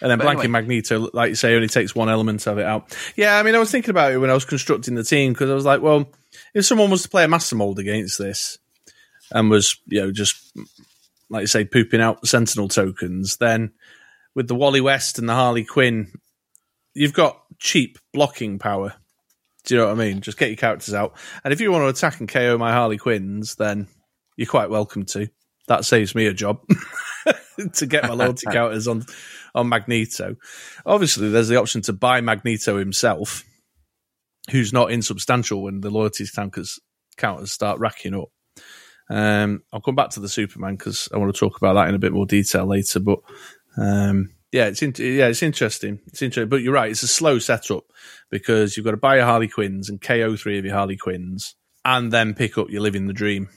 And 0.00 0.10
then 0.10 0.18
but 0.18 0.26
blanking 0.26 0.44
anyway. 0.44 0.48
Magneto, 0.48 1.10
like 1.12 1.28
you 1.28 1.34
say, 1.34 1.54
only 1.54 1.68
takes 1.68 1.94
one 1.94 2.08
element 2.08 2.46
of 2.46 2.56
it 2.58 2.64
out. 2.64 2.96
Yeah, 3.16 3.38
I 3.38 3.42
mean, 3.42 3.54
I 3.54 3.58
was 3.58 3.70
thinking 3.70 3.90
about 3.90 4.12
it 4.12 4.18
when 4.18 4.30
I 4.30 4.34
was 4.34 4.46
constructing 4.46 4.94
the 4.94 5.04
team 5.04 5.34
because 5.34 5.50
I 5.50 5.54
was 5.54 5.66
like, 5.66 5.82
well, 5.82 6.10
if 6.54 6.64
someone 6.64 6.90
was 6.90 7.02
to 7.02 7.08
play 7.10 7.22
a 7.22 7.28
master 7.28 7.54
mold 7.54 7.78
against 7.78 8.18
this 8.18 8.58
and 9.30 9.50
was, 9.50 9.76
you 9.88 10.00
know, 10.00 10.10
just 10.10 10.36
like 11.28 11.42
you 11.42 11.46
say, 11.46 11.66
pooping 11.66 12.00
out 12.00 12.26
Sentinel 12.26 12.68
tokens, 12.68 13.36
then 13.36 13.72
with 14.34 14.48
the 14.48 14.54
Wally 14.54 14.80
West 14.80 15.18
and 15.18 15.28
the 15.28 15.34
Harley 15.34 15.64
Quinn, 15.64 16.12
you've 16.94 17.12
got 17.12 17.42
cheap 17.58 17.98
blocking 18.14 18.58
power. 18.58 18.94
Do 19.64 19.74
you 19.74 19.80
know 19.80 19.86
what 19.86 19.92
I 19.92 20.04
mean? 20.04 20.20
Just 20.20 20.38
get 20.38 20.48
your 20.48 20.56
characters 20.56 20.94
out. 20.94 21.16
And 21.42 21.52
if 21.52 21.60
you 21.60 21.72
want 21.72 21.82
to 21.82 21.88
attack 21.88 22.20
and 22.20 22.28
KO 22.28 22.58
my 22.58 22.72
Harley 22.72 22.98
Quinns, 22.98 23.54
then 23.54 23.88
you're 24.36 24.46
quite 24.46 24.70
welcome 24.70 25.04
to. 25.06 25.28
That 25.68 25.84
saves 25.84 26.14
me 26.14 26.26
a 26.26 26.34
job 26.34 26.60
to 27.74 27.86
get 27.86 28.04
my 28.04 28.12
loyalty 28.12 28.46
counters 28.50 28.86
on 28.86 29.04
on 29.54 29.68
Magneto. 29.68 30.36
Obviously, 30.84 31.30
there's 31.30 31.48
the 31.48 31.56
option 31.56 31.80
to 31.82 31.92
buy 31.94 32.20
Magneto 32.20 32.78
himself, 32.78 33.44
who's 34.50 34.72
not 34.72 34.90
insubstantial 34.90 35.62
when 35.62 35.80
the 35.80 35.90
loyalty 35.90 36.26
counters 36.26 36.78
counters 37.16 37.52
start 37.52 37.78
racking 37.78 38.14
up. 38.14 38.28
Um, 39.08 39.62
I'll 39.72 39.80
come 39.80 39.94
back 39.94 40.10
to 40.10 40.20
the 40.20 40.28
Superman 40.28 40.76
because 40.76 41.08
I 41.14 41.18
want 41.18 41.34
to 41.34 41.38
talk 41.38 41.56
about 41.56 41.74
that 41.74 41.88
in 41.88 41.94
a 41.94 42.00
bit 42.00 42.12
more 42.12 42.26
detail 42.26 42.66
later. 42.66 43.00
But 43.00 43.20
um, 43.78 44.30
yeah, 44.54 44.66
it's 44.66 44.82
in, 44.82 44.94
yeah, 44.98 45.26
it's 45.26 45.42
interesting. 45.42 45.98
It's 46.06 46.22
interesting, 46.22 46.48
but 46.48 46.62
you're 46.62 46.72
right. 46.72 46.88
It's 46.88 47.02
a 47.02 47.08
slow 47.08 47.40
setup 47.40 47.86
because 48.30 48.76
you've 48.76 48.84
got 48.84 48.92
to 48.92 48.96
buy 48.96 49.16
your 49.16 49.24
Harley 49.24 49.48
Quinns 49.48 49.90
and 49.90 50.00
KO 50.00 50.36
three 50.36 50.60
of 50.60 50.64
your 50.64 50.74
Harley 50.74 50.96
Quinns, 50.96 51.56
and 51.84 52.12
then 52.12 52.34
pick 52.34 52.56
up 52.56 52.70
your 52.70 52.80
Living 52.80 53.08
the 53.08 53.12
Dream. 53.12 53.48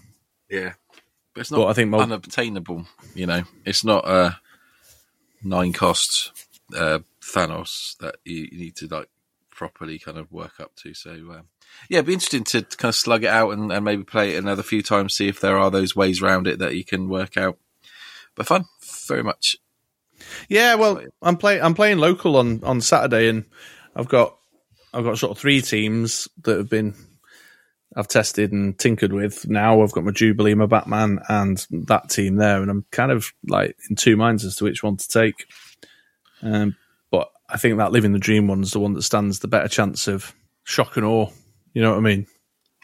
Yeah, 0.49 0.73
but 1.35 1.41
it's 1.41 1.51
not 1.51 1.57
But 1.57 1.67
I 1.67 1.73
think 1.73 1.93
unobtainable. 1.93 2.87
You 3.13 3.27
know, 3.27 3.43
it's 3.63 3.83
not 3.83 4.09
a 4.09 4.39
nine 5.43 5.71
cost 5.71 6.31
uh, 6.75 6.99
Thanos 7.21 7.95
that 7.99 8.15
you, 8.25 8.49
you 8.51 8.57
need 8.57 8.75
to 8.77 8.87
like 8.87 9.09
properly 9.51 9.99
kind 9.99 10.17
of 10.17 10.31
work 10.31 10.59
up 10.59 10.75
to. 10.77 10.95
So 10.95 11.11
um, 11.11 11.43
yeah, 11.91 11.99
it'd 11.99 12.07
be 12.07 12.13
interesting 12.13 12.43
to, 12.45 12.63
kind 12.63 12.89
of 12.89 12.95
slug 12.95 13.23
it 13.23 13.29
out 13.29 13.51
and, 13.51 13.71
and 13.71 13.85
maybe 13.85 14.03
play 14.03 14.33
it 14.33 14.43
another 14.43 14.63
few 14.63 14.81
times, 14.81 15.13
see 15.13 15.27
if 15.27 15.39
there 15.39 15.59
are 15.59 15.69
those 15.69 15.95
ways 15.95 16.23
around 16.23 16.47
it 16.47 16.57
that 16.57 16.75
you 16.75 16.83
can 16.83 17.07
work 17.07 17.37
out. 17.37 17.59
But 18.33 18.47
fun, 18.47 18.65
very 19.07 19.21
much. 19.21 19.57
Yeah, 20.49 20.75
well, 20.75 21.01
I'm 21.21 21.37
playing. 21.37 21.61
I'm 21.61 21.75
playing 21.75 21.97
local 21.99 22.37
on 22.37 22.63
on 22.63 22.81
Saturday, 22.81 23.29
and 23.29 23.45
I've 23.95 24.07
got 24.07 24.37
I've 24.93 25.03
got 25.03 25.17
sort 25.17 25.31
of 25.31 25.37
three 25.37 25.61
teams 25.61 26.27
that 26.43 26.57
have 26.57 26.69
been 26.69 26.95
I've 27.95 28.07
tested 28.07 28.51
and 28.51 28.77
tinkered 28.77 29.13
with. 29.13 29.47
Now 29.47 29.81
I've 29.81 29.91
got 29.91 30.03
my 30.03 30.11
Jubilee, 30.11 30.53
my 30.53 30.65
Batman, 30.65 31.19
and 31.29 31.65
that 31.71 32.09
team 32.09 32.35
there, 32.35 32.61
and 32.61 32.69
I'm 32.69 32.85
kind 32.91 33.11
of 33.11 33.33
like 33.47 33.75
in 33.89 33.95
two 33.95 34.15
minds 34.17 34.45
as 34.45 34.55
to 34.57 34.65
which 34.65 34.83
one 34.83 34.97
to 34.97 35.07
take. 35.07 35.47
Um, 36.41 36.75
but 37.09 37.31
I 37.49 37.57
think 37.57 37.77
that 37.77 37.91
Living 37.91 38.13
the 38.13 38.19
Dream 38.19 38.47
one's 38.47 38.71
the 38.71 38.79
one 38.79 38.93
that 38.93 39.01
stands 39.01 39.39
the 39.39 39.47
better 39.47 39.67
chance 39.67 40.07
of 40.07 40.33
shock 40.63 40.97
and 40.97 41.05
awe. 41.05 41.29
You 41.73 41.81
know 41.81 41.91
what 41.91 41.97
I 41.97 42.01
mean? 42.01 42.27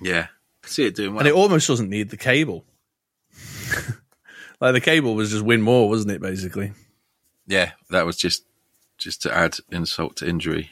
Yeah, 0.01 0.27
see 0.65 0.85
it 0.85 0.95
doing 0.95 1.11
well. 1.11 1.19
And 1.19 1.27
it 1.27 1.35
almost 1.35 1.67
doesn't 1.67 1.89
need 1.89 2.09
the 2.09 2.17
cable. 2.17 2.65
like 4.59 4.73
the 4.73 4.81
cable 4.81 5.13
was 5.13 5.31
just 5.31 5.43
win 5.43 5.61
more, 5.61 5.89
wasn't 5.89 6.11
it? 6.11 6.21
Basically. 6.21 6.73
Yeah, 7.47 7.71
that 7.89 8.05
was 8.05 8.17
just 8.17 8.45
just 8.97 9.21
to 9.23 9.35
add 9.35 9.57
insult 9.71 10.17
to 10.17 10.27
injury. 10.27 10.69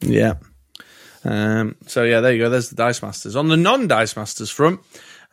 Yeah. 0.00 0.34
Um, 1.24 1.76
so 1.86 2.02
yeah, 2.02 2.20
there 2.20 2.32
you 2.32 2.38
go. 2.38 2.50
There's 2.50 2.70
the 2.70 2.76
Dice 2.76 3.02
Masters. 3.02 3.36
On 3.36 3.48
the 3.48 3.56
non-Dice 3.56 4.16
Masters 4.16 4.50
front, 4.50 4.80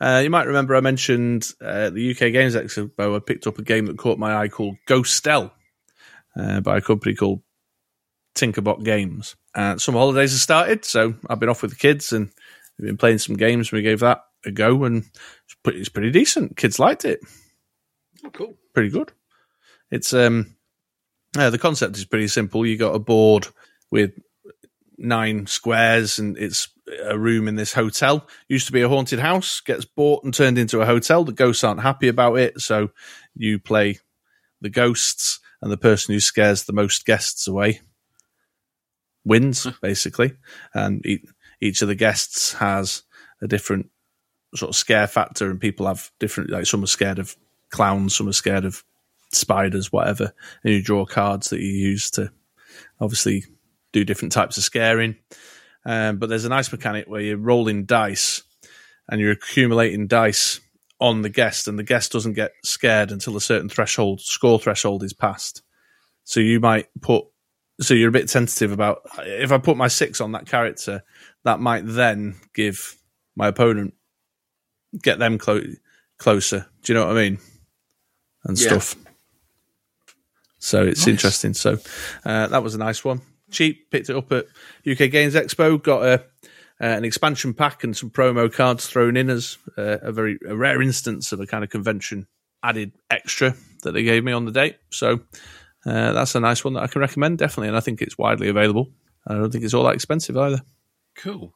uh, 0.00 0.20
you 0.22 0.30
might 0.30 0.46
remember 0.46 0.74
I 0.74 0.80
mentioned 0.80 1.52
uh, 1.60 1.90
the 1.90 2.12
UK 2.12 2.32
Games 2.32 2.54
Expo. 2.54 3.16
I 3.16 3.18
picked 3.18 3.46
up 3.46 3.58
a 3.58 3.62
game 3.62 3.86
that 3.86 3.98
caught 3.98 4.18
my 4.18 4.34
eye 4.34 4.48
called 4.48 4.76
Ghostel 4.86 5.50
uh, 6.36 6.60
by 6.60 6.78
a 6.78 6.80
company 6.80 7.14
called 7.14 7.42
Tinkerbot 8.34 8.84
Games. 8.84 9.36
Uh, 9.54 9.76
some 9.76 9.94
holidays 9.94 10.32
have 10.32 10.40
started, 10.40 10.84
so 10.84 11.14
I've 11.28 11.38
been 11.38 11.50
off 11.50 11.62
with 11.62 11.72
the 11.72 11.76
kids 11.76 12.12
and 12.12 12.30
we've 12.78 12.86
been 12.88 12.96
playing 12.96 13.18
some 13.18 13.36
games. 13.36 13.70
We 13.70 13.82
gave 13.82 14.00
that 14.00 14.22
a 14.44 14.50
go, 14.50 14.84
and 14.84 15.04
it's 15.44 15.54
pretty, 15.62 15.80
it's 15.80 15.88
pretty 15.88 16.10
decent. 16.10 16.56
Kids 16.56 16.78
liked 16.78 17.04
it. 17.04 17.20
Oh, 18.24 18.30
cool. 18.30 18.56
Pretty 18.72 18.88
good. 18.88 19.12
It's 19.92 20.12
um, 20.12 20.56
uh, 21.38 21.50
the 21.50 21.58
concept 21.58 21.96
is 21.96 22.04
pretty 22.04 22.26
simple. 22.26 22.66
You 22.66 22.76
got 22.76 22.96
a 22.96 22.98
board 22.98 23.46
with 23.90 24.12
nine 24.98 25.46
squares 25.46 26.18
and 26.18 26.36
it's 26.36 26.68
a 27.04 27.18
room 27.18 27.46
in 27.46 27.56
this 27.56 27.74
hotel. 27.74 28.26
Used 28.48 28.66
to 28.66 28.72
be 28.72 28.82
a 28.82 28.88
haunted 28.88 29.18
house, 29.18 29.60
gets 29.60 29.84
bought 29.84 30.24
and 30.24 30.32
turned 30.32 30.58
into 30.58 30.80
a 30.80 30.86
hotel. 30.86 31.24
The 31.24 31.32
ghosts 31.32 31.62
aren't 31.62 31.82
happy 31.82 32.08
about 32.08 32.38
it, 32.38 32.60
so 32.60 32.90
you 33.34 33.58
play 33.58 33.98
the 34.60 34.70
ghosts, 34.70 35.40
and 35.60 35.70
the 35.70 35.76
person 35.76 36.12
who 36.12 36.20
scares 36.20 36.64
the 36.64 36.72
most 36.72 37.04
guests 37.04 37.46
away 37.46 37.80
wins, 39.24 39.66
basically. 39.80 40.32
And 40.74 41.04
each, 41.06 41.24
each 41.60 41.82
of 41.82 41.88
the 41.88 41.94
guests 41.94 42.54
has 42.54 43.02
a 43.40 43.46
different 43.46 43.90
sort 44.54 44.70
of 44.70 44.76
scare 44.76 45.06
factor, 45.06 45.50
and 45.50 45.60
people 45.60 45.86
have 45.86 46.10
different, 46.18 46.50
like 46.50 46.66
some 46.66 46.82
are 46.82 46.88
scared 46.88 47.18
of 47.18 47.36
clowns, 47.70 48.16
some 48.16 48.28
are 48.28 48.32
scared 48.32 48.64
of 48.64 48.82
spiders, 49.32 49.90
whatever. 49.92 50.32
And 50.62 50.72
you 50.74 50.82
draw 50.82 51.04
cards 51.06 51.50
that 51.50 51.60
you 51.60 51.70
use 51.72 52.10
to 52.12 52.30
obviously 53.00 53.44
do 53.92 54.04
different 54.04 54.32
types 54.32 54.56
of 54.56 54.64
scaring. 54.64 55.16
Um, 55.84 56.18
but 56.18 56.28
there's 56.28 56.44
a 56.44 56.48
nice 56.50 56.70
mechanic 56.70 57.08
where 57.08 57.20
you're 57.20 57.36
rolling 57.36 57.84
dice 57.84 58.42
and 59.08 59.20
you're 59.20 59.32
accumulating 59.32 60.06
dice 60.06 60.60
on 61.00 61.22
the 61.22 61.28
guest, 61.28 61.66
and 61.66 61.76
the 61.76 61.82
guest 61.82 62.12
doesn't 62.12 62.34
get 62.34 62.52
scared 62.62 63.10
until 63.10 63.36
a 63.36 63.40
certain 63.40 63.68
threshold, 63.68 64.20
score 64.20 64.60
threshold, 64.60 65.02
is 65.02 65.12
passed. 65.12 65.62
So 66.22 66.38
you 66.38 66.60
might 66.60 66.86
put, 67.00 67.24
so 67.80 67.92
you're 67.94 68.10
a 68.10 68.12
bit 68.12 68.28
tentative 68.28 68.70
about 68.70 69.02
if 69.18 69.50
I 69.50 69.58
put 69.58 69.76
my 69.76 69.88
six 69.88 70.20
on 70.20 70.30
that 70.32 70.46
character, 70.46 71.02
that 71.42 71.58
might 71.58 71.82
then 71.84 72.36
give 72.54 72.96
my 73.34 73.48
opponent 73.48 73.94
get 75.02 75.18
them 75.18 75.38
clo- 75.38 75.64
closer. 76.18 76.66
Do 76.82 76.92
you 76.92 76.98
know 76.98 77.06
what 77.06 77.16
I 77.16 77.20
mean? 77.20 77.38
And 78.44 78.56
Yeah. 78.60 78.68
stuff. 78.78 78.94
So 80.64 80.84
it's 80.84 81.00
Nice. 81.00 81.08
interesting. 81.08 81.54
So 81.54 81.78
uh, 82.24 82.46
that 82.46 82.62
was 82.62 82.74
a 82.76 82.78
nice 82.78 83.04
one. 83.04 83.20
Cheap, 83.50 83.90
picked 83.90 84.08
it 84.10 84.16
up 84.16 84.30
at 84.32 84.46
UK 84.88 85.10
Games 85.10 85.34
Expo. 85.34 85.82
Got 85.82 86.04
a 86.04 86.12
uh, 86.14 86.86
an 86.86 87.04
expansion 87.04 87.52
pack 87.52 87.84
and 87.84 87.96
some 87.96 88.10
promo 88.10 88.52
cards 88.52 88.86
thrown 88.86 89.16
in 89.16 89.28
as 89.28 89.58
uh, 89.76 89.98
a 90.02 90.12
very 90.12 90.38
a 90.48 90.56
rare 90.56 90.80
instance 90.80 91.32
of 91.32 91.40
a 91.40 91.46
kind 91.46 91.64
of 91.64 91.70
convention 91.70 92.26
added 92.62 92.92
extra 93.10 93.54
that 93.82 93.92
they 93.92 94.04
gave 94.04 94.22
me 94.24 94.30
on 94.32 94.44
the 94.44 94.52
day. 94.52 94.76
So 94.90 95.20
uh, 95.84 96.12
that's 96.12 96.34
a 96.36 96.40
nice 96.40 96.64
one 96.64 96.74
that 96.74 96.82
I 96.84 96.86
can 96.86 97.00
recommend 97.00 97.38
definitely, 97.38 97.68
and 97.68 97.76
I 97.76 97.80
think 97.80 98.00
it's 98.00 98.16
widely 98.16 98.48
available. 98.48 98.88
I 99.26 99.34
don't 99.34 99.50
think 99.50 99.64
it's 99.64 99.74
all 99.74 99.84
that 99.84 99.94
expensive 99.94 100.36
either. 100.36 100.62
Cool. 101.16 101.52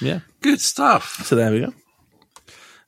Yeah. 0.00 0.20
Good 0.40 0.60
stuff. 0.60 1.24
So 1.26 1.34
there 1.34 1.50
we 1.50 1.60
go. 1.60 1.72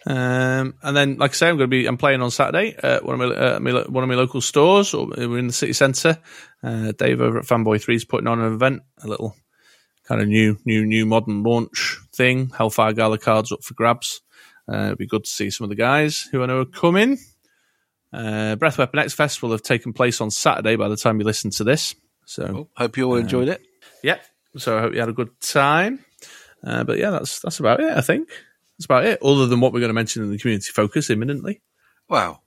Um, 0.07 0.75
and 0.83 0.97
then, 0.97 1.17
like 1.17 1.33
I 1.33 1.35
say, 1.35 1.49
I'm 1.49 1.57
going 1.57 1.69
to 1.71 1.77
be 1.77 1.87
I'm 1.87 1.99
playing 1.99 2.23
on 2.23 2.31
Saturday 2.31 2.75
at 2.83 3.05
one 3.05 3.21
of 3.21 3.29
my, 3.29 3.35
uh, 3.35 3.61
my 3.61 3.73
one 3.83 4.03
of 4.03 4.09
my 4.09 4.15
local 4.15 4.41
stores. 4.41 4.95
Or 4.95 5.07
we're 5.07 5.39
in 5.39 5.47
the 5.49 5.53
city 5.53 5.73
centre. 5.75 6.19
Uh, 6.63 6.93
Dave 6.93 7.21
over 7.21 7.39
at 7.39 7.45
Fanboy 7.45 7.83
Three 7.83 7.97
is 7.97 8.05
putting 8.05 8.27
on 8.27 8.41
an 8.41 8.53
event, 8.53 8.83
a 9.03 9.09
little 9.09 9.37
kind 10.05 10.21
of 10.21 10.29
new, 10.29 10.57
new, 10.65 10.87
new 10.87 11.07
modern 11.07 11.43
launch 11.43 11.99
thing. 12.15 12.51
Hellfire 12.57 12.93
Gala 12.93 13.19
cards 13.19 13.53
up 13.53 13.63
for 13.63 13.75
grabs. 13.75 14.23
Uh, 14.71 14.87
it'd 14.87 14.99
be 14.99 15.07
good 15.07 15.25
to 15.25 15.31
see 15.31 15.51
some 15.51 15.65
of 15.65 15.69
the 15.69 15.77
guys 15.77 16.29
who 16.33 16.43
I 16.43 16.47
know 16.47 16.61
are 16.61 16.65
coming. 16.65 17.19
Uh, 18.13 18.57
Breath 18.57 18.79
Weapon 18.79 18.99
X 19.01 19.13
Fest 19.13 19.43
will 19.43 19.53
have 19.53 19.63
taken 19.63 19.93
place 19.93 20.21
on 20.21 20.31
Saturday 20.31 20.77
by 20.77 20.89
the 20.89 20.97
time 20.97 21.19
you 21.21 21.25
listen 21.25 21.51
to 21.53 21.65
this. 21.65 21.95
So 22.25 22.47
Cool. 22.47 22.71
Hope 22.77 22.97
you 22.97 23.05
all 23.05 23.17
enjoyed 23.17 23.49
it. 23.49 23.61
yeah. 24.03 24.19
So 24.57 24.77
I 24.77 24.81
hope 24.81 24.95
you 24.95 25.01
had 25.01 25.09
a 25.09 25.13
good 25.13 25.41
time. 25.41 26.05
Uh, 26.65 26.83
but 26.85 26.99
yeah, 26.99 27.11
that's 27.11 27.41
that's 27.41 27.61
about 27.61 27.81
it. 27.81 27.97
I 27.97 28.01
think 28.01 28.29
that's 28.81 28.87
about 28.87 29.05
it. 29.05 29.21
Other 29.23 29.47
than 29.47 29.61
what 29.61 29.75
we're 29.75 29.81
going 29.81 29.91
to 29.91 29.95
mention 29.95 30.23
in 30.23 30.31
the 30.31 30.39
community 30.39 30.73
focus 30.73 31.11
imminently. 31.11 31.61
Wow. 32.09 32.41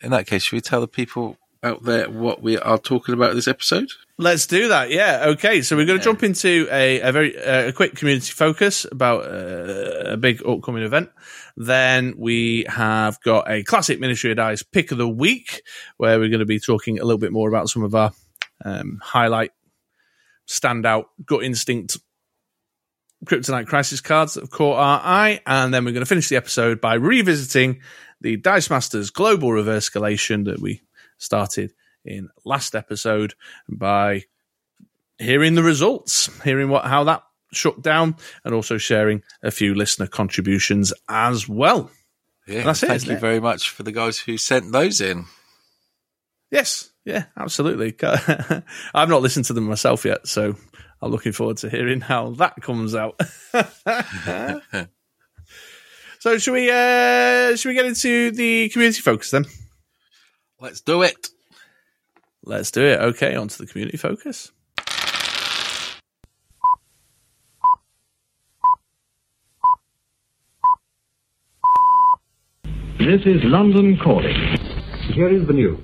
In 0.00 0.10
that 0.10 0.26
case, 0.26 0.42
should 0.42 0.56
we 0.56 0.60
tell 0.60 0.80
the 0.80 0.88
people 0.88 1.36
out 1.62 1.84
there 1.84 2.10
what 2.10 2.42
we 2.42 2.58
are 2.58 2.76
talking 2.76 3.14
about 3.14 3.36
this 3.36 3.46
episode? 3.46 3.88
Let's 4.18 4.48
do 4.48 4.66
that. 4.66 4.90
Yeah. 4.90 5.26
Okay. 5.28 5.62
So 5.62 5.76
we're 5.76 5.86
going 5.86 6.00
to 6.00 6.04
jump 6.04 6.24
into 6.24 6.66
a, 6.72 7.02
a 7.02 7.12
very 7.12 7.38
uh, 7.40 7.68
a 7.68 7.72
quick 7.72 7.94
community 7.94 8.32
focus 8.32 8.84
about 8.90 9.24
uh, 9.24 10.10
a 10.10 10.16
big 10.16 10.44
upcoming 10.44 10.82
event. 10.82 11.08
Then 11.56 12.14
we 12.18 12.64
have 12.68 13.20
got 13.20 13.48
a 13.48 13.62
classic 13.62 14.00
Ministry 14.00 14.32
of 14.32 14.38
Dice 14.38 14.64
pick 14.64 14.90
of 14.90 14.98
the 14.98 15.08
week, 15.08 15.62
where 15.98 16.18
we're 16.18 16.30
going 16.30 16.40
to 16.40 16.46
be 16.46 16.58
talking 16.58 16.98
a 16.98 17.04
little 17.04 17.18
bit 17.18 17.30
more 17.30 17.48
about 17.48 17.68
some 17.68 17.84
of 17.84 17.94
our 17.94 18.10
um, 18.64 18.98
highlight, 19.00 19.52
standout, 20.48 21.04
gut 21.24 21.44
instinct 21.44 21.96
Kryptonite 23.24 23.66
Crisis 23.66 24.00
cards 24.00 24.34
that 24.34 24.40
have 24.40 24.50
caught 24.50 24.78
our 24.78 25.00
eye. 25.02 25.40
And 25.46 25.72
then 25.72 25.84
we're 25.84 25.92
going 25.92 26.02
to 26.04 26.08
finish 26.08 26.28
the 26.28 26.36
episode 26.36 26.80
by 26.80 26.94
revisiting 26.94 27.80
the 28.20 28.36
Dice 28.36 28.70
Masters 28.70 29.10
Global 29.10 29.52
Reverse 29.52 29.88
Escalation 29.88 30.44
that 30.46 30.60
we 30.60 30.82
started 31.18 31.72
in 32.04 32.28
last 32.44 32.74
episode 32.74 33.34
by 33.68 34.24
hearing 35.18 35.54
the 35.54 35.62
results, 35.62 36.30
hearing 36.42 36.68
what 36.68 36.84
how 36.84 37.04
that 37.04 37.22
shut 37.52 37.82
down, 37.82 38.16
and 38.44 38.54
also 38.54 38.78
sharing 38.78 39.22
a 39.42 39.50
few 39.50 39.74
listener 39.74 40.06
contributions 40.06 40.92
as 41.08 41.48
well. 41.48 41.90
Yeah. 42.46 42.64
That's 42.64 42.82
it, 42.82 42.88
Thank 42.88 43.06
you 43.06 43.12
it? 43.12 43.20
very 43.20 43.40
much 43.40 43.70
for 43.70 43.82
the 43.82 43.92
guys 43.92 44.18
who 44.18 44.36
sent 44.36 44.72
those 44.72 45.00
in. 45.00 45.26
Yes, 46.50 46.90
yeah, 47.04 47.24
absolutely. 47.36 47.94
I've 48.94 49.08
not 49.08 49.22
listened 49.22 49.46
to 49.46 49.52
them 49.52 49.64
myself 49.64 50.04
yet, 50.04 50.26
so 50.26 50.56
I'm 51.02 51.10
looking 51.10 51.32
forward 51.32 51.56
to 51.58 51.68
hearing 51.68 52.00
how 52.00 52.30
that 52.30 52.54
comes 52.62 52.94
out. 52.94 53.20
so 56.20 56.38
should 56.38 56.52
we 56.52 56.70
uh 56.70 57.56
should 57.56 57.70
we 57.70 57.74
get 57.74 57.86
into 57.86 58.30
the 58.30 58.68
community 58.68 59.00
focus 59.00 59.32
then? 59.32 59.46
Let's 60.60 60.80
do 60.80 61.02
it. 61.02 61.26
Let's 62.44 62.70
do 62.70 62.82
it. 62.82 63.00
Okay, 63.00 63.34
on 63.34 63.48
to 63.48 63.58
the 63.58 63.66
community 63.66 63.96
focus. 63.96 64.52
This 73.00 73.22
is 73.26 73.42
London 73.42 73.98
calling. 73.98 74.36
Here 75.12 75.28
is 75.28 75.48
the 75.48 75.52
news. 75.52 75.80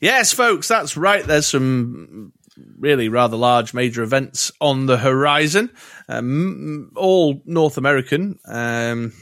Yes, 0.00 0.32
folks, 0.32 0.68
that's 0.68 0.96
right. 0.96 1.26
There's 1.26 1.48
some 1.48 2.32
really 2.78 3.08
rather 3.08 3.36
large 3.36 3.74
major 3.74 4.02
events 4.02 4.52
on 4.60 4.86
the 4.86 4.96
horizon, 4.96 5.70
um, 6.08 6.90
all 6.96 7.42
North 7.44 7.78
American, 7.78 8.38
um, 8.46 9.12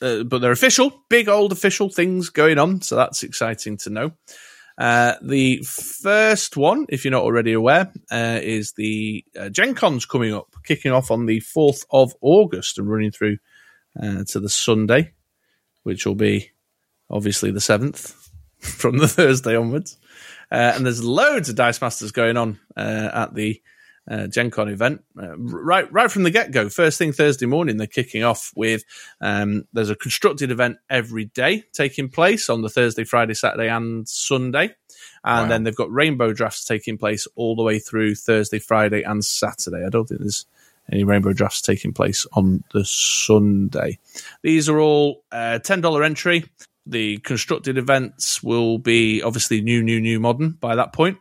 uh, 0.00 0.22
but 0.24 0.40
they're 0.40 0.52
official, 0.52 0.92
big 1.08 1.28
old 1.28 1.52
official 1.52 1.88
things 1.88 2.28
going 2.28 2.58
on. 2.58 2.80
So 2.82 2.96
that's 2.96 3.22
exciting 3.22 3.76
to 3.78 3.90
know. 3.90 4.12
Uh, 4.76 5.14
the 5.22 5.62
first 5.62 6.56
one, 6.56 6.86
if 6.88 7.04
you're 7.04 7.12
not 7.12 7.22
already 7.22 7.52
aware, 7.52 7.92
uh, 8.10 8.40
is 8.42 8.72
the 8.72 9.24
uh, 9.38 9.48
Gen 9.48 9.74
Con's 9.74 10.04
coming 10.04 10.34
up, 10.34 10.54
kicking 10.64 10.92
off 10.92 11.10
on 11.10 11.26
the 11.26 11.40
4th 11.40 11.84
of 11.90 12.12
August 12.20 12.78
and 12.78 12.90
running 12.90 13.12
through 13.12 13.38
uh, 14.00 14.24
to 14.24 14.40
the 14.40 14.48
Sunday, 14.48 15.12
which 15.84 16.04
will 16.04 16.16
be 16.16 16.50
obviously 17.08 17.52
the 17.52 17.60
7th 17.60 18.14
from 18.58 18.98
the 18.98 19.08
Thursday 19.08 19.54
onwards. 19.54 19.96
Uh, 20.54 20.72
and 20.76 20.86
there's 20.86 21.02
loads 21.02 21.48
of 21.48 21.56
Dice 21.56 21.80
Masters 21.80 22.12
going 22.12 22.36
on 22.36 22.60
uh, 22.76 23.10
at 23.12 23.34
the 23.34 23.60
uh, 24.08 24.26
Gen 24.28 24.50
Con 24.50 24.68
event 24.68 25.02
uh, 25.20 25.36
right 25.36 25.90
right 25.92 26.10
from 26.10 26.22
the 26.22 26.30
get 26.30 26.52
go. 26.52 26.68
First 26.68 26.98
thing 26.98 27.12
Thursday 27.12 27.46
morning, 27.46 27.76
they're 27.78 27.86
kicking 27.86 28.22
off 28.22 28.52
with 28.54 28.84
um, 29.20 29.64
there's 29.72 29.90
a 29.90 29.96
constructed 29.96 30.50
event 30.50 30.76
every 30.88 31.24
day 31.24 31.64
taking 31.72 32.08
place 32.08 32.48
on 32.48 32.62
the 32.62 32.68
Thursday, 32.68 33.02
Friday, 33.04 33.34
Saturday, 33.34 33.68
and 33.68 34.08
Sunday. 34.08 34.74
And 35.24 35.44
Wow. 35.44 35.48
then 35.48 35.64
they've 35.64 35.74
got 35.74 35.90
rainbow 35.90 36.32
drafts 36.34 36.64
taking 36.64 36.98
place 36.98 37.26
all 37.34 37.56
the 37.56 37.62
way 37.62 37.78
through 37.78 38.14
Thursday, 38.14 38.58
Friday, 38.58 39.02
and 39.02 39.24
Saturday. 39.24 39.84
I 39.84 39.88
don't 39.88 40.06
think 40.06 40.20
there's 40.20 40.44
any 40.92 41.02
rainbow 41.02 41.32
drafts 41.32 41.62
taking 41.62 41.92
place 41.94 42.26
on 42.34 42.62
the 42.74 42.84
Sunday. 42.84 43.98
These 44.42 44.68
are 44.68 44.78
all 44.78 45.24
uh, 45.32 45.58
$10 45.62 46.04
entry. 46.04 46.44
The 46.86 47.18
constructed 47.18 47.78
events 47.78 48.42
will 48.42 48.78
be 48.78 49.22
obviously 49.22 49.60
new, 49.60 49.82
new, 49.82 50.00
new 50.00 50.20
modern 50.20 50.50
by 50.50 50.76
that 50.76 50.92
point. 50.92 51.18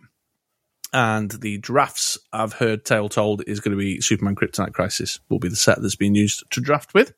And 0.91 1.32
the 1.32 1.58
drafts 1.58 2.19
I've 2.32 2.54
heard 2.54 2.86
tale 2.86 3.10
told 3.10 3.43
is 3.47 3.60
going 3.60 3.71
to 3.71 3.78
be 3.78 3.99
Superman 3.99 4.36
Kryptonite 4.36 4.73
Crisis 4.73 5.19
will 5.30 5.39
be 5.39 5.49
the 5.49 5.56
set 5.56 5.82
that's 5.82 5.95
being 5.95 6.13
used 6.13 6.43
to 6.52 6.62
draft 6.62 6.93
with. 6.93 7.13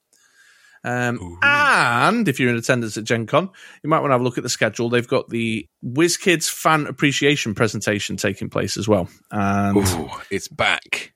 Um, 0.86 1.40
and 1.42 2.28
if 2.28 2.40
you're 2.40 2.52
in 2.52 2.56
attendance 2.56 2.96
at 2.96 3.06
Gen 3.06 3.26
Con, 3.26 3.50
you 3.84 3.90
might 3.90 4.00
want 4.00 4.12
to 4.12 4.14
have 4.14 4.22
a 4.22 4.24
look 4.24 4.38
at 4.38 4.44
the 4.44 4.50
schedule. 4.50 4.88
They've 4.88 5.08
got 5.08 5.30
the 5.30 5.68
WizKids 5.84 6.50
fan 6.50 6.86
appreciation 6.86 7.56
presentation 7.56 8.18
taking 8.18 8.50
place 8.50 8.78
as 8.78 8.88
well. 8.88 9.10
And 9.32 9.78
Ooh, 9.78 10.10
it's 10.30 10.48
back. 10.48 11.15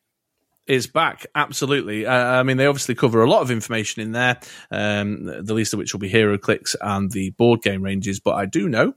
Is 0.70 0.86
back. 0.86 1.26
Absolutely. 1.34 2.06
Uh, 2.06 2.14
I 2.14 2.44
mean, 2.44 2.58
they 2.58 2.68
obviously 2.68 2.94
cover 2.94 3.24
a 3.24 3.30
lot 3.30 3.42
of 3.42 3.50
information 3.50 4.04
in 4.04 4.12
there, 4.12 4.40
um, 4.70 5.26
the 5.26 5.56
least 5.56 5.74
of 5.74 5.80
which 5.80 5.94
will 5.94 6.00
be 6.00 6.12
HeroClix 6.12 6.76
and 6.80 7.10
the 7.12 7.32
board 7.32 7.64
game 7.64 7.82
ranges. 7.82 8.20
But 8.20 8.36
I 8.36 8.46
do 8.46 8.70
know 8.70 8.94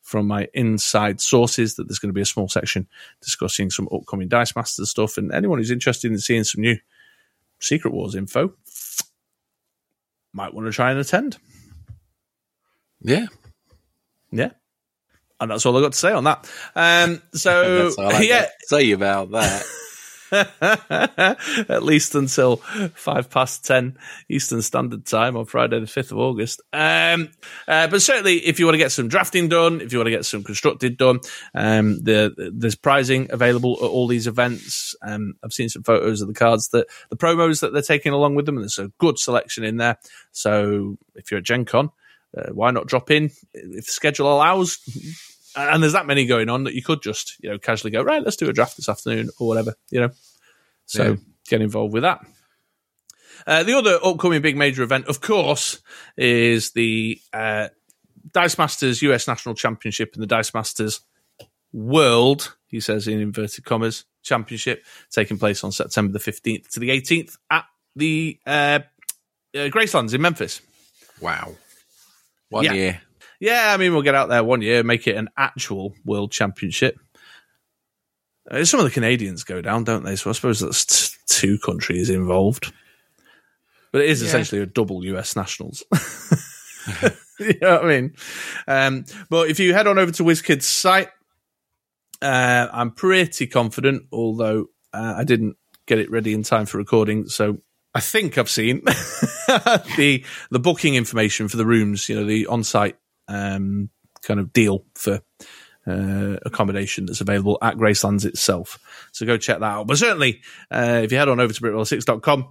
from 0.00 0.28
my 0.28 0.46
inside 0.54 1.20
sources 1.20 1.74
that 1.74 1.88
there's 1.88 1.98
going 1.98 2.10
to 2.10 2.14
be 2.14 2.20
a 2.20 2.24
small 2.24 2.48
section 2.48 2.86
discussing 3.20 3.68
some 3.68 3.88
upcoming 3.92 4.28
Dice 4.28 4.54
Masters 4.54 4.90
stuff. 4.90 5.18
And 5.18 5.32
anyone 5.34 5.58
who's 5.58 5.72
interested 5.72 6.12
in 6.12 6.20
seeing 6.20 6.44
some 6.44 6.60
new 6.60 6.76
Secret 7.58 7.92
Wars 7.92 8.14
info 8.14 8.54
might 10.32 10.54
want 10.54 10.68
to 10.68 10.72
try 10.72 10.92
and 10.92 11.00
attend. 11.00 11.36
Yeah. 13.00 13.26
Yeah. 14.30 14.50
And 15.40 15.50
that's 15.50 15.66
all 15.66 15.76
I've 15.76 15.82
got 15.82 15.94
to 15.94 15.98
say 15.98 16.12
on 16.12 16.22
that. 16.22 16.48
Um, 16.76 17.20
so, 17.34 17.90
I 17.98 18.22
yeah. 18.22 18.46
say 18.66 18.92
about 18.92 19.32
that. 19.32 19.66
at 20.32 21.82
least 21.82 22.14
until 22.14 22.56
five 22.94 23.30
past 23.30 23.64
ten 23.64 23.96
Eastern 24.28 24.62
Standard 24.62 25.06
Time 25.06 25.36
on 25.36 25.44
Friday, 25.44 25.80
the 25.80 25.86
fifth 25.86 26.12
of 26.12 26.18
August. 26.18 26.60
Um, 26.72 27.30
uh, 27.66 27.88
but 27.88 28.02
certainly, 28.02 28.36
if 28.36 28.58
you 28.58 28.66
want 28.66 28.74
to 28.74 28.78
get 28.78 28.92
some 28.92 29.08
drafting 29.08 29.48
done, 29.48 29.80
if 29.80 29.92
you 29.92 29.98
want 29.98 30.06
to 30.06 30.12
get 30.12 30.24
some 30.24 30.44
constructed 30.44 30.96
done, 30.96 31.20
um, 31.54 32.02
the, 32.02 32.52
there's 32.54 32.74
prizing 32.74 33.28
available 33.30 33.76
at 33.80 33.86
all 33.86 34.06
these 34.06 34.26
events. 34.26 34.94
Um, 35.02 35.34
I've 35.44 35.52
seen 35.52 35.68
some 35.68 35.82
photos 35.82 36.20
of 36.20 36.28
the 36.28 36.34
cards 36.34 36.68
that 36.68 36.86
the 37.10 37.16
promos 37.16 37.60
that 37.60 37.72
they're 37.72 37.82
taking 37.82 38.12
along 38.12 38.34
with 38.34 38.46
them, 38.46 38.56
and 38.56 38.64
there's 38.64 38.78
a 38.78 38.92
good 38.98 39.18
selection 39.18 39.64
in 39.64 39.76
there. 39.76 39.98
So 40.32 40.96
if 41.14 41.30
you're 41.30 41.38
at 41.38 41.44
Gen 41.44 41.64
Con, 41.64 41.90
uh, 42.36 42.50
why 42.52 42.70
not 42.70 42.86
drop 42.86 43.10
in 43.10 43.30
if 43.54 43.86
the 43.86 43.92
schedule 43.92 44.32
allows? 44.32 44.78
And 45.58 45.82
there's 45.82 45.92
that 45.94 46.06
many 46.06 46.24
going 46.26 46.48
on 46.48 46.64
that 46.64 46.74
you 46.74 46.82
could 46.82 47.02
just, 47.02 47.36
you 47.42 47.50
know, 47.50 47.58
casually 47.58 47.90
go, 47.90 48.02
right, 48.02 48.22
let's 48.22 48.36
do 48.36 48.48
a 48.48 48.52
draft 48.52 48.76
this 48.76 48.88
afternoon 48.88 49.30
or 49.38 49.48
whatever, 49.48 49.74
you 49.90 50.00
know. 50.00 50.10
So 50.86 51.02
Yeah. 51.12 51.16
get 51.48 51.60
involved 51.62 51.92
with 51.92 52.02
that. 52.04 52.20
Uh, 53.46 53.62
the 53.62 53.74
other 53.76 53.98
upcoming 54.04 54.42
big 54.42 54.56
major 54.56 54.82
event, 54.82 55.06
of 55.06 55.20
course, 55.20 55.80
is 56.16 56.72
the 56.72 57.20
uh, 57.32 57.68
Dice 58.32 58.58
Masters 58.58 59.00
US 59.02 59.26
National 59.26 59.54
Championship 59.54 60.12
and 60.14 60.22
the 60.22 60.26
Dice 60.26 60.52
Masters 60.54 61.00
World, 61.72 62.56
he 62.66 62.80
says 62.80 63.06
in 63.08 63.20
inverted 63.20 63.64
commas, 63.64 64.04
Championship, 64.22 64.84
taking 65.10 65.38
place 65.38 65.64
on 65.64 65.72
September 65.72 66.12
the 66.12 66.18
15th 66.18 66.68
to 66.70 66.80
the 66.80 66.90
18th 66.90 67.36
at 67.50 67.64
the 67.96 68.38
uh, 68.46 68.80
uh, 69.54 69.58
Gracelands 69.70 70.14
in 70.14 70.20
Memphis. 70.20 70.60
Wow. 71.20 71.56
One 72.50 72.64
Yeah. 72.64 72.72
year. 72.72 73.02
Yeah, 73.40 73.72
I 73.72 73.76
mean, 73.76 73.92
we'll 73.92 74.02
get 74.02 74.14
out 74.16 74.28
there 74.28 74.42
one 74.42 74.62
year, 74.62 74.82
make 74.82 75.06
it 75.06 75.16
an 75.16 75.28
actual 75.36 75.94
World 76.04 76.32
Championship. 76.32 76.98
Uh, 78.50 78.64
some 78.64 78.80
of 78.80 78.84
the 78.84 78.90
Canadians 78.90 79.44
go 79.44 79.60
down, 79.60 79.84
don't 79.84 80.04
they? 80.04 80.16
So 80.16 80.30
I 80.30 80.32
suppose 80.32 80.60
that's 80.60 80.84
t- 80.86 81.16
two 81.28 81.58
countries 81.58 82.10
involved. 82.10 82.72
But 83.92 84.02
it 84.02 84.10
is 84.10 84.20
Yeah. 84.22 84.28
essentially 84.28 84.60
a 84.62 84.66
double 84.66 85.04
US 85.04 85.36
nationals. 85.36 85.84
you 87.38 87.54
know 87.60 87.76
what 87.76 87.84
I 87.84 87.88
mean? 87.88 88.14
Um, 88.66 89.04
but 89.30 89.48
if 89.50 89.60
you 89.60 89.72
head 89.74 89.86
on 89.86 89.98
over 89.98 90.10
to 90.12 90.24
WizKids' 90.24 90.62
site, 90.62 91.08
uh, 92.20 92.66
I'm 92.72 92.90
pretty 92.90 93.46
confident, 93.46 94.04
although 94.12 94.66
uh, 94.92 95.14
I 95.18 95.24
didn't 95.24 95.56
get 95.86 95.98
it 95.98 96.10
ready 96.10 96.32
in 96.34 96.42
time 96.42 96.66
for 96.66 96.78
recording. 96.78 97.28
So 97.28 97.58
I 97.94 98.00
think 98.00 98.36
I've 98.38 98.50
seen 98.50 98.82
the 98.84 100.24
the 100.50 100.58
booking 100.58 100.94
information 100.96 101.48
for 101.48 101.56
the 101.56 101.66
rooms, 101.66 102.08
you 102.08 102.16
know, 102.16 102.24
the 102.24 102.46
on 102.46 102.64
site 102.64 102.96
um, 103.28 103.90
kind 104.22 104.40
of 104.40 104.52
deal 104.52 104.84
for 104.94 105.20
uh, 105.86 106.36
accommodation 106.44 107.06
that's 107.06 107.20
available 107.20 107.58
at 107.62 107.76
Gracelands 107.76 108.24
itself. 108.24 108.78
So 109.12 109.26
go 109.26 109.36
check 109.36 109.60
that 109.60 109.64
out. 109.64 109.86
But 109.86 109.98
certainly, 109.98 110.42
uh, 110.70 111.00
if 111.02 111.12
you 111.12 111.18
head 111.18 111.28
on 111.28 111.40
over 111.40 111.52
to 111.52 111.60
BritRoll6.com 111.60 112.48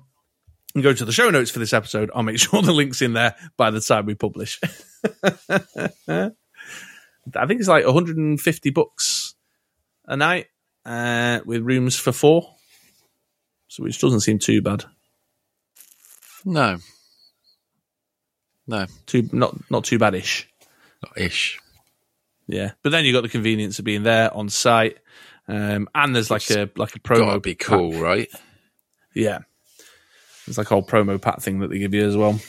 and 0.76 0.84
go 0.84 0.94
to 0.94 1.06
the 1.06 1.12
show 1.12 1.30
notes 1.30 1.52
for 1.52 1.60
this 1.60 1.74
episode, 1.74 2.10
I'll 2.16 2.24
make 2.24 2.40
sure 2.40 2.62
the 2.62 2.72
link's 2.74 3.02
in 3.02 3.14
there 3.14 3.36
by 3.58 3.72
the 3.72 3.82
time 3.82 4.06
we 4.06 4.16
publish. 4.16 4.60
I 7.36 7.46
think 7.46 7.60
it's 7.60 7.68
like 7.68 7.86
150 7.86 8.70
bucks 8.72 9.36
a 10.06 10.16
night 10.16 10.48
uh, 10.86 11.42
with 11.46 11.62
rooms 11.62 11.98
for 11.98 12.12
four. 12.12 12.56
So 13.68 13.84
which 13.84 14.00
doesn't 14.00 14.22
seem 14.22 14.40
too 14.40 14.62
bad. 14.62 14.86
No. 16.46 16.78
No. 18.66 18.86
Too 19.06 19.30
not 19.34 19.70
not 19.70 19.84
too 19.84 20.00
badish. 20.00 20.46
Ish. 21.16 21.60
Yeah, 22.48 22.72
but 22.84 22.92
then 22.92 23.06
you 23.06 23.14
got 23.14 23.22
the 23.24 23.30
convenience 23.30 23.78
of 23.80 23.86
being 23.86 24.04
there 24.04 24.34
on 24.34 24.50
site, 24.50 24.98
um, 25.48 25.90
and 25.94 26.16
there's 26.16 26.32
like 26.32 26.50
a 26.52 26.70
like 26.76 26.96
a 26.96 27.00
promo. 27.00 27.20
Gotta 27.26 27.40
be 27.42 27.56
cool, 27.56 27.92
pack. 27.92 28.02
right? 28.02 28.28
Yeah, 29.14 29.40
there's 30.46 30.58
like 30.58 30.68
a 30.68 30.70
whole 30.76 30.86
promo 30.86 31.22
pack 31.22 31.42
thing 31.42 31.60
that 31.60 31.70
they 31.70 31.80
give 31.80 31.94
you 31.94 32.06
as 32.08 32.16
well. 32.18 32.40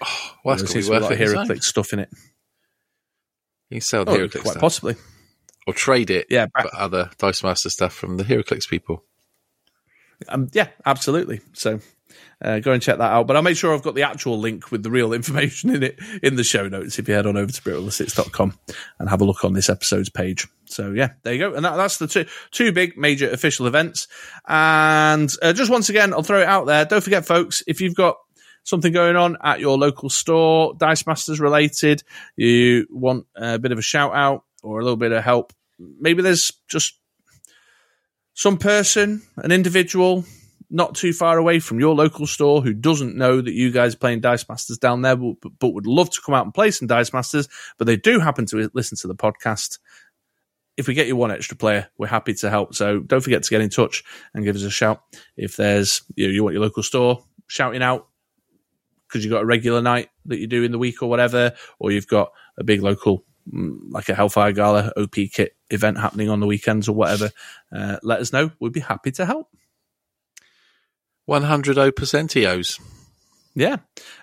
Well, 0.44 0.54
There 0.54 0.62
that's 0.62 0.72
seems 0.74 0.86
cool. 0.88 1.00
to 1.00 1.08
be 1.16 1.24
a 1.24 1.32
lot 1.32 1.50
of 1.50 1.64
stuff 1.64 1.92
in 1.92 1.98
it. 1.98 2.08
You 3.70 3.76
can 3.76 3.80
sell 3.80 4.04
the 4.04 4.12
Oh, 4.12 4.16
HeroClix 4.16 4.30
quite 4.42 4.50
stuff. 4.52 4.60
possibly. 4.60 4.94
Or 5.66 5.72
trade 5.74 6.10
it 6.10 6.26
Yeah, 6.30 6.46
back- 6.46 6.68
for 6.70 6.76
other 6.76 7.10
Dice 7.18 7.42
Master 7.42 7.68
stuff 7.68 7.92
from 7.92 8.16
the 8.16 8.22
HeroClix 8.22 8.68
people. 8.68 9.02
Um, 10.28 10.48
yeah, 10.52 10.68
absolutely. 10.84 11.40
So 11.54 11.80
uh, 12.42 12.58
go 12.60 12.72
and 12.72 12.82
check 12.82 12.98
that 12.98 13.12
out. 13.12 13.26
But 13.26 13.36
I'll 13.36 13.42
make 13.42 13.56
sure 13.56 13.74
I've 13.74 13.82
got 13.82 13.94
the 13.94 14.02
actual 14.02 14.38
link 14.38 14.70
with 14.70 14.82
the 14.82 14.90
real 14.90 15.12
information 15.14 15.70
in 15.70 15.82
it 15.82 15.98
in 16.22 16.36
the 16.36 16.44
show 16.44 16.68
notes 16.68 16.98
if 16.98 17.08
you 17.08 17.14
head 17.14 17.26
on 17.26 17.36
over 17.36 17.50
to 17.50 17.62
BritRoll6.com 17.62 18.58
and 18.98 19.08
have 19.08 19.20
a 19.20 19.24
look 19.24 19.44
on 19.44 19.52
this 19.52 19.70
episode's 19.70 20.08
page. 20.08 20.46
So 20.66 20.92
yeah, 20.92 21.10
there 21.22 21.34
you 21.34 21.38
go. 21.38 21.54
And 21.54 21.64
that, 21.64 21.76
that's 21.76 21.98
the 21.98 22.06
two, 22.06 22.26
two 22.50 22.72
big 22.72 22.96
major 22.96 23.30
official 23.30 23.66
events. 23.66 24.08
And 24.46 25.30
uh, 25.42 25.52
just 25.52 25.70
once 25.70 25.88
again, 25.88 26.12
I'll 26.12 26.22
throw 26.22 26.40
it 26.40 26.48
out 26.48 26.66
there. 26.66 26.84
Don't 26.84 27.04
forget, 27.04 27.26
folks, 27.26 27.62
if 27.66 27.80
you've 27.80 27.94
got 27.94 28.16
something 28.64 28.92
going 28.92 29.16
on 29.16 29.36
at 29.42 29.60
your 29.60 29.78
local 29.78 30.10
store, 30.10 30.74
Dice 30.76 31.06
Masters 31.06 31.40
related, 31.40 32.02
you 32.36 32.86
want 32.90 33.26
a 33.36 33.58
bit 33.58 33.72
of 33.72 33.78
a 33.78 33.82
shout 33.82 34.14
out 34.14 34.44
or 34.62 34.80
a 34.80 34.82
little 34.82 34.96
bit 34.96 35.12
of 35.12 35.22
help, 35.22 35.52
maybe 35.78 36.22
there's 36.22 36.50
just 36.68 36.98
some 38.34 38.58
person, 38.58 39.22
an 39.36 39.52
individual, 39.52 40.24
not 40.70 40.94
too 40.94 41.12
far 41.12 41.38
away 41.38 41.60
from 41.60 41.78
your 41.78 41.94
local 41.94 42.26
store 42.26 42.60
who 42.60 42.72
doesn't 42.74 43.16
know 43.16 43.40
that 43.40 43.52
you 43.52 43.70
guys 43.70 43.94
are 43.94 43.98
playing 43.98 44.20
Dice 44.20 44.48
Masters 44.48 44.78
down 44.78 45.02
there, 45.02 45.16
but, 45.16 45.36
but 45.58 45.74
would 45.74 45.86
love 45.86 46.10
to 46.10 46.20
come 46.24 46.34
out 46.34 46.44
and 46.44 46.54
play 46.54 46.70
some 46.70 46.88
Dice 46.88 47.12
Masters, 47.12 47.48
but 47.78 47.86
they 47.86 47.96
do 47.96 48.18
happen 48.18 48.46
to 48.46 48.70
listen 48.74 48.96
to 48.98 49.08
the 49.08 49.14
podcast. 49.14 49.78
If 50.76 50.88
we 50.88 50.94
get 50.94 51.06
you 51.06 51.16
one 51.16 51.30
extra 51.30 51.56
player, 51.56 51.88
we're 51.96 52.08
happy 52.08 52.34
to 52.34 52.50
help. 52.50 52.74
So 52.74 53.00
don't 53.00 53.22
forget 53.22 53.42
to 53.44 53.50
get 53.50 53.60
in 53.60 53.70
touch 53.70 54.04
and 54.34 54.44
give 54.44 54.56
us 54.56 54.62
a 54.62 54.70
shout 54.70 55.02
if 55.36 55.56
there's 55.56 56.02
you, 56.16 56.26
know, 56.26 56.32
you 56.32 56.44
want 56.44 56.54
your 56.54 56.62
local 56.62 56.82
store 56.82 57.24
shouting 57.46 57.82
out 57.82 58.08
because 59.06 59.24
you've 59.24 59.32
got 59.32 59.42
a 59.42 59.46
regular 59.46 59.80
night 59.80 60.10
that 60.26 60.38
you 60.38 60.46
do 60.46 60.64
in 60.64 60.72
the 60.72 60.78
week 60.78 61.02
or 61.02 61.08
whatever, 61.08 61.52
or 61.78 61.92
you've 61.92 62.08
got 62.08 62.32
a 62.58 62.64
big 62.64 62.82
local, 62.82 63.24
mm, 63.50 63.78
like 63.90 64.08
a 64.08 64.14
Hellfire 64.14 64.52
Gala 64.52 64.92
OP 64.96 65.14
kit 65.32 65.56
event 65.70 65.98
happening 65.98 66.28
on 66.28 66.40
the 66.40 66.46
weekends 66.46 66.88
or 66.88 66.94
whatever, 66.94 67.30
uh, 67.74 67.98
let 68.02 68.20
us 68.20 68.32
know. 68.32 68.50
We'd 68.60 68.72
be 68.72 68.80
happy 68.80 69.12
to 69.12 69.24
help. 69.24 69.48
100 71.26 71.78
O 71.78 71.92
percentios. 71.92 72.80
Yeah. 73.54 73.76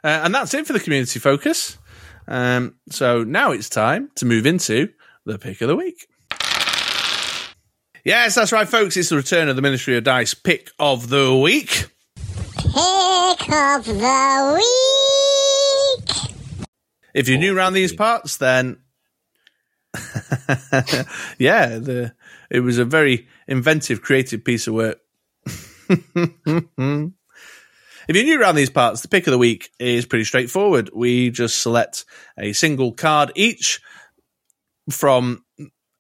Uh, 0.03 0.21
and 0.23 0.33
that's 0.33 0.53
it 0.53 0.67
for 0.67 0.73
the 0.73 0.79
community 0.79 1.19
focus. 1.19 1.77
Um, 2.27 2.75
so 2.89 3.23
now 3.23 3.51
it's 3.51 3.69
time 3.69 4.09
to 4.15 4.25
move 4.25 4.45
into 4.45 4.89
the 5.25 5.37
pick 5.37 5.61
of 5.61 5.67
the 5.67 5.75
week. 5.75 6.07
Yes, 8.05 8.35
that's 8.35 8.51
right, 8.51 8.67
folks. 8.67 8.97
It's 8.97 9.09
the 9.09 9.15
return 9.15 9.47
of 9.47 9.55
the 9.55 9.61
Ministry 9.61 9.95
of 9.95 10.03
Dice 10.03 10.33
pick 10.33 10.69
of 10.77 11.09
the 11.09 11.35
week. 11.35 11.87
Pick 12.55 13.49
of 13.49 13.85
the 13.85 14.53
week. 14.55 16.33
If 17.13 17.29
you're 17.29 17.37
new 17.37 17.55
around 17.55 17.73
these 17.73 17.93
parts, 17.93 18.37
then 18.37 18.79
yeah, 21.37 21.77
the 21.77 22.13
it 22.49 22.59
was 22.61 22.77
a 22.77 22.85
very 22.85 23.27
inventive, 23.47 24.01
creative 24.01 24.43
piece 24.43 24.67
of 24.67 24.73
work. 24.73 24.99
If 28.08 28.17
you're 28.17 28.25
new 28.25 28.41
around 28.41 28.56
these 28.56 28.69
parts, 28.69 29.01
the 29.01 29.08
pick 29.08 29.27
of 29.27 29.32
the 29.32 29.38
week 29.38 29.69
is 29.79 30.06
pretty 30.06 30.25
straightforward. 30.25 30.89
We 30.93 31.29
just 31.29 31.62
select 31.62 32.03
a 32.38 32.51
single 32.51 32.91
card 32.91 33.32
each 33.36 33.82
from 34.89 35.45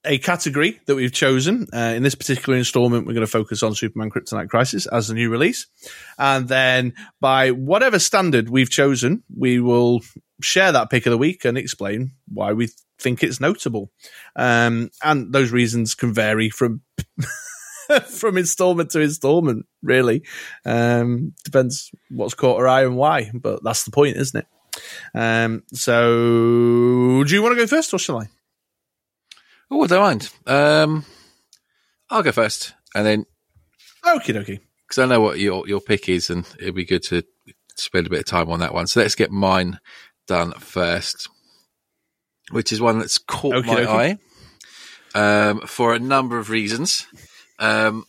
a 0.05 0.17
category 0.17 0.81
that 0.85 0.95
we've 0.95 1.13
chosen. 1.13 1.67
Uh, 1.73 1.93
in 1.95 2.03
this 2.03 2.15
particular 2.15 2.57
installment, 2.57 3.07
we're 3.07 3.13
going 3.13 3.25
to 3.25 3.31
focus 3.31 3.63
on 3.63 3.73
Superman 3.73 4.09
Kryptonite 4.09 4.49
Crisis 4.49 4.85
as 4.85 5.07
the 5.07 5.13
new 5.13 5.29
release. 5.29 5.67
And 6.17 6.47
then 6.49 6.93
by 7.21 7.51
whatever 7.51 7.99
standard 7.99 8.49
we've 8.49 8.69
chosen, 8.69 9.23
we 9.35 9.61
will 9.61 10.01
share 10.41 10.73
that 10.73 10.89
pick 10.89 11.05
of 11.05 11.11
the 11.11 11.17
week 11.17 11.45
and 11.45 11.57
explain 11.57 12.11
why 12.27 12.51
we 12.51 12.67
think 12.99 13.23
it's 13.23 13.39
notable. 13.39 13.91
Um, 14.35 14.89
and 15.01 15.31
those 15.31 15.51
reasons 15.51 15.95
can 15.95 16.13
vary 16.13 16.49
from 16.49 16.81
from 18.07 18.37
installment 18.37 18.91
to 18.91 19.01
installment, 19.01 19.65
really. 19.81 20.23
Um, 20.65 21.33
depends 21.43 21.91
what's 22.09 22.33
caught 22.33 22.59
our 22.59 22.67
eye 22.67 22.83
and 22.83 22.95
why, 22.95 23.31
but 23.33 23.63
that's 23.63 23.83
the 23.83 23.91
point, 23.91 24.17
isn't 24.17 24.39
it? 24.39 24.47
Um, 25.13 25.63
so, 25.73 27.23
do 27.23 27.33
you 27.33 27.41
want 27.41 27.53
to 27.55 27.61
go 27.61 27.67
first 27.67 27.93
or 27.93 27.99
shall 27.99 28.19
I? 28.19 28.27
Oh, 29.69 29.83
I 29.83 29.87
don't 29.87 30.01
mind. 30.01 30.29
Um, 30.45 31.05
I'll 32.09 32.23
go 32.23 32.31
first, 32.31 32.73
and 32.93 33.05
then 33.05 33.25
Okie 34.03 34.35
dokie. 34.35 34.59
because 34.87 34.99
I 34.99 35.05
know 35.05 35.21
what 35.21 35.39
your 35.39 35.67
your 35.67 35.81
pick 35.81 36.09
is, 36.09 36.29
and 36.29 36.45
it'd 36.59 36.75
be 36.75 36.85
good 36.85 37.03
to 37.03 37.23
spend 37.75 38.07
a 38.07 38.09
bit 38.09 38.19
of 38.19 38.25
time 38.25 38.49
on 38.49 38.59
that 38.59 38.73
one. 38.73 38.87
So 38.87 38.99
let's 38.99 39.15
get 39.15 39.31
mine 39.31 39.79
done 40.27 40.53
first, 40.53 41.27
which 42.51 42.71
is 42.71 42.81
one 42.81 42.99
that's 42.99 43.17
caught 43.17 43.55
Okie 43.55 43.85
my 43.85 44.17
eye 45.15 45.47
um, 45.49 45.61
for 45.61 45.93
a 45.93 45.99
number 45.99 46.37
of 46.37 46.49
reasons. 46.49 47.07
Um, 47.59 48.05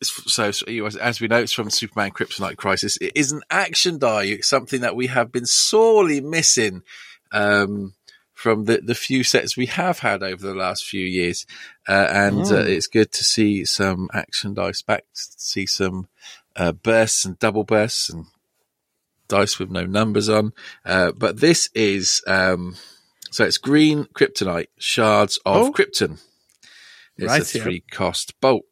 so, 0.00 0.52
as 1.00 1.20
we 1.20 1.26
know, 1.26 1.38
it's 1.40 1.52
from 1.52 1.70
Superman 1.70 2.12
Kryptonite 2.12 2.56
Crisis. 2.56 2.96
It 2.98 3.12
is 3.16 3.32
an 3.32 3.42
action 3.50 3.98
die, 3.98 4.38
something 4.38 4.82
that 4.82 4.94
we 4.94 5.08
have 5.08 5.32
been 5.32 5.46
sorely 5.46 6.20
missing 6.20 6.82
um, 7.32 7.94
from 8.32 8.66
the, 8.66 8.78
the 8.78 8.94
few 8.94 9.24
sets 9.24 9.56
we 9.56 9.66
have 9.66 9.98
had 9.98 10.22
over 10.22 10.46
the 10.46 10.54
last 10.54 10.84
few 10.84 11.04
years. 11.04 11.46
Uh, 11.88 12.06
and 12.10 12.46
uh, 12.46 12.58
it's 12.58 12.86
good 12.86 13.10
to 13.12 13.24
see 13.24 13.64
some 13.64 14.08
action 14.14 14.54
dice 14.54 14.82
back, 14.82 15.02
to 15.14 15.22
see 15.36 15.66
some 15.66 16.06
uh, 16.54 16.70
bursts 16.70 17.24
and 17.24 17.36
double 17.40 17.64
bursts 17.64 18.08
and 18.08 18.26
dice 19.26 19.58
with 19.58 19.70
no 19.70 19.84
numbers 19.84 20.28
on. 20.28 20.52
Uh, 20.84 21.10
but 21.10 21.40
this 21.40 21.70
is, 21.74 22.22
um, 22.28 22.76
so 23.32 23.44
it's 23.44 23.58
green 23.58 24.04
kryptonite, 24.04 24.68
shards 24.78 25.38
of 25.44 25.66
Oh. 25.66 25.72
krypton. 25.72 26.20
It's 27.16 27.26
Right, 27.26 27.42
a 27.42 27.44
three 27.44 27.80
cost 27.80 28.40
bolt. 28.40 28.64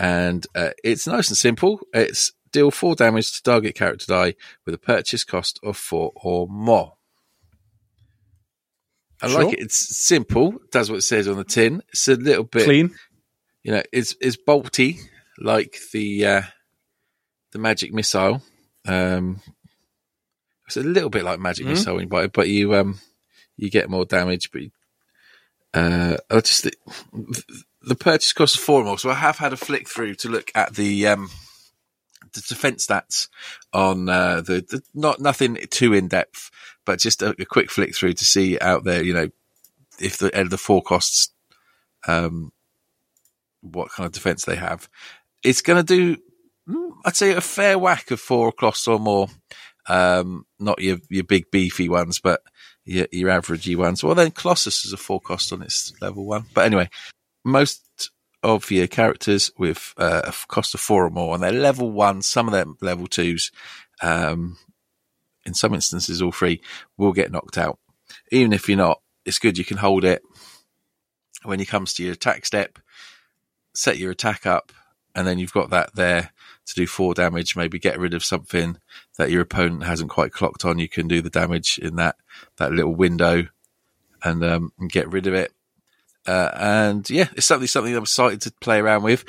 And 0.00 0.46
uh, 0.54 0.70
it's 0.82 1.06
nice 1.06 1.28
and 1.28 1.36
simple. 1.36 1.78
It's 1.92 2.32
deal 2.52 2.70
four 2.70 2.94
damage 2.96 3.32
to 3.32 3.42
target 3.42 3.74
character 3.74 4.06
die 4.08 4.34
with 4.64 4.74
a 4.74 4.78
purchase 4.78 5.22
cost 5.24 5.60
of 5.62 5.76
four 5.76 6.10
or 6.16 6.48
more. 6.48 6.94
I 9.22 9.28
Sure. 9.28 9.44
like 9.44 9.52
it. 9.52 9.60
It's 9.60 9.76
simple. 9.98 10.54
Does 10.72 10.90
what 10.90 10.96
it 10.96 11.02
says 11.02 11.28
on 11.28 11.36
the 11.36 11.44
tin. 11.44 11.82
It's 11.90 12.08
a 12.08 12.14
little 12.16 12.44
bit 12.44 12.64
Clean. 12.64 12.90
you 13.62 13.72
know, 13.72 13.82
it's 13.92 14.16
it's 14.20 14.38
bolty 14.38 14.98
like 15.38 15.76
the 15.92 16.24
uh, 16.26 16.42
the 17.52 17.58
magic 17.58 17.92
missile. 17.92 18.42
Um, 18.86 19.42
it's 20.66 20.78
a 20.78 20.82
little 20.82 21.10
bit 21.10 21.24
like 21.24 21.38
magic 21.40 21.66
Mhm. 21.66 21.70
missile, 21.70 21.94
when 21.96 22.04
you 22.04 22.08
buy 22.08 22.24
it, 22.24 22.32
but 22.32 22.48
you 22.48 22.74
um 22.74 22.98
you 23.58 23.68
get 23.70 23.90
more 23.90 24.06
damage. 24.06 24.50
But 24.50 24.62
you- 24.62 24.70
uh, 25.74 26.16
I 26.30 26.40
just 26.40 26.62
the, 26.64 26.72
the 27.82 27.94
purchase 27.94 28.32
cost 28.32 28.56
is 28.56 28.60
four 28.62 28.84
more, 28.84 28.98
so 28.98 29.10
I 29.10 29.14
have 29.14 29.38
had 29.38 29.52
a 29.52 29.56
flick 29.56 29.88
through 29.88 30.14
to 30.16 30.28
look 30.28 30.50
at 30.54 30.74
the 30.74 31.06
um 31.06 31.30
the 32.32 32.42
defense 32.42 32.86
stats 32.86 33.28
on 33.72 34.08
uh, 34.08 34.40
the, 34.40 34.64
the 34.68 34.82
not 34.94 35.20
nothing 35.20 35.56
too 35.70 35.92
in 35.92 36.08
depth, 36.08 36.50
but 36.84 37.00
just 37.00 37.22
a, 37.22 37.34
a 37.38 37.44
quick 37.44 37.70
flick 37.70 37.94
through 37.94 38.12
to 38.14 38.24
see 38.24 38.58
out 38.60 38.84
there, 38.84 39.02
you 39.02 39.14
know, 39.14 39.28
if 39.98 40.18
the 40.18 40.30
the 40.48 40.58
four 40.58 40.82
costs 40.82 41.32
um 42.06 42.52
what 43.62 43.90
kind 43.90 44.06
of 44.06 44.12
defense 44.12 44.44
they 44.44 44.56
have. 44.56 44.88
It's 45.42 45.62
going 45.62 45.84
to 45.84 45.94
do, 45.96 46.16
mm, 46.68 46.92
I'd 47.04 47.16
say, 47.16 47.32
a 47.32 47.40
fair 47.40 47.78
whack 47.78 48.10
of 48.10 48.20
four 48.20 48.52
costs 48.52 48.86
or 48.88 48.98
more. 48.98 49.28
Um, 49.88 50.46
not 50.58 50.80
your 50.80 50.98
your 51.08 51.24
big 51.24 51.50
beefy 51.50 51.88
ones, 51.88 52.20
but 52.20 52.42
your 52.84 53.06
your 53.10 53.30
averagey 53.30 53.76
ones. 53.76 54.04
Well, 54.04 54.14
then 54.14 54.30
Colossus 54.30 54.84
is 54.84 54.92
a 54.92 54.96
four 54.96 55.20
cost 55.20 55.52
on 55.52 55.62
its 55.62 55.92
level 56.00 56.26
one. 56.26 56.44
But 56.54 56.66
anyway, 56.66 56.90
most 57.44 58.10
of 58.42 58.70
your 58.70 58.86
characters 58.86 59.50
with 59.58 59.92
uh, 59.96 60.22
a 60.24 60.34
cost 60.48 60.74
of 60.74 60.80
four 60.80 61.04
or 61.04 61.10
more, 61.10 61.34
and 61.34 61.42
they're 61.42 61.52
level 61.52 61.90
one. 61.90 62.22
Some 62.22 62.46
of 62.46 62.52
them 62.52 62.76
level 62.80 63.06
twos. 63.06 63.50
Um, 64.02 64.56
in 65.46 65.54
some 65.54 65.74
instances, 65.74 66.20
all 66.20 66.32
three 66.32 66.60
will 66.96 67.12
get 67.12 67.32
knocked 67.32 67.58
out. 67.58 67.78
Even 68.30 68.52
if 68.52 68.68
you're 68.68 68.78
not, 68.78 69.00
it's 69.24 69.38
good 69.38 69.58
you 69.58 69.64
can 69.64 69.78
hold 69.78 70.04
it 70.04 70.22
when 71.44 71.60
it 71.60 71.68
comes 71.68 71.94
to 71.94 72.02
your 72.02 72.12
attack 72.12 72.44
step 72.44 72.78
set 73.74 73.98
your 73.98 74.10
attack 74.10 74.46
up, 74.46 74.72
and 75.14 75.26
then 75.26 75.38
you've 75.38 75.52
got 75.52 75.70
that 75.70 75.94
there 75.94 76.30
to 76.66 76.74
do 76.74 76.86
four 76.86 77.14
damage. 77.14 77.56
Maybe 77.56 77.78
get 77.78 77.98
rid 77.98 78.14
of 78.14 78.24
something 78.24 78.78
that 79.18 79.30
your 79.30 79.42
opponent 79.42 79.84
hasn't 79.84 80.10
quite 80.10 80.32
clocked 80.32 80.64
on. 80.64 80.78
You 80.78 80.88
can 80.88 81.08
do 81.08 81.20
the 81.22 81.30
damage 81.30 81.78
in 81.78 81.96
that 81.96 82.16
that 82.56 82.72
little 82.72 82.94
window, 82.94 83.48
and, 84.22 84.44
um, 84.44 84.72
and 84.78 84.90
get 84.90 85.10
rid 85.10 85.26
of 85.26 85.34
it. 85.34 85.52
Uh, 86.30 86.50
and 86.56 87.10
yeah, 87.10 87.28
it's 87.34 87.46
something 87.46 87.66
something 87.66 87.94
I'm 87.94 88.02
excited 88.02 88.40
to 88.42 88.52
play 88.60 88.78
around 88.78 89.02
with. 89.02 89.24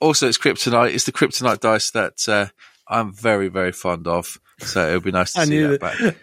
Also, 0.00 0.28
it's 0.28 0.38
kryptonite. 0.38 0.94
It's 0.94 1.04
the 1.04 1.12
kryptonite 1.12 1.60
dice 1.60 1.90
that 1.90 2.28
uh, 2.28 2.46
I'm 2.88 3.12
very 3.12 3.48
very 3.48 3.72
fond 3.72 4.06
of. 4.06 4.38
So 4.60 4.86
it'll 4.88 5.00
be 5.00 5.10
nice 5.12 5.32
to 5.32 5.46
see 5.46 5.60
that 5.60 5.80
that- 5.80 5.98
back. 5.98 6.16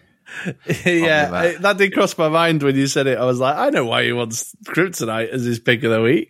yeah, 0.85 1.29
that. 1.29 1.61
That 1.61 1.77
did 1.77 1.93
cross 1.93 2.17
my 2.17 2.29
mind 2.29 2.63
when 2.63 2.75
you 2.77 2.87
said 2.87 3.07
it. 3.07 3.17
I 3.17 3.25
was 3.25 3.39
like, 3.39 3.57
I 3.57 3.69
know 3.69 3.85
why 3.85 4.05
he 4.05 4.13
wants 4.13 4.55
Kryptonite 4.65 5.27
as 5.29 5.43
his 5.43 5.59
pick 5.59 5.83
of 5.83 5.91
the 5.91 6.01
week. 6.01 6.29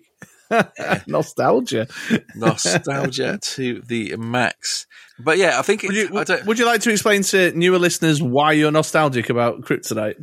Nostalgia. 1.08 1.88
Nostalgia 2.36 3.38
to 3.44 3.82
the 3.82 4.16
max. 4.18 4.88
But 5.20 5.38
yeah, 5.38 5.60
I 5.60 5.62
think 5.62 5.84
it, 5.84 5.88
Would 5.90 5.96
you, 5.96 6.18
I 6.18 6.24
don't, 6.24 6.46
would 6.46 6.60
you 6.60 6.66
like 6.66 6.82
to 6.82 6.92
explain 6.92 7.22
to 7.24 7.52
newer 7.52 7.78
listeners 7.78 8.22
why 8.22 8.54
you're 8.54 8.72
nostalgic 8.72 9.30
about 9.30 9.62
Kryptonite? 9.62 10.16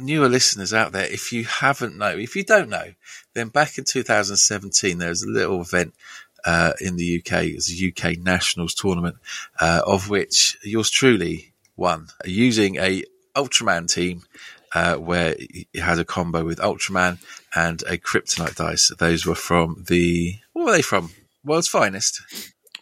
Newer 0.00 0.28
listeners 0.28 0.72
out 0.72 0.92
there, 0.92 1.06
if 1.06 1.32
you 1.32 1.44
haven't 1.44 1.96
know, 1.96 2.16
if 2.16 2.36
you 2.36 2.44
don't 2.44 2.68
know, 2.68 2.92
then 3.34 3.48
back 3.48 3.78
in 3.78 3.84
2017 3.84 4.98
there 4.98 5.08
was 5.08 5.22
a 5.22 5.28
little 5.28 5.60
event 5.60 5.94
uh, 6.44 6.72
in 6.80 6.96
the 6.96 7.18
UK. 7.18 7.44
It 7.44 7.54
was 7.56 7.70
a 7.70 7.88
UK 7.88 8.18
Nationals 8.18 8.74
tournament, 8.74 9.16
uh, 9.60 9.82
of 9.86 10.08
which 10.10 10.58
yours 10.62 10.90
truly 10.90 11.52
won 11.76 12.08
using 12.24 12.76
a 12.76 13.04
Ultraman 13.34 13.92
team. 13.92 14.22
Uh, 14.76 14.96
where 14.96 15.36
it 15.38 15.68
had 15.80 16.00
a 16.00 16.04
combo 16.04 16.44
with 16.44 16.58
Ultraman 16.58 17.18
and 17.54 17.82
a 17.82 17.96
Kryptonite 17.96 18.56
dice. 18.56 18.90
Those 18.98 19.24
were 19.24 19.36
from 19.36 19.84
the, 19.86 20.34
what 20.52 20.66
were 20.66 20.72
they 20.72 20.82
from? 20.82 21.10
World's 21.44 21.68
Finest. 21.68 22.20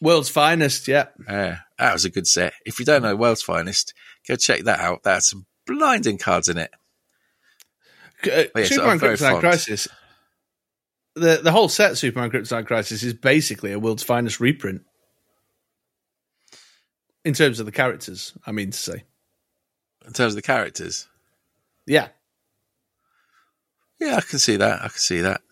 World's 0.02 0.28
finest, 0.28 0.88
yeah. 0.88 1.08
Yeah, 1.28 1.58
that 1.78 1.92
was 1.92 2.04
a 2.04 2.10
good 2.10 2.26
set. 2.26 2.54
If 2.66 2.80
you 2.80 2.84
don't 2.84 3.02
know 3.02 3.14
World's 3.14 3.42
Finest, 3.42 3.94
go 4.26 4.34
check 4.34 4.62
that 4.62 4.80
out. 4.80 5.04
That's 5.04 5.30
some 5.30 5.46
blinding 5.64 6.18
cards 6.18 6.48
in 6.48 6.58
it. 6.58 6.72
Uh, 8.26 8.44
yes, 8.56 8.68
Superman 8.68 8.90
I'm 8.92 8.98
Kryptonite. 9.00 9.40
Crisis. 9.40 9.88
The 11.14 11.40
the 11.42 11.52
whole 11.52 11.68
set 11.68 11.98
Superman 11.98 12.30
Kryptonite 12.30 12.66
Crisis 12.66 13.02
is 13.02 13.14
basically 13.14 13.72
a 13.72 13.78
world's 13.78 14.02
finest 14.02 14.40
reprint. 14.40 14.82
In 17.24 17.34
terms 17.34 17.60
of 17.60 17.66
the 17.66 17.72
characters, 17.72 18.32
I 18.46 18.52
mean 18.52 18.70
to 18.70 18.78
say. 18.78 19.04
In 20.06 20.12
terms 20.12 20.32
of 20.32 20.36
the 20.36 20.42
characters, 20.42 21.06
Yeah. 21.86 22.08
Yeah, 24.00 24.16
I 24.16 24.20
can 24.20 24.40
see 24.40 24.56
that. 24.56 24.78
I 24.80 24.88
can 24.88 24.98
see 24.98 25.20
that. 25.20 25.42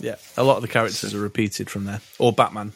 Yeah. 0.00 0.16
A 0.36 0.44
lot 0.44 0.56
of 0.56 0.62
the 0.62 0.68
characters 0.68 1.14
are 1.14 1.20
repeated 1.20 1.70
from 1.70 1.84
there. 1.86 2.02
Or 2.18 2.30
Batman. 2.32 2.72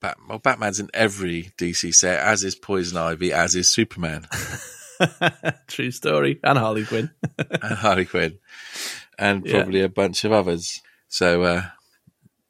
Bat- 0.00 0.16
well, 0.26 0.38
Batman's 0.38 0.80
in 0.80 0.88
every 0.94 1.52
DC 1.58 1.94
set, 1.94 2.20
as 2.20 2.44
is 2.44 2.54
Poison 2.54 2.96
Ivy, 2.96 3.32
as 3.34 3.54
is 3.54 3.70
Superman 3.70 4.26
True 5.68 5.90
story. 5.90 6.40
And 6.42 6.58
Harley 6.58 6.84
Quinn. 6.84 7.10
and 7.38 7.74
Harley 7.74 8.04
Quinn, 8.04 8.38
and 9.18 9.44
Yeah. 9.46 9.52
probably 9.58 9.80
a 9.82 9.88
bunch 9.88 10.24
of 10.24 10.32
others. 10.32 10.80
So 11.08 11.42
uh, 11.42 11.62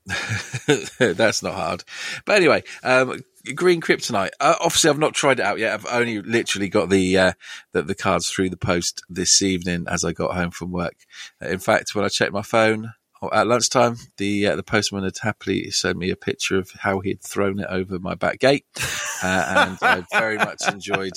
that's 0.98 1.42
not 1.42 1.54
hard. 1.54 1.84
But 2.24 2.36
anyway, 2.36 2.62
um, 2.82 3.20
Green 3.54 3.80
Kryptonite. 3.80 4.30
Uh, 4.40 4.54
obviously, 4.60 4.90
I've 4.90 4.98
not 4.98 5.14
tried 5.14 5.40
it 5.40 5.46
out 5.46 5.58
yet. 5.58 5.74
I've 5.74 5.86
only 5.90 6.20
literally 6.20 6.68
got 6.68 6.90
the, 6.90 7.16
uh, 7.18 7.32
the 7.72 7.82
the 7.82 7.94
cards 7.94 8.28
through 8.28 8.50
the 8.50 8.56
post 8.56 9.02
this 9.08 9.42
evening 9.42 9.86
as 9.88 10.04
I 10.04 10.12
got 10.12 10.34
home 10.34 10.50
from 10.50 10.70
work. 10.72 10.96
In 11.40 11.58
fact, 11.58 11.94
when 11.94 12.04
I 12.04 12.08
checked 12.08 12.32
my 12.32 12.42
phone 12.42 12.92
at 13.32 13.46
lunchtime, 13.46 13.96
the 14.16 14.48
uh, 14.48 14.56
the 14.56 14.62
postman 14.62 15.04
had 15.04 15.18
happily 15.20 15.70
sent 15.70 15.98
me 15.98 16.10
a 16.10 16.16
picture 16.16 16.56
of 16.56 16.70
how 16.70 17.00
he 17.00 17.10
had 17.10 17.22
thrown 17.22 17.60
it 17.60 17.66
over 17.68 17.98
my 17.98 18.14
back 18.14 18.38
gate, 18.38 18.66
uh, 19.22 19.66
and 19.68 19.78
I 19.82 20.04
very 20.12 20.36
much 20.36 20.62
enjoyed 20.68 21.14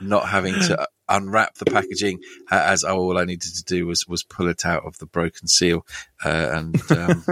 not 0.00 0.28
having 0.28 0.54
to 0.54 0.88
unwrap 1.08 1.54
the 1.54 1.66
packaging, 1.66 2.20
uh, 2.50 2.62
as 2.66 2.82
all 2.82 3.18
I 3.18 3.24
needed 3.24 3.54
to 3.54 3.64
do 3.64 3.86
was 3.86 4.06
was 4.08 4.22
pull 4.22 4.48
it 4.48 4.64
out 4.66 4.84
of 4.84 4.98
the 4.98 5.06
broken 5.06 5.48
seal, 5.48 5.86
uh, 6.24 6.50
and 6.54 6.74
um, 6.92 7.24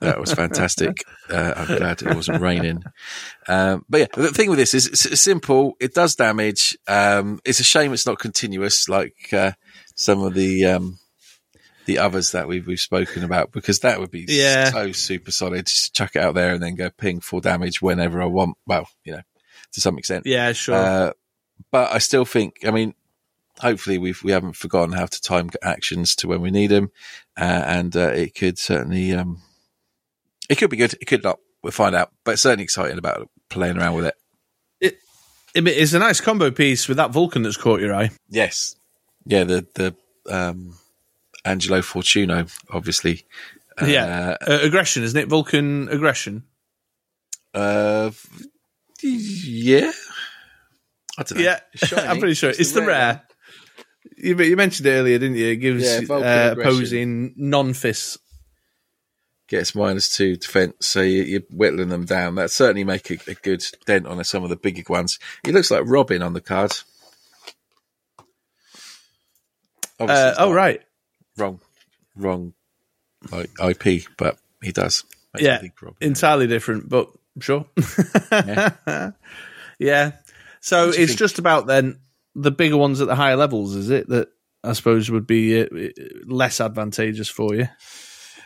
that 0.00 0.16
was 0.18 0.32
fantastic. 0.32 1.04
Uh, 1.30 1.54
I'm 1.56 1.78
glad 1.78 2.02
it 2.02 2.14
wasn't 2.14 2.42
raining. 2.42 2.82
Um, 3.48 3.84
but 3.88 4.00
yeah, 4.00 4.06
the 4.14 4.28
thing 4.28 4.50
with 4.50 4.58
this 4.58 4.74
is 4.74 4.86
it's 4.86 5.20
simple. 5.20 5.76
It 5.80 5.94
does 5.94 6.14
damage. 6.14 6.76
Um, 6.86 7.40
it's 7.44 7.60
a 7.60 7.64
shame 7.64 7.92
it's 7.92 8.06
not 8.06 8.18
continuous 8.18 8.88
like 8.88 9.32
uh, 9.32 9.52
some 9.94 10.22
of 10.22 10.34
the 10.34 10.66
um, 10.66 10.98
the 11.86 11.98
others 11.98 12.32
that 12.32 12.46
we've 12.48 12.66
we've 12.66 12.78
spoken 12.80 13.24
about 13.24 13.52
because 13.52 13.80
that 13.80 13.98
would 14.00 14.10
be 14.10 14.26
Yeah. 14.28 14.70
so 14.70 14.92
super 14.92 15.30
solid. 15.30 15.66
Just 15.66 15.94
chuck 15.94 16.14
it 16.14 16.22
out 16.22 16.34
there 16.34 16.54
and 16.54 16.62
then 16.62 16.74
go 16.74 16.90
ping 16.90 17.20
for 17.20 17.40
damage 17.40 17.80
whenever 17.80 18.20
I 18.20 18.26
want. 18.26 18.56
Well, 18.66 18.88
you 19.04 19.12
know, 19.14 19.22
to 19.72 19.80
some 19.80 19.96
extent. 19.98 20.26
yeah, 20.26 20.52
sure. 20.52 20.74
Uh, 20.74 21.12
but 21.72 21.92
I 21.92 21.98
still 21.98 22.24
think, 22.24 22.56
I 22.66 22.70
mean, 22.70 22.94
hopefully 23.58 23.96
we've 23.98 24.22
we 24.22 24.32
haven't 24.32 24.56
forgotten 24.56 24.92
how 24.92 25.06
to 25.06 25.20
time 25.22 25.48
actions 25.62 26.14
to 26.16 26.28
when 26.28 26.42
we 26.42 26.50
need 26.50 26.66
them, 26.68 26.90
uh, 27.38 27.62
and 27.66 27.96
uh, 27.96 28.08
it 28.10 28.34
could 28.34 28.58
certainly 28.58 29.14
um, 29.14 29.40
it 30.50 30.58
could 30.58 30.70
be 30.70 30.76
good. 30.76 30.94
It 31.00 31.06
could 31.06 31.22
not. 31.24 31.38
We'll 31.62 31.72
find 31.72 31.94
out. 31.96 32.12
But 32.24 32.38
certainly 32.38 32.64
excited 32.64 32.98
about 32.98 33.28
playing 33.48 33.78
around 33.78 33.94
with 33.94 34.06
it. 34.06 34.14
it, 34.80 34.98
it's 35.54 35.94
a 35.94 35.98
nice 35.98 36.20
combo 36.20 36.50
piece 36.50 36.86
with 36.88 36.98
that 36.98 37.12
Vulcan 37.12 37.42
that's 37.42 37.56
caught 37.56 37.80
your 37.80 37.94
eye. 37.94 38.10
Yes, 38.28 38.76
yeah. 39.24 39.44
The 39.44 39.66
the 39.74 39.96
um, 40.30 40.74
Angelo 41.46 41.80
Fortunato, 41.82 42.50
obviously. 42.70 43.24
Uh, 43.80 43.86
yeah. 43.86 44.36
Uh, 44.40 44.58
aggression, 44.62 45.02
isn't 45.04 45.18
it? 45.18 45.28
Vulcan 45.28 45.88
aggression. 45.88 46.44
Uh, 47.54 48.10
yeah. 49.02 49.92
I 51.18 51.22
don't 51.22 51.38
know. 51.38 51.44
Yeah. 51.44 51.60
I'm 51.96 52.18
pretty 52.18 52.34
sure 52.34 52.50
it's 52.50 52.72
the 52.72 52.82
rare. 52.82 53.22
You, 54.16 54.36
you 54.42 54.56
mentioned 54.56 54.86
it 54.86 54.90
earlier, 54.92 55.18
didn't 55.18 55.36
you? 55.36 55.48
It 55.48 55.56
gives 55.56 55.84
Yeah, 55.84 56.14
uh, 56.14 56.54
opposing 56.58 57.34
non-fists. 57.36 58.18
gets 59.48 59.74
minus 59.74 60.14
two 60.16 60.36
defense, 60.36 60.74
so 60.80 61.00
you, 61.02 61.22
you're 61.22 61.40
whittling 61.50 61.88
them 61.88 62.04
down. 62.04 62.34
That 62.36 62.50
certainly 62.50 62.84
make 62.84 63.10
a, 63.10 63.18
a 63.30 63.34
good 63.34 63.62
dent 63.84 64.06
on 64.06 64.22
some 64.24 64.42
of 64.42 64.48
the 64.50 64.56
bigger 64.56 64.82
ones. 64.88 65.18
He 65.44 65.52
looks 65.52 65.70
like 65.70 65.82
Robin 65.86 66.22
on 66.22 66.32
the 66.32 66.40
card. 66.40 66.72
Uh, 69.98 70.34
oh 70.38 70.52
right, 70.52 70.82
wrong, 71.36 71.60
wrong, 72.16 72.54
like 73.30 73.50
IP, 73.60 74.04
but 74.16 74.38
he 74.62 74.72
does. 74.72 75.04
Makes 75.34 75.44
yeah, 75.44 75.62
entirely 76.00 76.46
different, 76.46 76.88
but 76.88 77.10
sure. 77.40 77.66
Yeah. 78.32 79.10
yeah. 79.78 80.12
So 80.60 80.86
What 80.86 80.92
do 80.94 80.98
you 80.98 81.04
it's 81.04 81.12
think? 81.12 81.18
just 81.18 81.38
about 81.38 81.66
then 81.66 81.98
the 82.34 82.50
bigger 82.50 82.76
ones 82.76 83.00
at 83.00 83.06
the 83.06 83.14
higher 83.14 83.36
levels, 83.36 83.74
is 83.74 83.90
it? 83.90 84.08
That 84.08 84.28
I 84.64 84.72
suppose 84.72 85.10
would 85.10 85.26
be 85.26 85.62
uh, 85.62 85.66
less 86.26 86.60
advantageous 86.60 87.28
for 87.28 87.54
you. 87.54 87.68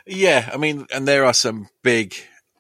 Yeah, 0.07 0.51
I 0.53 0.57
mean, 0.57 0.87
and 0.93 1.07
there 1.07 1.25
are 1.25 1.33
some 1.33 1.69
big 1.83 2.15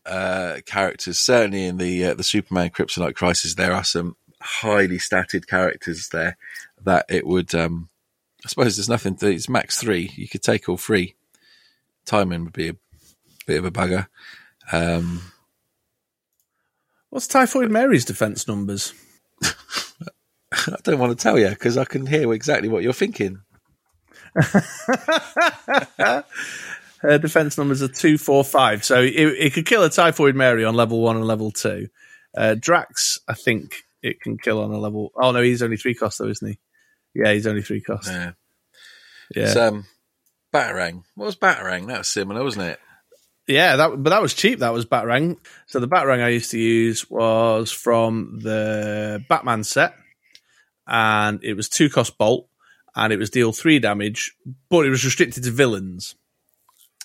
uh, 0.07 0.59
characters. 0.67 1.19
Certainly 1.19 1.65
in 1.67 1.77
the 1.79 2.07
uh, 2.07 2.15
the 2.15 2.23
Superman 2.23 2.71
Kryptonite 2.71 3.15
Crisis, 3.17 3.55
there 3.55 3.73
are 3.73 3.85
some 3.85 4.17
highly 4.41 4.99
statted 4.99 5.47
characters 5.47 6.09
there 6.11 6.37
that 6.85 7.07
it 7.09 7.27
would. 7.27 7.55
Um, 7.55 7.89
I 8.45 8.49
suppose 8.49 8.77
there's 8.77 8.89
nothing. 8.89 9.17
To, 9.17 9.29
it's 9.29 9.49
max 9.49 9.79
three. 9.79 10.11
You 10.15 10.29
could 10.29 10.43
take 10.43 10.69
all 10.69 10.77
three. 10.77 11.15
Timing 12.07 12.45
would 12.45 12.53
be 12.53 12.69
a 12.69 12.77
bit 13.47 13.59
of 13.59 13.65
a 13.65 13.71
bugger. 13.71 14.07
Um, 14.73 15.33
What's 17.11 17.27
Typhoid 17.27 17.71
Mary's 17.73 18.05
defense 18.05 18.47
numbers? 18.47 18.95
I 19.43 20.77
don't 20.85 21.01
want 21.01 21.17
to 21.17 21.23
tell 21.23 21.39
you 21.39 21.49
because 21.49 21.77
I 21.77 21.85
can 21.85 22.07
hear 22.07 22.33
exactly 22.33 22.69
what 22.69 22.85
you're 22.85 22.93
thinking. 22.93 23.41
Her 27.01 27.19
defense 27.19 27.59
numbers 27.59 27.83
are 27.83 27.89
two, 27.89 28.17
four, 28.17 28.45
five. 28.45 28.85
So 28.85 29.03
it, 29.03 29.13
it 29.13 29.53
could 29.55 29.67
kill 29.67 29.83
a 29.83 29.91
Typhoid 29.91 30.37
Mary 30.37 30.65
on 30.65 30.75
level 30.75 31.01
one 31.01 31.17
and 31.17 31.27
level 31.27 31.51
two. 31.51 31.89
Uh, 32.37 32.55
Drax, 32.55 33.19
I 33.27 33.35
think 33.35 33.75
it 34.03 34.21
can 34.21 34.39
kill 34.39 34.63
on 34.63 34.71
a 34.71 34.79
level. 34.79 35.11
Oh 35.17 35.33
no, 35.33 35.43
he's 35.43 35.63
only 35.63 35.79
three 35.79 35.95
cost 35.95 36.19
though, 36.19 36.29
isn't 36.29 36.47
he? 36.47 36.59
Yeah, 37.15 37.33
he's 37.33 37.47
only 37.47 37.63
three 37.63 37.81
cost. 37.81 38.09
Yeah. 38.11 38.33
Yeah, 39.35 39.43
It's, 39.45 39.57
um, 39.57 39.87
Batarang. 40.53 41.05
What 41.15 41.27
was 41.27 41.37
Batarang? 41.37 41.87
That 41.87 41.99
was 41.99 42.09
similar, 42.09 42.43
wasn't 42.43 42.67
it? 42.67 42.81
yeah. 43.47 43.77
That 43.77 44.03
but 44.03 44.11
that 44.11 44.23
was 44.23 44.35
cheap. 44.35 44.59
That 44.61 44.73
was 44.73 44.87
Batarang. 44.87 45.37
So 45.67 45.81
the 45.81 45.89
Batarang 45.89 46.23
I 46.23 46.29
used 46.29 46.51
to 46.53 46.59
use 46.59 47.09
was 47.11 47.71
from 47.73 48.41
the 48.43 49.25
Batman 49.29 49.63
set, 49.65 49.95
and 50.87 51.43
it 51.45 51.55
was 51.55 51.69
two 51.69 51.89
cost 51.91 52.19
bolt, 52.19 52.49
and 52.97 53.13
it 53.13 53.19
was 53.19 53.31
deal 53.31 53.53
three 53.53 53.79
damage, 53.79 54.33
but 54.69 54.87
it 54.87 54.91
was 54.91 55.05
restricted 55.05 55.45
to 55.45 55.51
villains. 55.51 56.15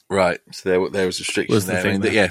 Right. 0.09 0.39
So 0.51 0.69
there, 0.69 0.89
there 0.89 1.05
was 1.07 1.19
restrictions 1.19 1.53
Was 1.55 1.65
the 1.65 1.71
there. 1.73 1.79
I 1.79 1.83
thing 1.83 1.91
mean, 1.93 2.01
there. 2.01 2.13
yeah, 2.13 2.29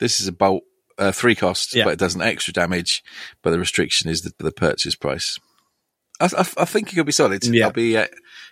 this 0.00 0.20
is 0.20 0.26
a 0.28 0.32
bolt, 0.32 0.64
uh, 0.98 1.12
three 1.12 1.34
cost, 1.36 1.74
Yeah. 1.74 1.84
but 1.84 1.92
it 1.94 1.98
does 1.98 2.14
an 2.16 2.22
extra 2.22 2.52
damage. 2.52 3.02
But 3.42 3.50
the 3.50 3.58
restriction 3.58 4.10
is 4.10 4.22
the, 4.22 4.32
the 4.38 4.52
purchase 4.52 4.94
price. 4.96 5.38
I, 6.20 6.26
I, 6.26 6.40
I 6.58 6.64
think 6.64 6.92
it 6.92 6.96
could 6.96 7.06
be 7.06 7.12
solid. 7.12 7.44
Yeah. 7.44 7.66
I'll 7.66 7.72
be 7.72 7.96
uh, 7.96 8.06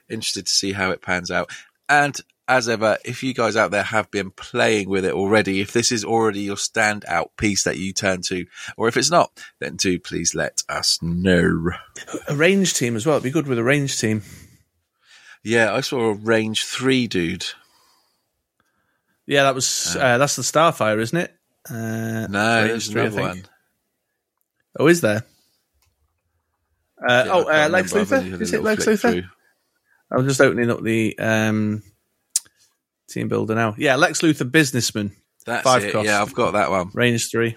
interested 0.09 0.47
to 0.47 0.53
see 0.53 0.73
how 0.73 0.91
it 0.91 1.03
pans 1.03 1.31
out. 1.31 1.51
And 1.89 2.19
as 2.49 2.69
ever, 2.69 2.99
if 3.05 3.23
you 3.23 3.35
guys 3.35 3.57
out 3.57 3.71
there 3.71 3.83
have 3.85 4.11
been 4.11 4.31
playing 4.31 4.89
with 4.89 5.05
it 5.05 5.15
already, 5.15 5.61
if 5.61 5.73
this 5.73 5.93
is 5.93 6.05
already 6.05 6.41
your 6.41 6.57
standout 6.57 7.29
piece 7.37 7.63
that 7.65 7.79
you 7.79 7.93
turn 7.93 8.21
to, 8.23 8.47
or 8.77 8.89
if 8.89 8.97
it's 8.97 9.11
not, 9.11 9.31
then 9.61 9.77
do 9.77 9.99
please 9.99 10.35
let 10.35 10.63
us 10.69 10.99
know. 11.01 11.71
A 12.29 12.35
range 12.35 12.75
team 12.75 12.97
as 12.97 13.07
well. 13.07 13.17
It'd 13.17 13.25
be 13.25 13.31
good 13.31 13.47
with 13.47 13.59
a 13.59 13.65
range 13.65 13.99
team. 13.99 14.23
Yeah, 15.45 15.73
I 15.73 15.81
saw 15.81 16.11
a 16.11 16.15
range 16.15 16.65
three 16.65 17.07
dude. 17.07 17.47
Yeah, 19.27 19.45
that 19.45 19.55
was 19.55 19.97
uh, 19.97 20.19
that's 20.19 20.37
the 20.37 20.43
Starfire, 20.43 21.01
isn't 21.01 21.19
it? 21.19 21.35
Uh, 21.71 22.27
No, 22.29 22.57
range 22.59 22.71
there's 22.71 22.91
three, 22.91 23.01
another 23.03 23.21
one. 23.21 23.45
Oh, 24.79 24.89
is 24.89 25.01
there? 25.01 25.25
Uh, 27.07 27.24
Yeah, 27.26 27.32
oh, 27.32 27.40
uh, 27.44 27.68
Lex 27.68 27.92
remember. 27.92 28.14
I've 28.16 28.24
only 28.24 28.38
Luthor. 28.38 28.40
Is 28.42 28.53
it 28.53 28.62
Lex 28.62 28.86
Luthor? 28.86 29.00
through. 29.12 29.22
I'm 30.11 30.28
just 30.28 30.40
opening 30.40 30.70
up 30.70 30.82
the 30.82 31.18
um, 31.18 31.82
team 33.09 33.28
builder 33.28 33.55
now. 33.55 33.74
Yeah, 33.78 33.96
Lex 33.96 34.20
Luthor, 34.20 34.50
businessman, 34.50 35.12
That's 35.46 35.64
Five 35.64 35.84
it. 35.84 35.92
cost. 35.92 36.07
Yeah, 36.07 36.20
I've 36.20 36.34
got 36.34 36.53
that 36.53 36.70
one. 36.70 36.90
range 36.94 37.30
three. 37.30 37.57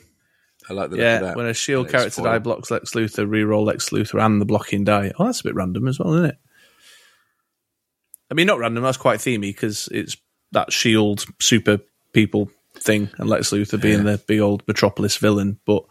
I 0.69 0.73
like 0.73 0.89
the 0.89 0.95
look 0.95 0.99
of 0.99 1.05
Yeah, 1.05 1.19
that. 1.19 1.35
when 1.35 1.45
a 1.45 1.53
shield 1.53 1.89
character 1.89 2.21
die 2.23 2.39
blocks 2.39 2.71
Lex 2.71 2.91
Luthor, 2.95 3.27
reroll 3.27 3.65
Lex 3.65 3.89
Luthor 3.89 4.25
and 4.25 4.41
the 4.41 4.45
blocking 4.45 4.83
die. 4.83 5.11
Oh, 5.19 5.25
that's 5.25 5.41
a 5.41 5.43
bit 5.43 5.53
random 5.55 5.87
as 5.87 5.99
well, 5.99 6.13
isn't 6.13 6.25
it? 6.31 6.37
I 8.31 8.33
mean, 8.33 8.47
not 8.47 8.57
random. 8.59 8.83
That's 8.83 8.97
quite 8.97 9.19
themey 9.19 9.41
because 9.41 9.87
it's 9.91 10.17
that 10.53 10.71
shield 10.73 11.25
super 11.39 11.79
people 12.13 12.49
thing, 12.75 13.09
and 13.17 13.29
Lex 13.29 13.51
Luthor 13.51 13.79
being 13.79 14.03
the 14.05 14.17
big 14.17 14.39
old 14.39 14.63
Metropolis 14.67 15.17
villain. 15.17 15.59
But 15.65 15.83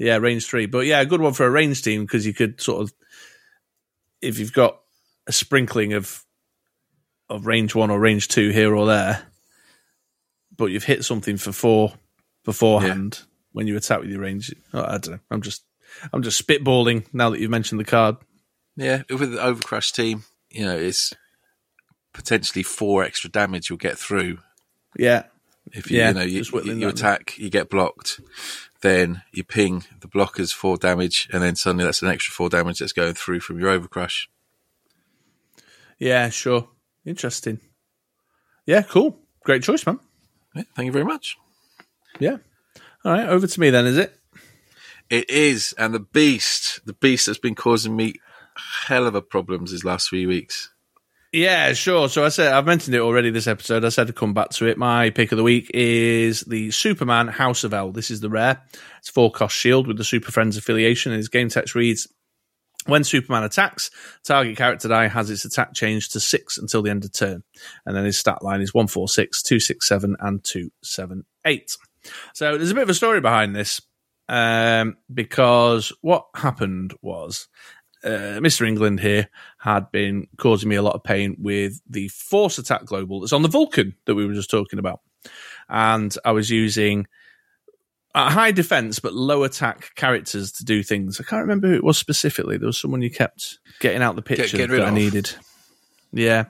yeah, 0.00 0.16
range 0.16 0.46
three. 0.46 0.66
But 0.66 0.86
yeah, 0.86 1.00
a 1.00 1.06
good 1.06 1.20
one 1.20 1.34
for 1.34 1.46
a 1.46 1.50
range 1.50 1.82
team 1.82 2.02
because 2.02 2.26
you 2.26 2.32
could 2.32 2.60
sort 2.60 2.80
of, 2.82 2.92
if 4.22 4.38
you've 4.38 4.52
got 4.52 4.80
a 5.26 5.32
sprinkling 5.32 5.92
of 5.92 6.24
of 7.28 7.46
range 7.46 7.74
one 7.74 7.90
or 7.90 8.00
range 8.00 8.26
two 8.26 8.48
here 8.48 8.74
or 8.74 8.86
there, 8.86 9.22
but 10.56 10.66
you've 10.66 10.84
hit 10.84 11.04
something 11.04 11.36
for 11.36 11.52
four 11.52 11.92
beforehand 12.44 13.20
when 13.52 13.66
you 13.66 13.76
attack 13.76 14.00
with 14.00 14.10
your 14.10 14.20
range. 14.20 14.52
oh, 14.72 14.82
I 14.82 14.98
don't 14.98 15.10
know. 15.10 15.18
I'm 15.30 15.42
just 15.42 15.64
I'm 16.12 16.22
just 16.22 16.44
spitballing 16.44 17.04
now 17.12 17.28
that 17.30 17.38
you've 17.38 17.50
mentioned 17.50 17.78
the 17.78 17.84
card. 17.84 18.16
Yeah, 18.76 19.02
with 19.10 19.32
the 19.32 19.38
Overcrush 19.38 19.92
team, 19.92 20.24
you 20.48 20.64
know, 20.64 20.76
it's 20.76 21.12
potentially 22.14 22.62
four 22.62 23.04
extra 23.04 23.28
damage 23.28 23.68
you'll 23.68 23.76
get 23.76 23.98
through 23.98 24.38
Yeah, 24.96 25.24
if 25.72 25.90
you, 25.90 25.98
Yeah, 25.98 26.08
you 26.08 26.14
know 26.14 26.22
you, 26.22 26.42
you 26.74 26.88
attack, 26.88 27.38
you 27.38 27.50
get 27.50 27.68
blocked, 27.68 28.20
then 28.82 29.22
you 29.32 29.44
ping 29.44 29.84
the 30.00 30.08
blockers 30.08 30.52
for 30.52 30.76
damage, 30.76 31.28
and 31.32 31.42
then 31.42 31.56
suddenly 31.56 31.84
that's 31.84 32.02
an 32.02 32.08
extra 32.08 32.32
four 32.32 32.48
damage 32.48 32.78
that's 32.78 32.92
going 32.92 33.14
through 33.14 33.40
from 33.40 33.58
your 33.58 33.78
Overcrush. 33.78 34.26
yeah, 35.98 36.28
sure. 36.28 36.68
Interesting. 37.04 37.60
Yeah, 38.66 38.82
cool. 38.82 39.18
Great 39.44 39.62
choice, 39.62 39.86
man. 39.86 39.98
Yeah, 40.54 40.64
thank 40.76 40.86
you 40.86 40.92
very 40.92 41.04
much. 41.04 41.36
Yeah. 42.18 42.38
All 43.04 43.12
right, 43.12 43.28
over 43.28 43.46
to 43.46 43.60
me 43.60 43.70
then, 43.70 43.86
is 43.86 43.96
it? 43.96 44.14
It 45.08 45.28
is, 45.28 45.74
and 45.78 45.94
the 45.94 46.00
beast, 46.00 46.80
the 46.86 46.92
beast 46.92 47.26
that's 47.26 47.38
been 47.38 47.54
causing 47.54 47.96
me 47.96 48.14
hell 48.86 49.06
of 49.06 49.14
a 49.14 49.22
problems 49.22 49.70
these 49.70 49.84
last 49.84 50.08
few 50.08 50.28
weeks. 50.28 50.72
Yeah, 51.32 51.74
sure. 51.74 52.08
So 52.08 52.24
I 52.24 52.28
said 52.28 52.52
I've 52.52 52.66
mentioned 52.66 52.96
it 52.96 53.00
already 53.00 53.30
this 53.30 53.46
episode. 53.46 53.84
I 53.84 53.90
said 53.90 54.08
to 54.08 54.12
come 54.12 54.34
back 54.34 54.50
to 54.50 54.66
it. 54.66 54.76
My 54.76 55.10
pick 55.10 55.30
of 55.30 55.38
the 55.38 55.44
week 55.44 55.70
is 55.72 56.40
the 56.40 56.72
Superman 56.72 57.28
House 57.28 57.62
of 57.62 57.72
El. 57.72 57.92
This 57.92 58.10
is 58.10 58.20
the 58.20 58.28
rare. 58.28 58.60
It's 58.98 59.10
four 59.10 59.30
cost 59.30 59.56
shield 59.56 59.86
with 59.86 59.96
the 59.96 60.04
Super 60.04 60.32
Friends 60.32 60.56
affiliation. 60.56 61.12
And 61.12 61.18
his 61.18 61.28
game 61.28 61.48
text 61.48 61.76
reads 61.76 62.08
when 62.86 63.04
Superman 63.04 63.44
attacks, 63.44 63.90
target 64.24 64.56
character 64.56 64.88
die 64.88 65.06
has 65.06 65.30
its 65.30 65.44
attack 65.44 65.74
changed 65.74 66.12
to 66.12 66.20
six 66.20 66.58
until 66.58 66.82
the 66.82 66.90
end 66.90 67.04
of 67.04 67.12
turn. 67.12 67.44
And 67.86 67.94
then 67.94 68.04
his 68.04 68.18
stat 68.18 68.42
line 68.42 68.60
is 68.60 68.74
146, 68.74 69.42
267, 69.42 70.16
and 70.18 70.42
278. 70.42 71.76
So 72.34 72.56
there's 72.56 72.70
a 72.70 72.74
bit 72.74 72.82
of 72.82 72.88
a 72.88 72.94
story 72.94 73.20
behind 73.20 73.54
this 73.54 73.80
um, 74.28 74.96
because 75.12 75.92
what 76.00 76.26
happened 76.34 76.94
was 77.02 77.48
uh, 78.04 78.40
Mr. 78.40 78.66
England 78.66 79.00
here 79.00 79.28
had 79.58 79.90
been 79.90 80.26
causing 80.36 80.68
me 80.68 80.76
a 80.76 80.82
lot 80.82 80.94
of 80.94 81.04
pain 81.04 81.36
with 81.38 81.80
the 81.88 82.08
force 82.08 82.58
attack 82.58 82.84
global 82.84 83.20
that's 83.20 83.32
on 83.32 83.42
the 83.42 83.48
Vulcan 83.48 83.94
that 84.06 84.14
we 84.14 84.26
were 84.26 84.34
just 84.34 84.50
talking 84.50 84.78
about. 84.78 85.00
And 85.68 86.14
I 86.24 86.32
was 86.32 86.50
using 86.50 87.06
a 88.14 88.30
high 88.30 88.52
defense 88.52 88.98
but 88.98 89.14
low 89.14 89.44
attack 89.44 89.94
characters 89.94 90.52
to 90.52 90.64
do 90.64 90.82
things. 90.82 91.20
I 91.20 91.24
can't 91.24 91.42
remember 91.42 91.68
who 91.68 91.74
it 91.74 91.84
was 91.84 91.98
specifically. 91.98 92.56
There 92.56 92.66
was 92.66 92.78
someone 92.78 93.02
you 93.02 93.10
kept 93.10 93.58
getting 93.78 94.02
out 94.02 94.16
the 94.16 94.22
picture 94.22 94.56
get 94.56 94.70
rid 94.70 94.80
that 94.80 94.88
I 94.88 94.94
needed. 94.94 95.30
Yeah, 96.12 96.46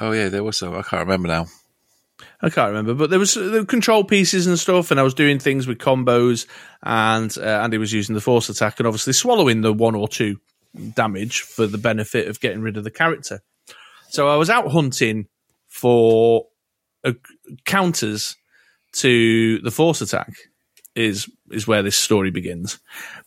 Oh 0.00 0.12
yeah, 0.12 0.28
there 0.28 0.44
was 0.44 0.56
some. 0.56 0.74
I 0.74 0.82
can't 0.82 1.02
remember 1.02 1.28
now. 1.28 1.46
I 2.40 2.50
can't 2.50 2.68
remember, 2.68 2.94
but 2.94 3.10
there 3.10 3.18
was 3.18 3.34
there 3.34 3.50
were 3.50 3.64
control 3.64 4.04
pieces 4.04 4.46
and 4.46 4.58
stuff, 4.58 4.90
and 4.90 5.00
I 5.00 5.02
was 5.02 5.14
doing 5.14 5.40
things 5.40 5.66
with 5.66 5.78
combos, 5.78 6.46
and 6.82 7.36
uh, 7.36 7.62
Andy 7.62 7.78
was 7.78 7.92
using 7.92 8.14
the 8.14 8.20
force 8.20 8.48
attack, 8.48 8.78
and 8.78 8.86
obviously 8.86 9.12
swallowing 9.12 9.62
the 9.62 9.72
one 9.72 9.96
or 9.96 10.06
two 10.06 10.40
damage 10.94 11.40
for 11.40 11.66
the 11.66 11.78
benefit 11.78 12.28
of 12.28 12.40
getting 12.40 12.60
rid 12.60 12.76
of 12.76 12.84
the 12.84 12.90
character. 12.90 13.40
So 14.10 14.28
I 14.28 14.36
was 14.36 14.50
out 14.50 14.70
hunting 14.70 15.26
for 15.66 16.46
uh, 17.04 17.14
counters 17.64 18.36
to 18.92 19.58
the 19.60 19.72
force 19.72 20.00
attack. 20.00 20.32
Is 20.94 21.28
is 21.50 21.66
where 21.66 21.82
this 21.82 21.96
story 21.96 22.30
begins, 22.30 22.80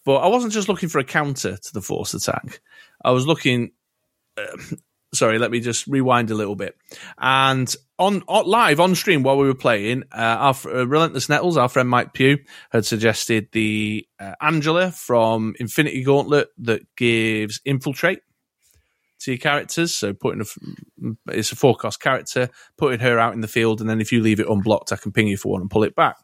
but 0.05 0.18
I 0.18 0.28
wasn't 0.28 0.51
just 0.51 0.68
looking 0.68 0.89
for 0.89 0.99
a 0.99 1.05
counter 1.05 1.57
to 1.57 1.74
the 1.74 1.82
force 1.82 2.14
attack. 2.14 2.59
I 3.03 3.12
was 3.12 3.26
looking 3.28 3.72
sorry, 5.14 5.39
let 5.39 5.51
me 5.51 5.59
just 5.59 5.88
rewind 5.88 6.32
a 6.32 6.36
little 6.36 6.55
bit. 6.55 6.76
And 7.18 7.74
on, 7.99 8.24
on 8.28 8.45
live 8.45 8.80
on 8.80 8.95
stream 8.95 9.24
while 9.24 9.38
we 9.38 9.47
were 9.47 9.55
playing, 9.55 10.03
uh, 10.12 10.16
our 10.16 10.55
uh, 10.66 10.86
Relentless 10.86 11.30
Nettles, 11.30 11.57
our 11.57 11.70
friend 11.70 11.89
Mike 11.89 12.14
Pugh, 12.14 12.39
had 12.72 12.86
suggested 12.86 13.49
the 13.51 14.07
uh, 14.20 14.34
Angela 14.41 14.91
from 14.91 15.55
Infinity 15.59 16.03
Gauntlet 16.03 16.49
that 16.59 16.84
gives 16.95 17.62
infiltrate 17.66 18.22
to 19.20 19.32
your 19.32 19.38
characters. 19.38 19.95
So 19.95 20.14
putting 20.14 20.41
a, 20.41 20.43
f- 20.43 20.57
it's 21.28 21.51
a 21.51 21.55
four 21.55 21.76
cost 21.76 21.99
character, 21.99 22.49
putting 22.78 22.99
her 23.01 23.20
out 23.20 23.34
in 23.34 23.41
the 23.41 23.47
field, 23.47 23.82
and 23.82 23.89
then 23.89 24.01
if 24.01 24.12
you 24.12 24.22
leave 24.22 24.39
it 24.39 24.49
unblocked, 24.49 24.91
I 24.91 24.97
can 24.97 25.12
ping 25.12 25.28
you 25.28 25.38
for 25.38 25.53
one 25.53 25.62
and 25.62 25.70
pull 25.70 25.84
it 25.84 25.95
back. 25.95 26.18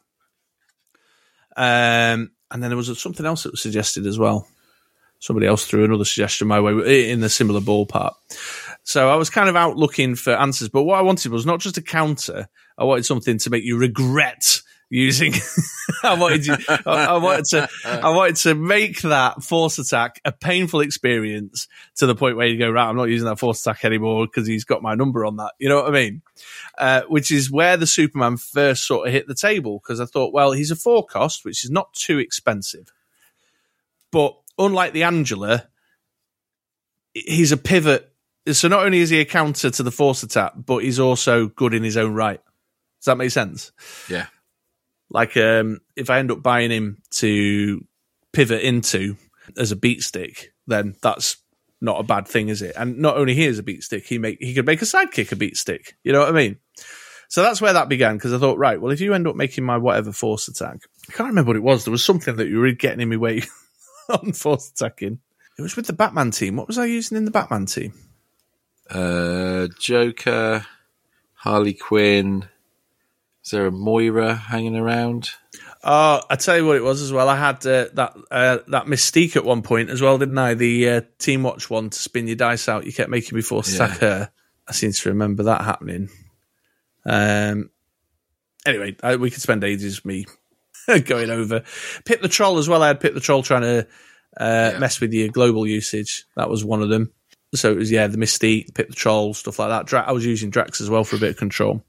Um, 1.56 2.30
and 2.50 2.62
then 2.62 2.70
there 2.70 2.76
was 2.76 3.00
something 3.00 3.26
else 3.26 3.42
that 3.42 3.52
was 3.52 3.62
suggested 3.62 4.06
as 4.06 4.18
well 4.18 4.48
somebody 5.18 5.46
else 5.46 5.66
threw 5.66 5.84
another 5.84 6.04
suggestion 6.04 6.48
my 6.48 6.60
way 6.60 7.10
in 7.10 7.20
the 7.20 7.28
similar 7.28 7.60
ballpark. 7.60 8.12
So 8.88 9.10
I 9.10 9.16
was 9.16 9.28
kind 9.28 9.50
of 9.50 9.54
out 9.54 9.76
looking 9.76 10.14
for 10.14 10.32
answers, 10.32 10.70
but 10.70 10.84
what 10.84 10.98
I 10.98 11.02
wanted 11.02 11.30
was 11.30 11.44
not 11.44 11.60
just 11.60 11.76
a 11.76 11.82
counter. 11.82 12.48
I 12.78 12.84
wanted 12.84 13.04
something 13.04 13.36
to 13.40 13.50
make 13.50 13.62
you 13.62 13.76
regret 13.76 14.62
using. 14.88 15.34
I 16.02 16.14
wanted 16.14 16.46
you, 16.46 16.56
I, 16.86 17.04
I 17.04 17.16
wanted 17.18 17.44
to, 17.50 17.68
I 17.84 18.08
wanted 18.08 18.36
to 18.36 18.54
make 18.54 19.02
that 19.02 19.42
force 19.42 19.78
attack 19.78 20.22
a 20.24 20.32
painful 20.32 20.80
experience 20.80 21.68
to 21.96 22.06
the 22.06 22.14
point 22.14 22.38
where 22.38 22.46
you 22.46 22.58
go, 22.58 22.70
right, 22.70 22.88
I'm 22.88 22.96
not 22.96 23.10
using 23.10 23.28
that 23.28 23.38
force 23.38 23.60
attack 23.60 23.84
anymore 23.84 24.26
because 24.26 24.46
he's 24.46 24.64
got 24.64 24.80
my 24.80 24.94
number 24.94 25.26
on 25.26 25.36
that. 25.36 25.52
You 25.58 25.68
know 25.68 25.82
what 25.82 25.88
I 25.88 25.92
mean? 25.92 26.22
Uh, 26.78 27.02
which 27.08 27.30
is 27.30 27.50
where 27.50 27.76
the 27.76 27.86
Superman 27.86 28.38
first 28.38 28.86
sort 28.86 29.06
of 29.06 29.12
hit 29.12 29.28
the 29.28 29.34
table 29.34 29.82
because 29.82 30.00
I 30.00 30.06
thought, 30.06 30.32
well, 30.32 30.52
he's 30.52 30.70
a 30.70 30.76
four 30.76 31.04
cost, 31.04 31.44
which 31.44 31.62
is 31.62 31.70
not 31.70 31.92
too 31.92 32.18
expensive, 32.18 32.90
but 34.10 34.34
unlike 34.56 34.94
the 34.94 35.02
Angela, 35.02 35.68
he's 37.12 37.52
a 37.52 37.58
pivot. 37.58 38.10
So 38.52 38.68
not 38.68 38.84
only 38.84 38.98
is 38.98 39.10
he 39.10 39.20
a 39.20 39.24
counter 39.24 39.70
to 39.70 39.82
the 39.82 39.90
force 39.90 40.22
attack, 40.22 40.52
but 40.56 40.78
he's 40.78 41.00
also 41.00 41.48
good 41.48 41.74
in 41.74 41.82
his 41.82 41.96
own 41.96 42.14
right. 42.14 42.40
Does 43.00 43.06
that 43.06 43.16
make 43.16 43.30
sense? 43.30 43.72
Yeah. 44.08 44.26
Like, 45.10 45.36
um, 45.36 45.80
if 45.96 46.10
I 46.10 46.18
end 46.18 46.30
up 46.30 46.42
buying 46.42 46.70
him 46.70 47.02
to 47.12 47.84
pivot 48.32 48.62
into 48.62 49.16
as 49.56 49.72
a 49.72 49.76
beat 49.76 50.02
stick, 50.02 50.52
then 50.66 50.96
that's 51.02 51.36
not 51.80 52.00
a 52.00 52.04
bad 52.04 52.26
thing, 52.26 52.48
is 52.48 52.62
it? 52.62 52.74
And 52.76 52.98
not 52.98 53.16
only 53.16 53.34
he 53.34 53.44
is 53.44 53.58
a 53.58 53.62
beat 53.62 53.82
stick, 53.82 54.06
he 54.06 54.18
make 54.18 54.38
he 54.40 54.54
could 54.54 54.66
make 54.66 54.82
a 54.82 54.86
sidekick 54.86 55.32
a 55.32 55.36
beat 55.36 55.56
stick. 55.56 55.96
You 56.02 56.12
know 56.12 56.20
what 56.20 56.28
I 56.28 56.32
mean? 56.32 56.58
So 57.28 57.42
that's 57.42 57.60
where 57.60 57.74
that 57.74 57.88
began 57.88 58.16
because 58.16 58.32
I 58.32 58.38
thought, 58.38 58.58
right, 58.58 58.80
well, 58.80 58.92
if 58.92 59.00
you 59.00 59.14
end 59.14 59.26
up 59.26 59.36
making 59.36 59.64
my 59.64 59.76
whatever 59.76 60.12
force 60.12 60.48
attack, 60.48 60.78
I 61.08 61.12
can't 61.12 61.28
remember 61.28 61.50
what 61.50 61.56
it 61.56 61.62
was. 61.62 61.84
There 61.84 61.92
was 61.92 62.04
something 62.04 62.36
that 62.36 62.48
you 62.48 62.58
were 62.58 62.72
getting 62.72 63.00
in 63.00 63.10
my 63.10 63.16
way 63.16 63.42
on 64.08 64.32
force 64.32 64.70
attacking. 64.70 65.20
It 65.58 65.62
was 65.62 65.76
with 65.76 65.86
the 65.86 65.92
Batman 65.92 66.30
team. 66.30 66.56
What 66.56 66.68
was 66.68 66.78
I 66.78 66.86
using 66.86 67.16
in 67.16 67.24
the 67.24 67.30
Batman 67.30 67.66
team? 67.66 67.92
Uh, 68.90 69.68
Joker, 69.78 70.64
Harley 71.34 71.74
Quinn. 71.74 72.48
Is 73.44 73.52
there 73.52 73.66
a 73.66 73.70
Moira 73.70 74.34
hanging 74.34 74.76
around? 74.76 75.30
Oh, 75.82 76.20
I 76.28 76.36
tell 76.36 76.56
you 76.56 76.66
what 76.66 76.76
it 76.76 76.82
was 76.82 77.00
as 77.00 77.12
well. 77.12 77.28
I 77.28 77.36
had 77.36 77.64
uh, 77.66 77.86
that 77.94 78.16
uh, 78.30 78.58
that 78.68 78.86
Mystique 78.86 79.36
at 79.36 79.44
one 79.44 79.62
point 79.62 79.90
as 79.90 80.02
well, 80.02 80.18
didn't 80.18 80.36
I? 80.36 80.54
The 80.54 80.88
uh, 80.88 81.00
Team 81.18 81.42
Watch 81.42 81.70
one 81.70 81.90
to 81.90 81.98
spin 81.98 82.26
your 82.26 82.36
dice 82.36 82.68
out. 82.68 82.84
You 82.84 82.92
kept 82.92 83.10
making 83.10 83.36
me 83.36 83.42
force 83.42 83.74
attack 83.74 83.98
her. 83.98 84.30
I 84.66 84.72
seem 84.72 84.92
to 84.92 85.08
remember 85.08 85.44
that 85.44 85.62
happening. 85.62 86.08
Um. 87.06 87.70
Anyway, 88.66 88.96
I, 89.02 89.16
we 89.16 89.30
could 89.30 89.40
spend 89.40 89.64
ages 89.64 90.04
me 90.04 90.26
going 91.04 91.30
over 91.30 91.62
Pip 92.04 92.20
the 92.20 92.28
Troll 92.28 92.58
as 92.58 92.68
well. 92.68 92.82
I 92.82 92.88
had 92.88 93.00
Pip 93.00 93.14
the 93.14 93.20
Troll 93.20 93.42
trying 93.42 93.62
to 93.62 93.86
uh, 94.36 94.74
mess 94.78 95.00
with 95.00 95.12
your 95.12 95.28
global 95.28 95.66
usage. 95.66 96.26
That 96.36 96.50
was 96.50 96.64
one 96.64 96.82
of 96.82 96.90
them. 96.90 97.12
So 97.54 97.72
it 97.72 97.76
was 97.76 97.90
yeah, 97.90 98.06
the 98.06 98.18
Mystique, 98.18 98.74
the 98.74 98.84
Troll, 98.84 99.32
stuff 99.34 99.58
like 99.58 99.70
that. 99.70 99.86
Dra- 99.86 100.04
I 100.06 100.12
was 100.12 100.26
using 100.26 100.50
Drax 100.50 100.80
as 100.80 100.90
well 100.90 101.04
for 101.04 101.16
a 101.16 101.20
bit 101.20 101.30
of 101.30 101.36
control. 101.36 101.82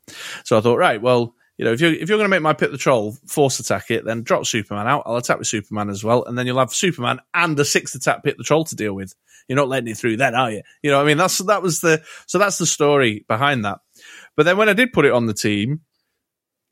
So 0.45 0.57
I 0.57 0.62
thought, 0.62 0.78
right, 0.78 1.01
well, 1.01 1.36
you 1.57 1.66
know, 1.66 1.74
if 1.74 1.82
you're 1.82 1.91
if 1.91 2.07
you're 2.07 2.18
going 2.18 2.30
to 2.30 2.30
make 2.30 2.41
my 2.41 2.53
Pip 2.53 2.72
the 2.72 2.78
Troll 2.78 3.18
force 3.28 3.60
attack 3.60 3.91
it, 3.91 4.05
then 4.05 4.24
drop 4.24 4.45
Superman 4.45 4.88
out. 4.88 5.03
I'll 5.05 5.18
attack 5.18 5.39
with 5.39 5.47
Superman 5.47 5.89
as 5.89 6.03
well, 6.03 6.24
and 6.24 6.38
then 6.38 6.47
you'll 6.47 6.60
have 6.60 6.74
Superman 6.74 7.20
and 7.34 7.60
a 7.60 7.66
sixth 7.66 7.95
attack 7.95 8.24
Pip 8.24 8.38
the 8.38 8.45
Troll 8.45 8.64
to 8.64 8.76
deal 8.76 8.93
with. 8.93 9.14
You're 9.49 9.57
not 9.57 9.68
letting 9.68 9.89
it 9.89 9.97
through 9.97 10.18
then, 10.18 10.36
are 10.36 10.51
you? 10.51 10.62
You 10.82 10.91
know, 10.91 11.01
I 11.01 11.03
mean, 11.03 11.18
that's 11.18 11.39
that 11.39 11.62
was 11.62 11.82
the 11.82 12.01
so 12.28 12.38
that's 12.38 12.60
the 12.60 12.66
story 12.66 13.26
behind 13.28 13.66
that. 13.66 13.80
But 14.38 14.43
then 14.43 14.55
when 14.55 14.70
I 14.70 14.74
did 14.74 14.93
put 14.93 15.03
it 15.03 15.12
on 15.12 15.26
the 15.26 15.34
team, 15.34 15.82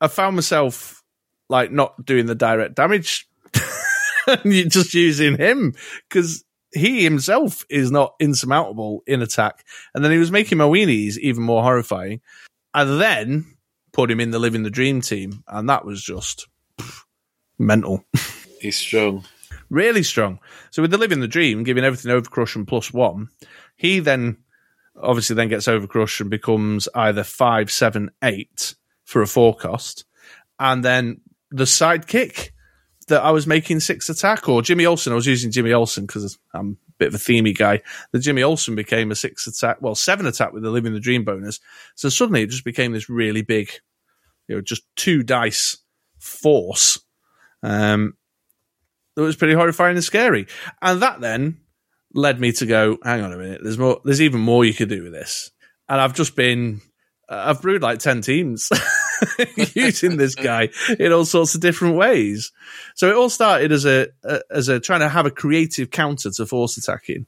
I 0.00 0.08
found 0.08 0.36
myself 0.36 1.02
like 1.50 1.70
not 1.70 2.06
doing 2.06 2.24
the 2.24 2.34
direct 2.34 2.74
damage 2.74 3.28
just 4.68 4.94
using 4.94 5.36
him 5.36 5.74
because 6.08 6.44
he 6.72 7.02
himself 7.02 7.64
is 7.68 7.90
not 7.90 8.14
insurmountable 8.20 9.02
in 9.06 9.22
attack. 9.22 9.64
And 9.94 10.04
then 10.04 10.12
he 10.12 10.18
was 10.18 10.30
making 10.30 10.58
my 10.58 10.64
weenies 10.64 11.16
even 11.18 11.42
more 11.42 11.62
horrifying. 11.62 12.20
And 12.74 13.00
then 13.00 13.56
put 13.92 14.10
him 14.10 14.20
in 14.20 14.30
the 14.30 14.38
Living 14.38 14.62
the 14.62 14.70
Dream 14.70 15.00
team. 15.00 15.42
And 15.48 15.68
that 15.68 15.84
was 15.84 16.02
just 16.02 16.46
pff, 16.78 17.04
mental. 17.58 18.04
He's 18.60 18.76
strong. 18.76 19.24
really 19.70 20.02
strong. 20.02 20.40
So 20.70 20.82
with 20.82 20.90
the 20.90 20.98
Living 20.98 21.20
the 21.20 21.28
Dream, 21.28 21.64
giving 21.64 21.84
everything 21.84 22.10
Overcrush 22.10 22.56
and 22.56 22.66
plus 22.66 22.92
one, 22.92 23.28
he 23.76 24.00
then 24.00 24.38
obviously 25.00 25.36
then 25.36 25.48
gets 25.48 25.66
Overcrush 25.66 26.20
and 26.20 26.30
becomes 26.30 26.88
either 26.94 27.24
five, 27.24 27.70
seven, 27.70 28.10
eight 28.22 28.74
for 29.04 29.22
a 29.22 29.26
four 29.26 29.54
cost. 29.54 30.04
And 30.58 30.84
then 30.84 31.20
the 31.50 31.64
sidekick 31.64 32.50
that 33.08 33.22
I 33.22 33.30
was 33.30 33.46
making 33.46 33.80
six 33.80 34.08
attack, 34.08 34.48
or 34.48 34.62
Jimmy 34.62 34.86
Olsen. 34.86 35.12
I 35.12 35.16
was 35.16 35.26
using 35.26 35.50
Jimmy 35.50 35.72
Olsen 35.72 36.06
because 36.06 36.38
I'm 36.54 36.78
a 36.88 36.92
bit 36.98 37.08
of 37.08 37.14
a 37.14 37.18
themey 37.18 37.56
guy. 37.56 37.82
The 38.12 38.18
Jimmy 38.18 38.42
Olsen 38.42 38.74
became 38.74 39.10
a 39.10 39.16
six 39.16 39.46
attack, 39.46 39.78
well, 39.80 39.94
seven 39.94 40.26
attack 40.26 40.52
with 40.52 40.62
the 40.62 40.70
Living 40.70 40.94
the 40.94 41.00
Dream 41.00 41.24
bonus. 41.24 41.60
So 41.94 42.08
suddenly 42.08 42.42
it 42.42 42.50
just 42.50 42.64
became 42.64 42.92
this 42.92 43.08
really 43.08 43.42
big, 43.42 43.70
you 44.46 44.56
know, 44.56 44.60
just 44.60 44.82
two 44.96 45.22
dice 45.22 45.78
force. 46.18 47.00
Um, 47.62 48.14
that 49.16 49.22
was 49.22 49.36
pretty 49.36 49.54
horrifying 49.54 49.96
and 49.96 50.04
scary. 50.04 50.46
And 50.80 51.02
that 51.02 51.20
then 51.20 51.58
led 52.14 52.40
me 52.40 52.52
to 52.52 52.66
go, 52.66 52.98
hang 53.02 53.22
on 53.22 53.32
a 53.32 53.36
minute, 53.36 53.60
there's 53.62 53.78
more, 53.78 54.00
there's 54.04 54.22
even 54.22 54.40
more 54.40 54.64
you 54.64 54.74
could 54.74 54.88
do 54.88 55.02
with 55.02 55.12
this. 55.12 55.50
And 55.88 56.00
I've 56.00 56.14
just 56.14 56.36
been, 56.36 56.80
uh, 57.28 57.44
I've 57.46 57.62
brewed 57.62 57.82
like 57.82 57.98
10 57.98 58.20
teams 58.22 58.70
using 59.74 60.16
this 60.16 60.34
guy 60.34 60.68
in 60.98 61.12
all 61.12 61.24
sorts 61.24 61.54
of 61.54 61.60
different 61.60 61.96
ways. 61.96 62.52
So 62.94 63.08
it 63.08 63.16
all 63.16 63.30
started 63.30 63.72
as 63.72 63.84
a, 63.84 64.08
a, 64.24 64.40
as 64.50 64.68
a 64.68 64.80
trying 64.80 65.00
to 65.00 65.08
have 65.08 65.26
a 65.26 65.30
creative 65.30 65.90
counter 65.90 66.30
to 66.30 66.46
force 66.46 66.76
attacking 66.76 67.26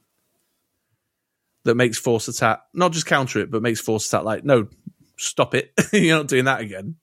that 1.63 1.75
makes 1.75 1.97
force 1.97 2.27
attack, 2.27 2.61
not 2.73 2.91
just 2.91 3.05
counter 3.05 3.39
it, 3.39 3.51
but 3.51 3.61
makes 3.61 3.81
force 3.81 4.07
attack 4.07 4.23
like, 4.23 4.43
no, 4.43 4.67
stop 5.17 5.53
it. 5.53 5.71
You're 5.93 6.17
not 6.17 6.27
doing 6.27 6.45
that 6.45 6.61
again. 6.61 6.95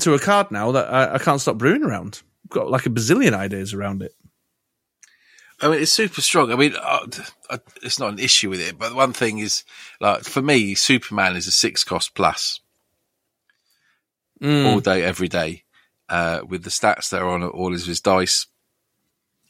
To 0.00 0.14
a 0.14 0.18
card 0.18 0.50
now 0.50 0.72
that 0.72 0.92
I, 0.92 1.14
I 1.14 1.18
can't 1.18 1.40
stop 1.40 1.58
brewing 1.58 1.82
around. 1.82 2.22
I've 2.44 2.50
got 2.50 2.70
like 2.70 2.86
a 2.86 2.90
bazillion 2.90 3.34
ideas 3.34 3.74
around 3.74 4.02
it. 4.02 4.12
I 5.60 5.68
mean, 5.68 5.80
it's 5.80 5.92
super 5.92 6.20
strong. 6.20 6.52
I 6.52 6.56
mean, 6.56 6.74
uh, 6.76 7.06
uh, 7.48 7.58
it's 7.82 7.98
not 7.98 8.12
an 8.12 8.18
issue 8.18 8.50
with 8.50 8.60
it, 8.60 8.78
but 8.78 8.94
one 8.94 9.12
thing 9.12 9.38
is, 9.38 9.64
like, 10.00 10.24
for 10.24 10.42
me, 10.42 10.74
Superman 10.74 11.36
is 11.36 11.46
a 11.46 11.52
six 11.52 11.84
cost 11.84 12.14
plus 12.14 12.60
Hmm. 14.40 14.66
all 14.66 14.80
day, 14.80 15.02
every 15.02 15.28
day, 15.28 15.64
uh, 16.08 16.40
with 16.46 16.64
the 16.64 16.70
stats 16.70 17.10
that 17.10 17.22
are 17.22 17.28
on 17.28 17.42
all 17.44 17.72
of 17.74 17.84
his 17.84 18.00
dice, 18.00 18.46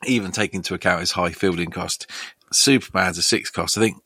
even 0.07 0.31
taking 0.33 0.59
into 0.59 0.75
account 0.75 1.01
his 1.01 1.13
high 1.13 1.33
fielding 1.33 1.71
cost. 1.71 2.07
Superman's 2.53 3.19
a 3.19 3.23
six 3.23 3.51
cost. 3.51 3.79
I 3.79 3.81
think, 3.81 3.97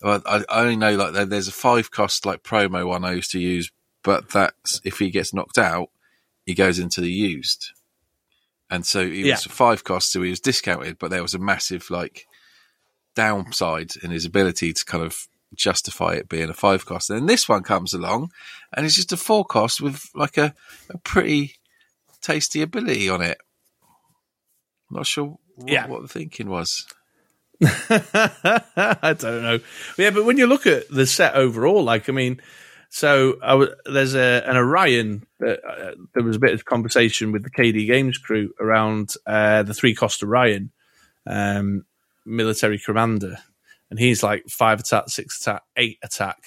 well, 0.00 0.22
I, 0.26 0.44
I 0.48 0.60
only 0.62 0.76
know 0.76 0.96
like 0.96 1.28
there's 1.28 1.48
a 1.48 1.52
five 1.52 1.90
cost 1.90 2.24
like 2.26 2.42
promo 2.42 2.86
one 2.88 3.04
I 3.04 3.12
used 3.12 3.30
to 3.32 3.38
use, 3.38 3.70
but 4.02 4.30
that's 4.30 4.80
if 4.84 4.98
he 4.98 5.10
gets 5.10 5.34
knocked 5.34 5.58
out, 5.58 5.90
he 6.46 6.54
goes 6.54 6.78
into 6.78 7.00
the 7.00 7.10
used. 7.12 7.70
And 8.70 8.86
so 8.86 9.06
he 9.06 9.28
Yeah. 9.28 9.34
was 9.34 9.44
five 9.44 9.84
cost, 9.84 10.10
so 10.10 10.22
he 10.22 10.30
was 10.30 10.40
discounted, 10.40 10.98
but 10.98 11.10
there 11.10 11.22
was 11.22 11.34
a 11.34 11.38
massive 11.38 11.90
like 11.90 12.26
downside 13.14 13.92
in 14.02 14.10
his 14.10 14.24
ability 14.24 14.72
to 14.72 14.84
kind 14.84 15.04
of 15.04 15.28
justify 15.54 16.14
it 16.14 16.28
being 16.28 16.48
a 16.50 16.54
five 16.54 16.84
cost. 16.86 17.10
And 17.10 17.18
then 17.20 17.26
this 17.26 17.48
one 17.48 17.62
comes 17.62 17.92
along 17.94 18.30
and 18.72 18.84
it's 18.86 18.96
just 18.96 19.12
a 19.12 19.16
four 19.16 19.44
cost 19.44 19.80
with 19.80 20.04
like 20.14 20.36
a, 20.38 20.54
a 20.90 20.98
pretty 20.98 21.54
tasty 22.20 22.62
ability 22.62 23.08
on 23.08 23.22
it. 23.22 23.38
Not 24.90 25.06
sure 25.06 25.38
what, 25.56 25.68
Yeah. 25.70 25.86
what 25.86 26.02
the 26.02 26.08
thinking 26.08 26.48
was. 26.48 26.86
I 27.62 29.14
don't 29.18 29.42
know. 29.42 29.60
Yeah, 29.98 30.10
but 30.10 30.24
when 30.24 30.36
you 30.38 30.46
look 30.46 30.66
at 30.66 30.88
the 30.88 31.06
set 31.06 31.34
overall, 31.34 31.82
like 31.84 32.08
I 32.08 32.12
mean, 32.12 32.40
so 32.90 33.36
I 33.42 33.50
w- 33.50 33.74
there's 33.86 34.14
a 34.14 34.42
an 34.46 34.56
Orion. 34.56 35.26
That, 35.40 35.60
uh, 35.64 35.92
there 36.14 36.24
was 36.24 36.36
a 36.36 36.40
bit 36.40 36.54
of 36.54 36.64
conversation 36.64 37.32
with 37.32 37.44
the 37.44 37.50
KD 37.50 37.86
Games 37.86 38.18
crew 38.18 38.52
around 38.60 39.14
uh, 39.26 39.62
the 39.62 39.74
three 39.74 39.94
cost 39.94 40.22
Orion 40.22 40.72
um, 41.26 41.84
military 42.26 42.78
commander, 42.78 43.36
and 43.92 43.98
he's 44.00 44.22
like 44.22 44.48
five 44.48 44.80
attack, 44.80 45.10
six 45.10 45.38
attack, 45.40 45.62
eight 45.76 45.98
attack 46.02 46.38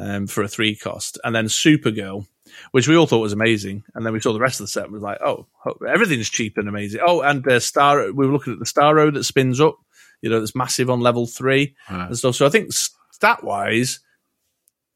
um, 0.00 0.26
for 0.26 0.42
a 0.42 0.48
three 0.48 0.74
cost, 0.74 1.18
and 1.22 1.34
then 1.36 1.44
Supergirl. 1.44 2.26
Which 2.72 2.88
we 2.88 2.96
all 2.96 3.06
thought 3.06 3.20
was 3.20 3.32
amazing, 3.34 3.84
and 3.94 4.04
then 4.04 4.12
we 4.14 4.18
saw 4.18 4.32
the 4.32 4.40
rest 4.40 4.58
of 4.58 4.64
the 4.64 4.68
set 4.68 4.84
and 4.84 4.92
was 4.92 5.02
like, 5.02 5.18
"Oh, 5.24 5.46
everything's 5.86 6.28
cheap 6.30 6.54
and 6.56 6.68
amazing." 6.68 7.00
Oh, 7.06 7.20
and 7.20 7.46
uh, 7.46 7.60
Star, 7.60 8.10
we 8.10 8.26
were 8.26 8.32
looking 8.32 8.54
at 8.54 8.58
the 8.58 8.64
Starro 8.64 9.12
that 9.14 9.22
spins 9.22 9.60
up, 9.60 9.76
you 10.22 10.30
know, 10.30 10.40
that's 10.40 10.56
massive 10.56 10.90
on 10.90 10.98
level 11.00 11.26
three 11.28 11.76
Right. 11.88 12.06
and 12.08 12.18
stuff. 12.18 12.34
So 12.34 12.46
I 12.46 12.48
think 12.48 12.72
stat 12.72 13.44
wise, 13.44 14.00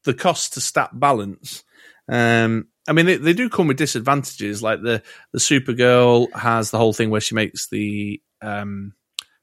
the 0.03 0.13
cost 0.13 0.55
to 0.55 0.61
stat 0.61 0.89
balance. 0.99 1.63
Um, 2.09 2.67
I 2.89 2.91
mean, 2.91 3.05
they, 3.05 3.15
they 3.17 3.33
do 3.33 3.47
come 3.49 3.67
with 3.67 3.77
disadvantages. 3.77 4.61
Like 4.61 4.81
the 4.81 5.01
the 5.31 5.39
Supergirl 5.39 6.33
has 6.33 6.71
the 6.71 6.77
whole 6.77 6.91
thing 6.93 7.09
where 7.09 7.21
she 7.21 7.35
makes 7.35 7.69
the 7.69 8.21
um, 8.41 8.93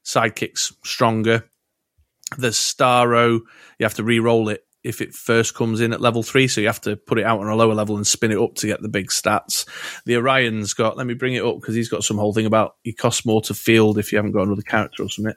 sidekicks 0.05 0.74
stronger. 0.84 1.49
The 2.37 2.49
Starro, 2.49 3.41
you 3.78 3.85
have 3.85 3.95
to 3.95 4.05
re-roll 4.05 4.49
it 4.49 4.64
if 4.83 5.01
it 5.01 5.14
first 5.14 5.55
comes 5.55 5.80
in 5.80 5.93
at 5.93 6.01
level 6.01 6.22
three, 6.22 6.49
so 6.49 6.61
you 6.61 6.66
have 6.66 6.80
to 6.80 6.97
put 6.97 7.18
it 7.18 7.24
out 7.24 7.41
on 7.41 7.47
a 7.47 7.55
lower 7.55 7.74
level 7.74 7.97
and 7.97 8.07
spin 8.07 8.33
it 8.33 8.39
up 8.39 8.55
to 8.57 8.66
get 8.66 8.83
the 8.83 8.89
big 8.89 9.09
stats. 9.09 9.64
The 10.07 10.16
Orion's 10.16 10.74
got, 10.74 10.97
let 10.97 11.07
me 11.07 11.14
bring 11.14 11.35
it 11.35 11.45
up 11.45 11.61
because 11.61 11.74
he's 11.74 11.89
got 11.89 12.05
some 12.05 12.18
whole 12.18 12.33
thing 12.33 12.47
about 12.47 12.76
he 12.83 12.93
costs 12.93 13.24
more 13.24 13.43
to 13.43 13.55
field 13.55 13.99
if 13.99 14.11
you 14.11 14.18
haven't 14.18 14.33
got 14.33 14.47
another 14.47 14.62
character 14.62 15.05
or 15.05 15.09
something. 15.09 15.35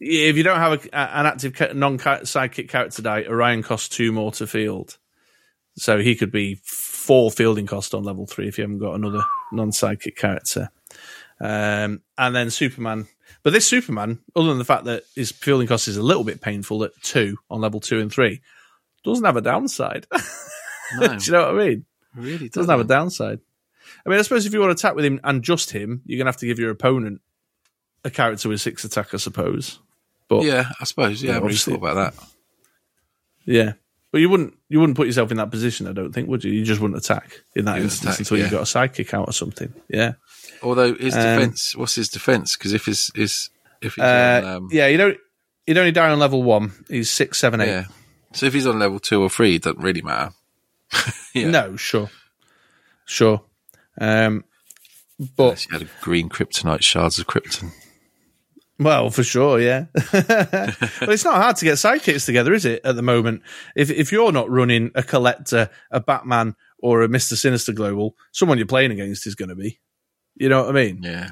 If 0.00 0.36
you 0.36 0.42
don't 0.42 0.58
have 0.58 0.86
a, 0.86 0.98
an 0.98 1.26
active 1.26 1.74
non 1.74 1.98
sidekick 1.98 2.68
character 2.68 3.02
die, 3.02 3.24
Orion 3.24 3.62
costs 3.62 3.88
two 3.88 4.12
more 4.12 4.32
to 4.32 4.46
field. 4.46 4.98
So 5.78 5.98
he 5.98 6.14
could 6.14 6.32
be 6.32 6.58
four 6.64 7.30
fielding 7.30 7.66
cost 7.66 7.94
on 7.94 8.02
level 8.02 8.26
three 8.26 8.48
if 8.48 8.56
you 8.56 8.62
haven't 8.62 8.78
got 8.78 8.94
another 8.94 9.24
non 9.52 9.70
sidekick 9.70 10.16
character. 10.16 10.70
Um, 11.40 12.00
and 12.16 12.34
then 12.34 12.50
Superman. 12.50 13.08
But 13.42 13.52
this 13.52 13.66
Superman, 13.66 14.18
other 14.34 14.48
than 14.48 14.58
the 14.58 14.64
fact 14.64 14.84
that 14.84 15.04
his 15.14 15.30
fielding 15.30 15.68
cost 15.68 15.88
is 15.88 15.96
a 15.96 16.02
little 16.02 16.24
bit 16.24 16.40
painful 16.40 16.84
at 16.84 16.92
two 17.02 17.36
on 17.50 17.60
level 17.60 17.80
two 17.80 18.00
and 18.00 18.12
three, 18.12 18.40
doesn't 19.04 19.24
have 19.24 19.36
a 19.36 19.42
downside. 19.42 20.06
No, 21.00 21.08
Do 21.08 21.24
you 21.24 21.32
know 21.32 21.52
what 21.52 21.60
I 21.60 21.66
mean? 21.66 21.84
really 22.14 22.48
doesn't 22.48 22.70
have 22.70 22.78
a 22.78 22.84
downside. 22.84 23.40
I 24.04 24.08
mean, 24.08 24.20
I 24.20 24.22
suppose 24.22 24.46
if 24.46 24.52
you 24.52 24.60
want 24.60 24.76
to 24.76 24.80
attack 24.80 24.94
with 24.94 25.04
him 25.04 25.20
and 25.24 25.42
just 25.42 25.70
him, 25.72 26.02
you're 26.06 26.16
going 26.16 26.26
to 26.26 26.30
have 26.30 26.38
to 26.38 26.46
give 26.46 26.60
your 26.60 26.70
opponent 26.70 27.20
a 28.04 28.10
character 28.10 28.48
with 28.48 28.60
six 28.60 28.84
attack, 28.84 29.12
I 29.12 29.16
suppose. 29.16 29.80
But 30.28 30.44
Yeah, 30.44 30.70
I 30.80 30.84
suppose. 30.84 31.22
Yeah, 31.22 31.28
Yeah, 31.28 31.32
I 31.32 31.34
haven't 31.34 31.46
really 31.48 31.58
thought 31.58 31.74
about 31.74 32.14
that. 32.14 32.24
Yeah, 33.44 33.72
but 34.10 34.20
you 34.20 34.28
wouldn't 34.28 34.54
you 34.68 34.80
wouldn't 34.80 34.96
put 34.96 35.06
yourself 35.06 35.30
in 35.30 35.36
that 35.36 35.50
position. 35.50 35.86
I 35.86 35.92
don't 35.92 36.12
think, 36.12 36.28
would 36.28 36.42
you? 36.42 36.52
You 36.52 36.64
just 36.64 36.80
wouldn't 36.80 36.98
attack 36.98 37.42
in 37.54 37.64
that 37.66 37.78
You 37.78 37.84
instance 37.84 38.14
attack, 38.14 38.18
until 38.20 38.38
yeah. 38.38 38.44
you 38.44 38.50
got 38.50 38.62
a 38.62 38.64
sidekick 38.64 39.14
out 39.14 39.28
or 39.28 39.32
something. 39.32 39.72
Yeah, 39.88 40.14
Although 40.62 40.94
his 40.94 41.14
Um, 41.14 41.20
defense, 41.22 41.76
what's 41.76 41.94
his 41.94 42.08
defense? 42.08 42.56
Because 42.56 42.72
if 42.72 42.86
his 42.86 43.10
is 43.14 43.50
if 43.82 43.94
he's 43.94 44.04
uh, 44.04 44.42
on, 44.44 44.50
um, 44.50 44.68
yeah. 44.72 44.86
You 44.86 44.96
don't 44.96 45.18
you'd 45.66 45.78
only 45.78 45.92
die 45.92 46.10
on 46.10 46.18
level 46.18 46.42
one. 46.42 46.72
He's 46.88 47.10
six, 47.10 47.38
seven, 47.38 47.60
eight. 47.60 47.68
yeah. 47.68 47.84
So 48.32 48.46
if 48.46 48.54
he's 48.54 48.66
on 48.66 48.78
level 48.78 48.98
two 48.98 49.22
or 49.22 49.30
three, 49.30 49.56
it 49.56 49.62
doesn't 49.62 49.80
really 49.82 50.02
matter. 50.02 50.32
yeah. 51.34 51.48
No, 51.50 51.76
sure, 51.76 52.10
sure. 53.04 53.42
Um, 54.00 54.44
but 55.36 55.44
Unless 55.44 55.64
he 55.64 55.72
had 55.72 55.82
a 55.82 55.88
green 56.02 56.28
kryptonite 56.28 56.82
shards 56.82 57.18
of 57.18 57.26
krypton. 57.26 57.72
Well, 58.78 59.08
for 59.08 59.22
sure, 59.22 59.58
yeah. 59.58 59.86
but 60.12 61.08
it's 61.08 61.24
not 61.24 61.36
hard 61.36 61.56
to 61.56 61.64
get 61.64 61.76
sidekicks 61.76 62.26
together, 62.26 62.52
is 62.52 62.66
it? 62.66 62.82
At 62.84 62.94
the 62.96 63.02
moment, 63.02 63.40
if 63.74 63.90
if 63.90 64.12
you're 64.12 64.32
not 64.32 64.50
running 64.50 64.90
a 64.94 65.02
collector, 65.02 65.70
a 65.90 65.98
Batman, 66.00 66.56
or 66.78 67.00
a 67.02 67.08
Mister 67.08 67.36
Sinister 67.36 67.72
Global, 67.72 68.14
someone 68.32 68.58
you're 68.58 68.66
playing 68.66 68.90
against 68.90 69.26
is 69.26 69.34
going 69.34 69.48
to 69.48 69.54
be. 69.54 69.80
You 70.36 70.48
know 70.48 70.62
what 70.64 70.76
I 70.76 70.84
mean? 70.84 71.02
Yeah. 71.02 71.30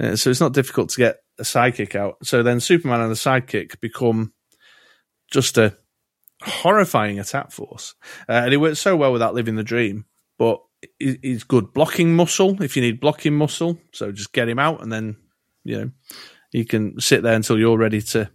Uh, 0.00 0.16
so 0.16 0.30
it's 0.30 0.40
not 0.40 0.52
difficult 0.52 0.90
to 0.90 0.96
get 0.98 1.18
a 1.38 1.42
sidekick 1.42 1.94
out. 1.94 2.16
So 2.24 2.42
then 2.42 2.60
Superman 2.60 3.00
and 3.00 3.10
the 3.10 3.14
sidekick 3.14 3.80
become 3.80 4.32
just 5.30 5.58
a 5.58 5.76
horrifying 6.42 7.20
attack 7.20 7.52
force, 7.52 7.94
uh, 8.28 8.32
and 8.32 8.52
it 8.52 8.56
works 8.56 8.80
so 8.80 8.96
well 8.96 9.12
without 9.12 9.34
living 9.34 9.54
the 9.54 9.62
dream. 9.62 10.04
But 10.38 10.60
he- 10.98 11.18
he's 11.22 11.44
good 11.44 11.72
blocking 11.72 12.16
muscle 12.16 12.60
if 12.62 12.76
you 12.76 12.82
need 12.82 13.00
blocking 13.00 13.34
muscle. 13.34 13.78
So 13.92 14.10
just 14.12 14.32
get 14.32 14.48
him 14.48 14.58
out, 14.58 14.82
and 14.82 14.92
then 14.92 15.16
you 15.64 15.78
know 15.78 15.90
you 16.50 16.64
can 16.64 16.98
sit 17.00 17.22
there 17.22 17.34
until 17.34 17.58
you're 17.58 17.78
ready 17.78 18.02
to 18.02 18.30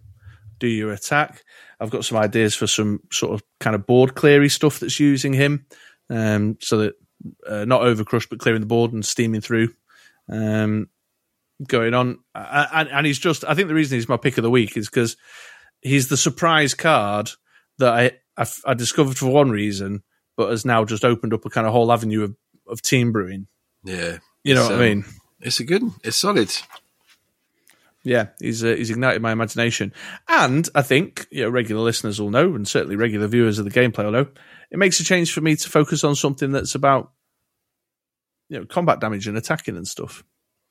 do 0.58 0.66
your 0.68 0.92
attack. 0.92 1.44
I've 1.80 1.90
got 1.90 2.04
some 2.04 2.18
ideas 2.18 2.54
for 2.54 2.66
some 2.66 3.00
sort 3.12 3.34
of 3.34 3.42
kind 3.60 3.76
of 3.76 3.86
board 3.86 4.14
cleary 4.14 4.48
stuff 4.48 4.80
that's 4.80 4.98
using 4.98 5.34
him, 5.34 5.66
um, 6.08 6.56
so 6.60 6.78
that 6.78 6.94
uh, 7.46 7.64
not 7.64 7.82
over 7.82 8.04
crush 8.04 8.26
but 8.26 8.38
clearing 8.38 8.60
the 8.60 8.66
board 8.66 8.92
and 8.92 9.04
steaming 9.04 9.40
through. 9.40 9.74
Um, 10.30 10.88
going 11.66 11.94
on, 11.94 12.18
and, 12.34 12.88
and 12.88 13.06
he's 13.06 13.18
just. 13.18 13.44
I 13.44 13.54
think 13.54 13.68
the 13.68 13.74
reason 13.74 13.96
he's 13.96 14.08
my 14.08 14.16
pick 14.16 14.38
of 14.38 14.42
the 14.42 14.50
week 14.50 14.76
is 14.76 14.88
because 14.88 15.16
he's 15.82 16.08
the 16.08 16.16
surprise 16.16 16.74
card 16.74 17.30
that 17.78 17.92
I, 17.92 18.12
I 18.36 18.46
I 18.64 18.74
discovered 18.74 19.16
for 19.16 19.26
one 19.26 19.50
reason, 19.50 20.02
but 20.36 20.50
has 20.50 20.64
now 20.64 20.84
just 20.84 21.04
opened 21.04 21.34
up 21.34 21.44
a 21.44 21.50
kind 21.50 21.66
of 21.66 21.72
whole 21.72 21.92
avenue 21.92 22.24
of, 22.24 22.36
of 22.68 22.82
team 22.82 23.12
brewing. 23.12 23.46
Yeah. 23.84 24.18
You 24.44 24.54
know 24.54 24.62
It's, 24.62 24.70
what 24.70 24.78
I 24.78 24.88
mean? 24.88 25.04
It's 25.40 25.60
a 25.60 25.64
good 25.64 25.82
one. 25.82 25.94
It's 26.04 26.16
solid. 26.16 26.54
Yeah, 28.04 28.28
he's 28.40 28.64
uh, 28.64 28.74
he's 28.74 28.90
ignited 28.90 29.20
my 29.20 29.32
imagination, 29.32 29.92
and 30.28 30.68
I 30.74 30.82
think 30.82 31.26
you 31.30 31.42
know 31.42 31.50
regular 31.50 31.82
listeners 31.82 32.20
will 32.20 32.30
know, 32.30 32.54
and 32.54 32.66
certainly 32.66 32.96
regular 32.96 33.26
viewers 33.26 33.58
of 33.58 33.64
the 33.64 33.70
gameplay 33.70 34.04
will 34.04 34.12
know. 34.12 34.26
It 34.70 34.78
makes 34.78 35.00
a 35.00 35.04
change 35.04 35.32
for 35.32 35.40
me 35.40 35.56
to 35.56 35.68
focus 35.68 36.04
on 36.04 36.14
something 36.14 36.52
that's 36.52 36.74
about 36.74 37.10
you 38.48 38.58
know 38.58 38.66
combat 38.66 39.00
damage 39.00 39.26
and 39.26 39.36
attacking 39.36 39.76
and 39.76 39.86
stuff. 39.86 40.24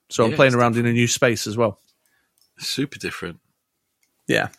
So 0.10 0.24
I'm 0.26 0.34
playing 0.34 0.56
around 0.56 0.78
in 0.78 0.86
a 0.86 0.93
new 0.93 1.08
space 1.08 1.48
as 1.48 1.58
well. 1.58 1.82
Super 2.60 2.98
different. 2.98 3.39
Yeah, 4.28 4.50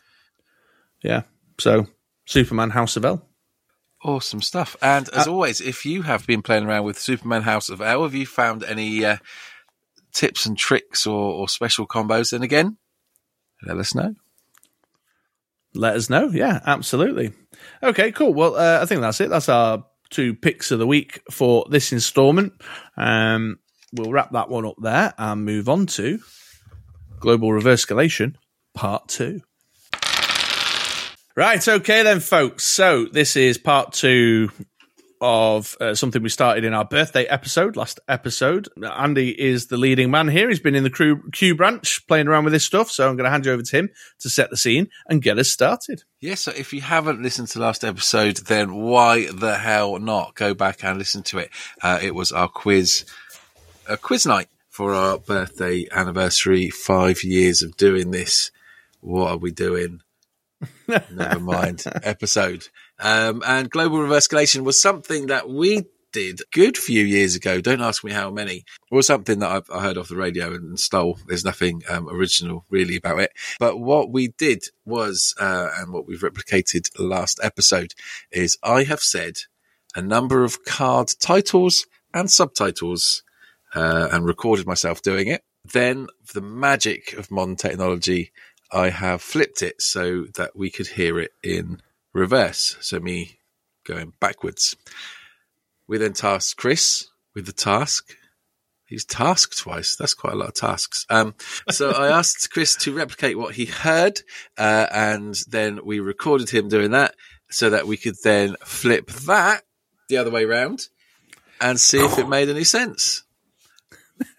yeah. 1.03 1.23
So 1.59 1.87
Superman 2.27 2.71
House 2.71 2.97
of 2.97 3.05
El. 3.05 3.25
Awesome 4.05 4.41
stuff. 4.43 4.77
And 4.81 5.09
as 5.11 5.27
Uh, 5.27 5.33
always, 5.33 5.61
if 5.61 5.85
you 5.85 6.03
have 6.03 6.27
been 6.27 6.43
playing 6.43 6.67
around 6.67 6.85
with 6.85 6.99
Superman 7.01 7.43
House 7.43 7.69
of 7.69 7.81
El, 7.81 8.05
have 8.05 8.15
you 8.15 8.27
found 8.27 8.63
any 8.63 9.05
uh, 9.05 9.17
tips 10.13 10.47
and 10.47 10.57
tricks 10.57 11.05
or, 11.07 11.19
or 11.35 11.49
special 11.49 11.87
combos? 11.87 12.33
And 12.33 12.45
again, 12.45 12.77
let 13.67 13.77
us 13.79 13.95
know. 13.97 14.15
Let 15.75 15.97
us 15.97 16.11
know. 16.11 16.29
Yeah, 16.29 16.61
absolutely. 16.67 17.33
Okay, 17.83 18.13
cool. 18.13 18.35
Well, 18.35 18.57
uh, 18.57 18.81
I 18.83 18.87
think 18.87 19.01
that's 19.01 19.21
it. 19.21 19.31
That's 19.31 19.49
our 19.49 19.85
two 20.11 20.35
picks 20.35 20.71
of 20.71 20.79
the 20.79 20.87
week 20.87 21.23
for 21.31 21.67
this 21.71 21.93
installment. 21.93 22.55
Um, 22.97 23.59
we'll 23.93 24.11
wrap 24.11 24.33
that 24.33 24.49
one 24.49 24.67
up 24.67 24.77
there 24.81 25.13
and 25.19 25.45
move 25.45 25.69
on 25.69 25.87
to 25.87 26.19
Global 27.21 27.53
Reverse 27.53 27.85
Escalation 27.85 28.35
Part 28.75 29.09
2. 29.09 29.41
Right, 31.37 31.69
okay 31.69 32.03
then, 32.03 32.19
folks. 32.19 32.65
So 32.65 33.05
this 33.05 33.37
is 33.37 33.59
part 33.59 33.93
two 33.93 34.51
of 35.21 35.77
uh, 35.81 35.95
something 35.95 36.23
we 36.23 36.29
started 36.29 36.65
in 36.65 36.75
our 36.75 36.85
birthday 36.85 37.25
episode, 37.25 37.77
last 37.77 38.01
episode. 38.09 38.69
Andy 38.83 39.31
is 39.39 39.67
the 39.67 39.77
leading 39.77 40.11
man 40.11 40.29
here. 40.29 40.49
He's 40.49 40.61
been 40.61 40.75
in 40.75 40.85
the 40.85 40.91
crew 40.91 41.23
Q 41.31 41.55
branch 41.55 42.07
playing 42.07 42.29
around 42.29 42.45
with 42.45 42.53
this 42.53 42.65
stuff. 42.65 42.91
So 42.91 43.09
I'm 43.09 43.17
going 43.17 43.25
to 43.25 43.31
hand 43.31 43.47
you 43.47 43.53
over 43.53 43.63
to 43.63 43.77
him 43.77 43.91
to 44.21 44.31
set 44.31 44.51
the 44.51 44.57
scene 44.57 44.89
and 45.09 45.23
get 45.23 45.39
us 45.39 45.51
started. 45.51 46.05
Yes, 46.21 46.41
so 46.41 46.53
if 46.57 46.73
you 46.73 46.81
haven't 46.81 47.23
listened 47.23 47.49
to 47.49 47.61
last 47.61 47.85
episode, 47.85 48.39
then 48.39 48.75
why 48.75 49.31
the 49.31 49.57
hell 49.57 49.99
not? 49.99 50.35
Go 50.35 50.55
back 50.55 50.85
and 50.85 50.99
listen 50.99 51.23
to 51.25 51.39
it. 51.39 51.51
Uh, 51.83 51.99
it 52.03 52.15
was 52.15 52.33
our 52.33 52.49
quiz, 52.49 53.05
a 53.89 53.97
quiz 53.97 54.27
night 54.27 54.49
for 54.69 54.95
our 54.95 55.19
birthday 55.19 55.87
anniversary, 55.91 56.71
five 56.71 57.25
years 57.25 57.63
of 57.63 57.77
doing 57.77 58.11
this. 58.11 58.51
What 59.01 59.31
are 59.31 59.37
we 59.37 59.51
doing? 59.51 60.03
Never 60.89 61.41
mind. 61.41 61.85
Episode. 62.03 62.69
Um, 63.01 63.43
and 63.47 63.71
global 63.71 64.01
reverse 64.01 64.27
escalation 64.27 64.65
was 64.65 64.81
something 64.81 65.27
that 65.27 65.49
we 65.49 65.85
did 66.13 66.41
good 66.53 66.77
few 66.77 67.05
years 67.05 67.37
ago. 67.37 67.61
Don't 67.61 67.81
ask 67.81 68.03
me 68.03 68.13
how 68.13 68.31
many. 68.31 68.65
Was 68.91 69.07
something 69.07 69.39
that 69.41 69.65
I, 69.71 69.77
I 69.77 69.83
heard 69.83 69.99
off 69.99 70.09
the 70.09 70.17
radio 70.17 70.55
and 70.55 70.79
stole. 70.79 71.19
There's 71.27 71.45
nothing 71.45 71.83
um, 71.89 72.09
original 72.09 72.65
really 72.71 72.97
about 72.97 73.21
it. 73.21 73.33
But 73.59 73.79
what 73.79 74.11
we 74.11 74.29
did 74.29 74.65
was, 74.85 75.35
uh, 75.39 75.71
and 75.77 75.93
what 75.93 76.07
we've 76.07 76.21
replicated 76.21 76.91
last 76.99 77.39
episode, 77.43 77.95
is 78.33 78.59
I 78.63 78.85
have 78.85 79.01
said 79.01 79.39
a 79.95 80.03
number 80.03 80.45
of 80.45 80.65
card 80.65 81.13
titles 81.21 81.87
and 82.15 82.31
subtitles 82.31 83.23
uh, 83.75 84.09
and 84.11 84.25
recorded 84.25 84.67
myself 84.67 85.03
doing 85.03 85.29
it. 85.29 85.43
Then, 85.73 86.07
the 86.33 86.41
magic 86.41 87.13
of 87.15 87.31
modern 87.31 87.57
technology, 87.57 88.33
I 88.73 88.89
have 88.91 89.21
flipped 89.21 89.63
it 89.63 89.83
so 89.83 90.25
that 90.37 90.57
we 90.57 90.71
could 90.71 90.87
hear 90.87 91.19
it 91.19 91.33
in 91.43 91.83
reverse. 92.19 92.77
So, 92.81 93.01
me 93.01 93.39
going 93.89 94.13
backwards. 94.21 94.77
We 95.87 95.99
then 95.99 96.13
tasked 96.13 96.59
Chris 96.59 97.09
with 97.35 97.47
the 97.47 97.53
task. 97.53 98.15
He's 98.87 99.05
tasked 99.05 99.59
twice. 99.59 99.97
That's 99.97 100.15
quite 100.15 100.35
a 100.35 100.37
lot 100.37 100.49
of 100.49 100.55
tasks. 100.55 101.05
Um, 101.11 101.35
so 101.71 101.91
I 101.91 102.09
asked 102.19 102.51
Chris 102.51 102.75
to 102.77 102.95
replicate 102.95 103.39
what 103.39 103.55
he 103.55 103.67
heard, 103.67 104.21
uh, 104.57 104.87
and 104.91 105.35
then 105.49 105.81
we 105.85 106.01
recorded 106.01 106.51
him 106.51 106.69
doing 106.69 106.93
that 106.93 107.15
so 107.51 107.71
that 107.71 107.87
we 107.87 107.97
could 107.97 108.17
then 108.25 108.57
flip 108.65 109.11
that 109.27 109.63
the 110.09 110.17
other 110.17 110.31
way 110.31 110.45
round 110.45 110.89
and 111.61 111.79
see 111.79 111.99
if 111.99 112.19
it 112.19 112.29
made 112.29 112.49
any 112.49 112.65
sense. 112.65 113.25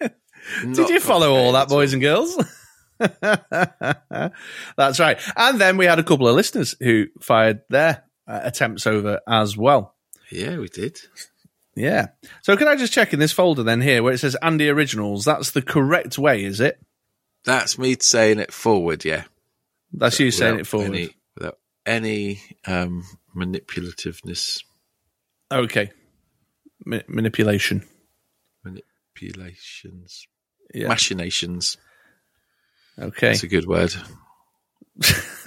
Did 0.00 0.88
you 0.88 1.00
follow 1.00 1.32
all 1.32 1.52
that, 1.52 1.68
boys 1.68 1.92
and 1.92 2.02
girls? 2.02 2.36
That's 4.76 5.00
right. 5.00 5.18
And 5.36 5.60
then 5.60 5.76
we 5.76 5.86
had 5.86 5.98
a 5.98 6.04
couple 6.04 6.28
of 6.28 6.34
listeners 6.36 6.74
who 6.80 7.06
fired 7.20 7.62
their 7.68 8.04
uh, 8.26 8.40
attempts 8.44 8.86
over 8.86 9.20
as 9.28 9.56
well. 9.56 9.94
Yeah, 10.30 10.58
we 10.58 10.68
did. 10.68 10.98
Yeah. 11.74 12.08
So 12.42 12.56
can 12.56 12.68
I 12.68 12.76
just 12.76 12.92
check 12.92 13.12
in 13.12 13.18
this 13.18 13.32
folder 13.32 13.62
then 13.62 13.80
here 13.80 14.02
where 14.02 14.12
it 14.12 14.18
says 14.18 14.36
Andy 14.42 14.68
Originals? 14.68 15.24
That's 15.24 15.52
the 15.52 15.62
correct 15.62 16.18
way, 16.18 16.44
is 16.44 16.60
it? 16.60 16.80
That's 17.44 17.78
me 17.78 17.96
saying 18.00 18.38
it 18.38 18.52
forward, 18.52 19.04
yeah. 19.04 19.24
That's 19.92 20.20
you 20.20 20.30
saying 20.30 20.60
it 20.60 20.66
forward. 20.66 20.90
Any, 20.90 21.16
without 21.36 21.58
any 21.86 22.40
um, 22.66 23.04
manipulativeness, 23.36 24.62
Okay. 25.50 25.90
Ma- 26.84 27.00
manipulation. 27.08 27.84
manipulations, 28.64 30.26
Yeah. 30.74 30.88
machinations. 30.88 31.76
Okay. 33.00 33.28
That's 33.28 33.42
a 33.42 33.48
good 33.48 33.66
word. 33.66 33.94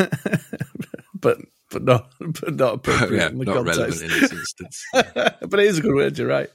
but 1.19 1.37
but 1.71 1.83
not 1.83 2.11
but 2.19 2.55
not 2.55 2.73
appropriate 2.75 3.19
yeah, 3.19 3.27
in 3.29 3.37
the 3.39 3.45
not 3.45 3.55
context. 3.55 3.79
relevant 3.79 4.01
in 4.01 4.09
this 4.09 4.31
instance. 4.31 4.85
but 4.93 5.59
it 5.59 5.65
is 5.67 5.77
a 5.79 5.81
good 5.81 5.95
word. 5.95 6.17
You're 6.17 6.27
right. 6.27 6.49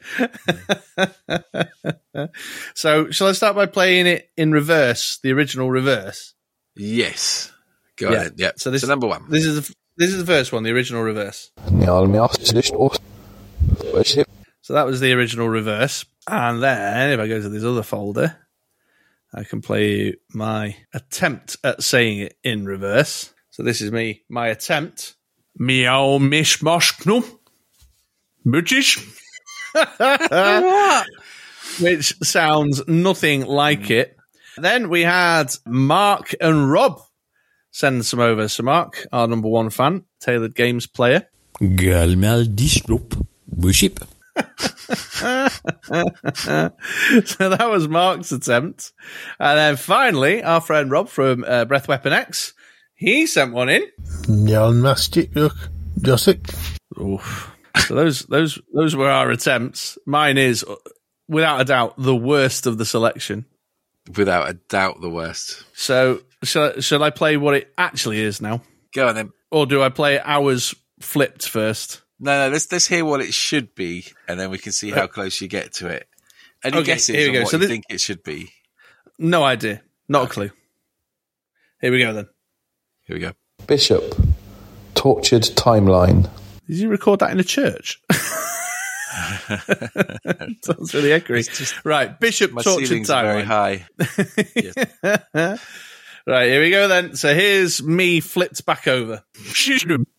so 2.75 3.11
shall 3.11 3.29
I 3.29 3.33
start 3.33 3.57
by 3.57 3.67
playing 3.67 4.07
it 4.07 4.31
in 4.37 4.53
reverse, 4.53 5.19
the 5.23 5.33
original 5.33 5.71
reverse? 5.71 6.35
yes. 6.77 7.53
Go 7.97 8.11
Yeah. 8.11 8.17
ahead. 8.17 8.33
Yeah. 8.37 8.53
So 8.57 8.71
this- 8.71 8.85
is 8.85 8.89
number 8.89 9.09
one. 9.09 9.25
This 9.29 9.45
is 9.45 9.57
the, 9.69 9.75
this 9.97 10.11
is 10.11 10.19
the 10.19 10.27
first 10.27 10.53
one, 10.53 10.63
the 10.63 10.71
original 10.71 11.03
reverse. 11.03 11.51
Njálmjástist 11.67 12.73
So 14.63 14.73
that 14.75 14.87
was 14.87 15.01
the 15.01 15.13
original 15.15 15.49
reverse. 15.49 16.05
And 16.31 16.63
then 16.63 17.11
if 17.11 17.19
I 17.19 17.27
go 17.27 17.41
to 17.43 17.49
this 17.49 17.65
other 17.65 17.83
folder, 17.83 18.37
I 19.35 19.45
can 19.45 19.61
play 19.61 20.15
my 20.33 20.77
attempt 20.95 21.57
at 21.63 21.83
saying 21.83 22.21
it 22.21 22.39
in 22.43 22.65
reverse. 22.65 23.33
So 23.51 23.63
this 23.63 23.81
is 23.81 23.93
me, 23.93 24.23
my 24.29 24.49
attempt. 24.49 25.17
Meow 25.57 26.19
mish 26.19 26.63
mosh 26.63 27.05
knum. 27.05 27.25
Mutchish. 28.47 28.99
Which 31.81 32.17
sounds 32.23 32.87
nothing 32.89 33.45
like 33.47 33.87
hmm. 33.87 33.93
it. 33.93 34.17
Then 34.57 34.89
we 34.89 35.03
had 35.03 35.55
Mark 35.67 36.35
and 36.41 36.71
Rob 36.71 37.01
send 37.71 38.07
some 38.07 38.21
over. 38.21 38.49
So 38.49 38.63
Mark, 38.63 39.07
our 39.13 39.29
number 39.29 39.49
one 39.49 39.71
fan, 39.71 40.05
Tailored 40.21 40.55
Games 40.55 40.87
player. 40.87 41.29
Gálmjáldíslúp 41.61 43.27
Buship 43.47 44.01
so 47.25 47.49
that 47.49 47.69
was 47.71 47.89
Mark's 47.89 48.33
attempt. 48.33 48.93
And 49.39 49.59
then 49.59 49.77
finally, 49.77 50.43
our 50.43 50.61
friend 50.61 50.91
Rob 50.91 51.09
from 51.09 51.45
uh, 51.47 51.65
Breath 51.65 51.89
Weapon 51.89 52.13
X, 52.13 52.55
he 52.95 53.27
sent 53.27 53.53
one 53.53 53.69
in. 53.69 53.83
Njálmjástist 54.27 55.53
Josik. 56.01 56.55
Oof. 57.01 57.55
So 57.87 57.95
those 57.95 58.23
those 58.27 58.59
those 58.75 58.97
were 58.97 59.11
our 59.11 59.31
attempts. 59.31 59.99
Mine 60.07 60.39
is, 60.39 60.65
uh, 60.65 60.75
without 61.29 61.61
a 61.61 61.65
doubt, 61.65 61.95
the 61.99 62.17
worst 62.17 62.67
of 62.67 62.79
the 62.79 62.85
selection. 62.85 63.45
Without 64.17 64.49
a 64.49 64.55
doubt, 64.69 65.01
the 65.01 65.11
worst. 65.11 65.65
So 65.75 66.21
shall 66.43 66.73
I, 66.77 66.81
shall 66.81 67.03
I 67.03 67.11
play 67.11 67.37
what 67.37 67.55
it 67.55 67.73
actually 67.77 68.21
is 68.21 68.41
now, 68.41 68.63
Go 68.95 69.09
on 69.09 69.15
then. 69.15 69.33
or 69.51 69.67
do 69.67 69.83
I 69.83 69.91
play 69.91 70.21
ours 70.25 70.75
flipped 71.01 71.47
first? 71.49 72.03
No, 72.21 72.47
no. 72.47 72.53
Let's 72.53 72.71
let's 72.73 72.87
hear 72.89 73.05
what 73.05 73.21
it 73.21 73.33
should 73.35 73.75
be, 73.75 74.05
and 74.27 74.39
then 74.41 74.51
we 74.51 74.59
can 74.59 74.73
see 74.73 74.91
how 74.91 75.03
uh, 75.05 75.07
close 75.07 75.41
you 75.41 75.49
get 75.49 75.73
to 75.75 75.87
it. 75.89 76.09
Any 76.65 76.79
Okay, 76.79 76.87
guesses 76.87 77.15
here 77.15 77.29
we 77.29 77.33
go. 77.35 77.43
what 77.43 77.51
So 77.51 77.57
you 77.57 77.61
this- 77.61 77.69
think 77.71 77.85
it 77.89 78.01
should 78.01 78.23
be? 78.25 78.51
No 79.19 79.45
idea, 79.45 79.83
not 80.09 80.27
a 80.27 80.29
clue. 80.29 80.51
Here 81.81 81.91
we 81.93 82.01
go 82.01 82.13
then. 82.13 82.29
Here 83.03 83.15
we 83.17 83.21
go. 83.21 83.33
Bishop 83.67 84.15
Tortured 84.95 85.43
Timeline 85.43 86.29
Did 86.67 86.77
you 86.79 86.89
record 86.89 87.21
that 87.21 87.31
in 87.31 87.39
a 87.41 87.45
church? 87.45 88.01
Sounds 90.63 90.95
really 90.95 91.11
echoey. 91.11 91.75
right, 91.85 92.19
Bishop 92.21 92.53
My 92.53 92.63
tortured 92.63 92.87
ceilings 92.87 93.11
are 93.11 93.23
very 93.25 93.43
timeline. 93.45 93.85
high. 95.43 95.59
Right, 96.27 96.51
here 96.51 96.61
we 96.61 96.69
go 96.71 96.89
then. 96.89 97.17
So 97.17 97.35
here's 97.35 97.83
me 97.83 98.21
flipped 98.21 98.67
back 98.67 98.87
over. 98.87 99.23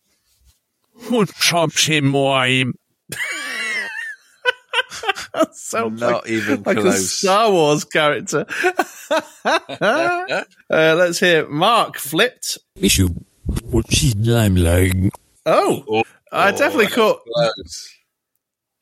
That 5.32 5.54
sounds 5.54 6.00
Not 6.00 6.24
like, 6.24 6.30
even 6.30 6.62
like 6.64 6.78
a. 6.78 6.92
Star 6.92 7.50
Wars 7.50 7.84
character. 7.84 8.46
uh, 9.44 10.44
let's 10.68 11.20
hear 11.20 11.48
Mark 11.48 11.96
flipped. 11.96 12.58
Bishop 12.80 13.12
Timeline 13.48 15.10
Oh, 15.46 16.02
I 16.32 16.50
definitely 16.50 16.88
caught. 16.88 17.20
Close. 17.34 17.96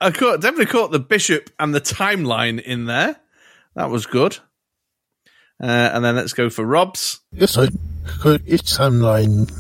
I 0.01 0.11
caught 0.11 0.41
definitely 0.41 0.67
caught 0.67 0.91
the 0.91 0.99
bishop 0.99 1.51
and 1.59 1.75
the 1.75 1.81
timeline 1.81 2.61
in 2.61 2.87
there. 2.87 3.17
That 3.75 3.91
was 3.91 4.07
good. 4.07 4.39
Uh, 5.61 5.67
and 5.67 6.05
then 6.05 6.17
let's 6.17 6.33
go 6.33 6.51
for 6.51 6.65
Rob's. 6.65 7.21
Yes, 7.33 7.59
I 7.59 7.69
could. 8.21 8.43
It's 8.47 8.77
timeline. 8.77 9.53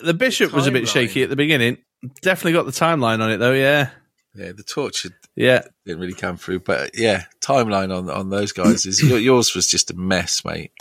The 0.00 0.14
bishop 0.14 0.52
was 0.52 0.66
a 0.66 0.72
bit 0.72 0.88
shaky 0.88 1.22
at 1.22 1.30
the 1.30 1.36
beginning. 1.36 1.78
Definitely 2.20 2.52
got 2.52 2.66
the 2.66 2.72
timeline 2.72 3.20
on 3.20 3.30
it 3.30 3.38
though. 3.38 3.52
Yeah, 3.52 3.90
Yeah, 4.34 4.52
the 4.52 4.64
torture 4.64 5.10
yeah. 5.36 5.62
didn't 5.86 6.00
really 6.00 6.14
come 6.14 6.36
through, 6.36 6.60
but 6.60 6.98
yeah, 6.98 7.24
timeline 7.40 7.96
on 7.96 8.10
on 8.10 8.30
those 8.30 8.52
guys 8.52 8.86
is 8.86 9.02
yours 9.02 9.54
was 9.54 9.66
just 9.66 9.90
a 9.90 9.94
mess, 9.94 10.44
mate. 10.44 10.72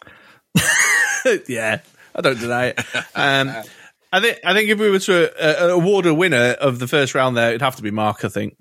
yeah, 1.48 1.82
I 2.16 2.22
don't 2.22 2.40
deny 2.40 2.68
it. 2.68 2.80
Um, 3.16 3.54
I 4.12 4.20
think 4.20 4.40
I 4.44 4.54
think 4.54 4.70
if 4.70 4.80
we 4.80 4.90
were 4.90 5.00
to 5.00 5.64
uh, 5.64 5.74
award 5.74 6.06
a 6.06 6.14
winner 6.14 6.56
of 6.60 6.80
the 6.80 6.88
first 6.88 7.16
round, 7.16 7.38
there 7.38 7.50
it'd 7.50 7.62
have 7.62 7.78
to 7.78 7.84
be 7.84 7.92
Mark. 7.92 8.26
I 8.26 8.30
think. 8.30 8.58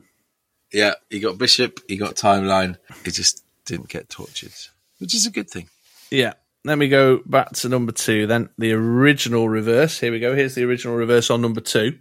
Yeah, 0.72 0.94
he 1.08 1.18
got 1.18 1.38
Bishop, 1.38 1.80
he 1.88 1.96
got 1.96 2.14
timeline. 2.14 2.76
He 3.04 3.10
just 3.10 3.42
didn't 3.64 3.88
get 3.88 4.08
tortured, 4.08 4.52
which 4.98 5.14
is 5.14 5.26
a 5.26 5.30
good 5.30 5.50
thing. 5.50 5.68
Yeah. 6.10 6.34
Let 6.64 6.76
me 6.76 6.88
go 6.88 7.20
back 7.24 7.52
to 7.52 7.70
number 7.70 7.92
two. 7.92 8.26
Then 8.26 8.50
the 8.58 8.72
original 8.72 9.48
reverse. 9.48 9.98
Here 9.98 10.12
we 10.12 10.20
go. 10.20 10.34
Here's 10.34 10.54
the 10.54 10.64
original 10.64 10.94
reverse 10.94 11.30
on 11.30 11.40
number 11.40 11.62
two. 11.62 11.98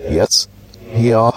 Yes 0.00 0.48
Here 0.80 1.30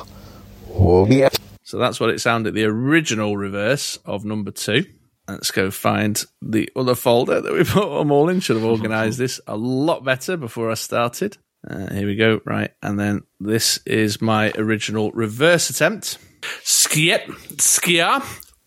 Warrior 0.68 1.30
So 1.61 1.78
that's 1.78 1.99
what 1.99 2.09
it 2.09 2.22
sounded. 2.22 2.55
The 2.55 2.66
original 2.66 3.38
reverse 3.38 3.99
of 4.03 4.26
number 4.26 4.49
two. 4.49 4.86
Let's 5.28 5.51
go 5.51 5.70
find 5.70 6.24
the 6.41 6.70
other 6.76 6.95
folder 6.95 7.39
that 7.39 7.53
we 7.53 7.63
put 7.63 7.99
them 7.99 8.11
all 8.11 8.30
in. 8.30 8.39
Should 8.39 8.57
have 8.57 8.66
organised 8.66 9.20
this 9.20 9.39
a 9.45 9.55
lot 9.55 10.03
better 10.03 10.36
before 10.36 10.72
I 10.72 10.76
started. 10.76 11.38
Uh, 11.68 11.93
here 11.93 12.07
we 12.07 12.16
go. 12.16 12.41
Right. 12.45 12.72
And 12.82 12.99
then 12.99 13.24
this 13.39 13.80
is 13.86 14.22
my 14.22 14.51
original 14.55 15.11
reverse 15.11 15.70
attempt. 15.70 16.18
Skiet, 16.63 17.28
skia, 17.57 18.24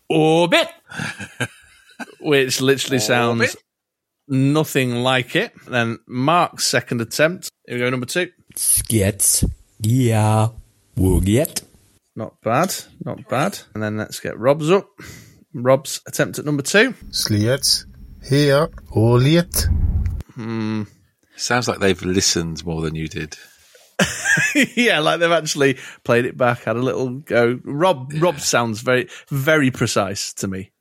orbit. 0.07 0.69
Which 2.21 2.61
literally 2.61 2.99
sounds 2.99 3.41
Orbit. 3.41 3.55
Nothing 4.29 4.95
like 4.95 5.35
it. 5.35 5.53
Then 5.65 5.99
Mark's 6.07 6.65
second 6.65 7.01
attempt. 7.01 7.49
Here 7.65 7.77
we 7.77 7.81
go, 7.81 7.89
number 7.89 8.05
two. 8.05 8.31
Skets 8.55 9.49
Ja 9.81 10.49
Warrior 10.95 11.45
Not 12.15 12.41
bad, 12.41 12.73
not 13.03 13.27
bad. 13.29 13.59
And 13.73 13.81
then 13.81 13.97
let's 13.97 14.19
get 14.19 14.37
Rob's 14.37 14.69
up. 14.69 14.89
Rob's 15.53 16.01
attempt 16.07 16.39
at 16.39 16.45
number 16.45 16.63
two. 16.63 16.93
Slits. 17.11 17.85
Here. 18.23 18.67
Oliet. 18.95 19.67
Hmm. 20.33 20.83
Sounds 21.35 21.67
like 21.67 21.79
they've 21.79 22.01
listened 22.01 22.65
more 22.65 22.81
than 22.81 22.95
you 22.95 23.07
did. 23.07 23.37
yeah, 24.75 24.99
like 24.99 25.19
they've 25.19 25.31
actually 25.31 25.77
played 26.03 26.25
it 26.25 26.37
back, 26.37 26.63
had 26.63 26.75
a 26.75 26.81
little 26.81 27.09
go. 27.09 27.59
Rob 27.63 28.11
Rob 28.17 28.39
sounds 28.39 28.81
very 28.81 29.09
very 29.29 29.71
precise 29.71 30.33
to 30.33 30.47
me. 30.47 30.71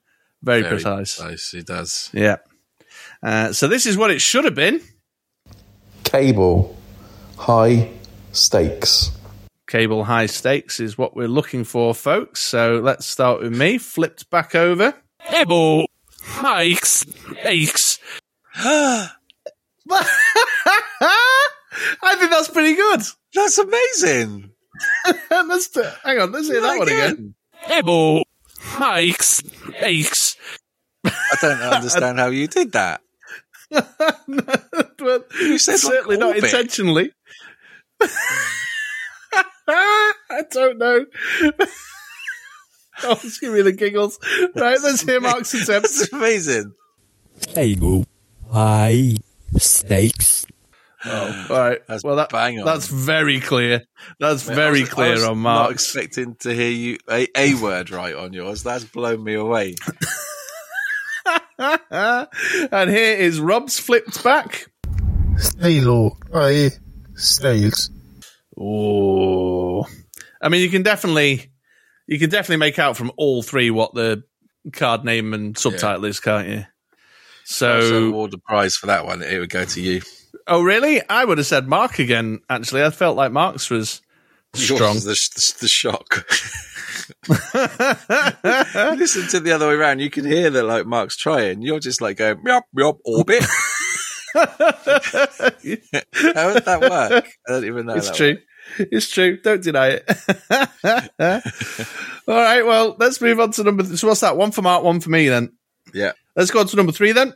Very, 0.43 0.63
Very 0.63 0.75
precise. 0.75 1.21
Nice, 1.21 1.51
he 1.51 1.63
does. 1.63 2.11
Yeah. 2.13 2.37
Uh, 3.23 3.53
so 3.53 3.69
this 3.69 3.87
is 3.87 3.97
what 3.97 4.11
it 4.11 4.21
should 4.21 4.45
have 4.45 4.55
been. 4.55 4.81
Cable. 6.05 6.77
High 7.37 7.91
stakes. 8.33 9.11
Cable 9.67 10.05
high 10.05 10.27
stakes 10.27 10.81
is 10.81 10.97
what 10.97 11.15
we're 11.15 11.29
looking 11.29 11.63
for, 11.65 11.95
folks. 11.95 12.41
So 12.41 12.81
let's 12.83 13.05
start 13.07 13.41
with 13.43 13.55
me. 13.55 13.77
Flipped 13.77 14.31
back 14.31 14.55
over. 14.55 14.95
Cable. 15.29 15.87
high 16.23 16.73
stakes. 16.75 17.99
I 18.55 19.11
think 22.17 22.31
that's 22.31 22.49
pretty 22.49 22.75
good. 22.75 23.03
That's 23.35 23.59
amazing. 23.59 24.51
let's 25.31 25.69
do, 25.69 25.85
hang 26.05 26.19
on, 26.19 26.33
let's 26.33 26.49
hear 26.49 26.61
that 26.61 26.79
one 26.79 26.89
again. 26.89 27.35
Cable. 27.67 28.25
high 28.59 29.11
stakes. 29.11 30.37
I 31.05 31.37
don't 31.41 31.61
understand 31.75 32.19
how 32.19 32.29
you 32.29 32.47
did 32.47 32.73
that. 32.73 33.03
well, 33.71 35.25
You 35.41 35.59
said 35.59 35.73
like 35.73 35.81
certainly 35.81 36.17
not 36.17 36.37
intentionally. 36.37 37.13
I 39.69 40.43
don't 40.51 40.79
know. 40.79 41.05
oh, 43.05 43.21
it's 43.23 43.39
giving 43.39 43.57
me 43.57 43.63
the 43.63 43.73
giggles. 43.73 44.19
Right, 44.55 44.79
let's 44.83 45.03
hear 45.03 45.21
Mark's 45.21 45.53
attempt. 45.55 45.69
That's 45.89 46.13
amazing. 46.13 46.73
Cable. 47.55 48.05
High 48.51 49.17
stakes. 49.57 50.47
All 51.05 51.29
right. 51.49 51.81
That's 51.87 52.03
well, 52.03 52.17
that, 52.17 52.31
bang 52.31 52.59
on. 52.59 52.65
that's 52.65 52.89
very 52.89 53.39
clear. 53.41 53.83
That's 54.19 54.49
I 54.49 54.55
very 54.55 54.81
was- 54.81 54.91
I 54.91 54.93
clear 54.93 55.13
was 55.13 55.25
on 55.25 55.43
Not 55.43 55.71
expecting 55.71 56.35
to 56.41 56.53
hear 56.53 56.71
you 56.71 56.99
a, 57.09 57.29
a 57.37 57.55
word 57.55 57.91
right 57.91 58.15
on 58.17 58.33
yours. 58.33 58.65
That's 58.65 58.83
blown 58.85 59.23
me 59.23 59.35
away. 59.35 59.77
and 61.91 62.91
here 62.91 63.17
is 63.17 63.41
Rob's 63.41 63.79
flipped 63.79 64.23
back. 64.23 64.67
Stalo. 65.37 66.13
High. 66.33 66.71
Stales. 67.15 67.91
Oh, 68.57 69.85
I 70.41 70.49
mean, 70.49 70.63
you 70.63 70.71
can 70.71 70.83
definitely, 70.83 71.51
you 72.07 72.19
can 72.19 72.31
definitely 72.31 72.57
make 72.59 72.79
out 72.79 72.97
from 72.97 73.13
all 73.17 73.43
three 73.43 73.71
what 73.71 73.95
the 73.95 74.25
card 74.73 75.05
name 75.05 75.35
and 75.35 75.57
subtitle 75.57 76.05
is, 76.05 76.21
can't 76.21 76.49
you? 76.49 76.65
So, 77.45 77.81
So, 77.81 78.09
award 78.09 78.31
the 78.33 78.39
prize 78.39 78.77
for 78.77 78.87
that 78.87 79.07
one. 79.07 79.23
It 79.23 79.39
would 79.39 79.51
go 79.51 79.65
to 79.65 79.81
you. 79.81 80.03
oh 80.47 80.63
really? 80.63 81.01
I 81.09 81.25
would 81.25 81.39
have 81.39 81.47
said 81.47 81.67
Mark 81.69 81.99
again. 81.99 82.41
Actually, 82.51 82.85
I 82.85 82.91
felt 82.91 83.17
like 83.17 83.33
Mark's 83.33 83.71
was 83.71 84.01
strong. 84.55 84.95
Yours 84.95 85.07
is 85.07 85.29
the, 85.31 85.41
the, 85.41 85.61
the 85.63 85.69
shock. 85.69 86.27
Listen 88.99 89.29
to 89.29 89.41
the 89.41 89.53
other 89.55 89.69
way 89.69 89.75
around. 89.75 90.01
You 90.01 90.11
can 90.11 90.25
hear 90.25 90.51
that 90.51 90.63
like 90.65 90.87
Mark's 90.87 91.17
trying. 91.17 91.63
You're 91.63 91.81
just 91.81 92.01
like 92.01 92.17
going 92.19 92.41
yup 92.45 92.65
yup 92.77 92.99
orbit. 93.05 93.45
How 94.35 94.45
would 96.53 96.65
that 96.65 96.79
work? 96.81 97.29
I 97.47 97.51
don't 97.53 97.65
even 97.65 97.87
know. 97.87 97.95
it's 97.95 98.09
that 98.09 98.17
true. 98.17 98.37
It's 98.79 99.11
true. 99.11 99.39
Don't 99.41 99.63
deny 99.63 99.99
it. 99.99 100.09
all 102.29 102.35
right. 102.35 102.65
Well, 102.65 102.97
let's 102.99 103.21
move 103.21 103.41
on 103.41 103.53
to 103.53 103.65
number. 103.65 103.83
Th- 103.83 103.99
so 103.99 104.09
what's 104.09 104.21
that? 104.21 104.37
One 104.37 104.51
for 104.51 104.63
Mark, 104.63 104.83
one 104.85 105.01
for 105.01 105.11
me. 105.11 105.29
Then. 105.29 105.53
Yeah. 105.95 106.13
let's 106.37 106.51
go 106.51 106.61
on 106.61 106.67
to 106.67 106.77
number 106.77 106.93
three. 106.93 107.13
Then 107.13 107.35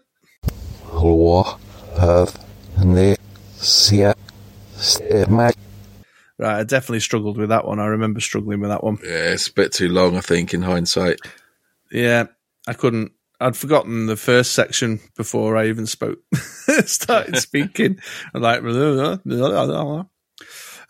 Lwa. 0.89 1.59
Earth. 1.99 2.39
Ne. 2.85 3.17
Sia. 6.39 6.47
Stemag. 6.47 6.49
right. 6.49 6.61
I 6.61 6.65
definitely 6.65 7.01
struggled 7.01 7.37
with 7.37 7.49
that 7.51 7.67
one. 7.67 7.79
I 7.81 7.87
remember 7.87 8.21
struggling 8.21 8.61
with 8.61 8.71
that 8.71 8.85
one. 8.85 8.99
Yeah, 9.03 9.33
it's 9.33 9.49
a 9.49 9.53
bit 9.53 9.73
too 9.73 9.89
long, 9.89 10.17
I 10.17 10.21
think, 10.21 10.55
in 10.55 10.63
hindsight. 10.63 11.21
Yeah, 11.91 12.27
I 12.67 12.75
couldn't. 12.75 13.13
I'd 13.41 13.57
forgotten 13.57 14.07
the 14.07 14.17
first 14.17 14.53
section 14.53 15.01
before 15.17 15.57
I 15.57 15.67
even 15.67 15.87
spoke. 15.87 16.21
Started 16.85 17.39
speaking. 17.39 17.99
I'm 18.35 18.43
like, 18.43 18.63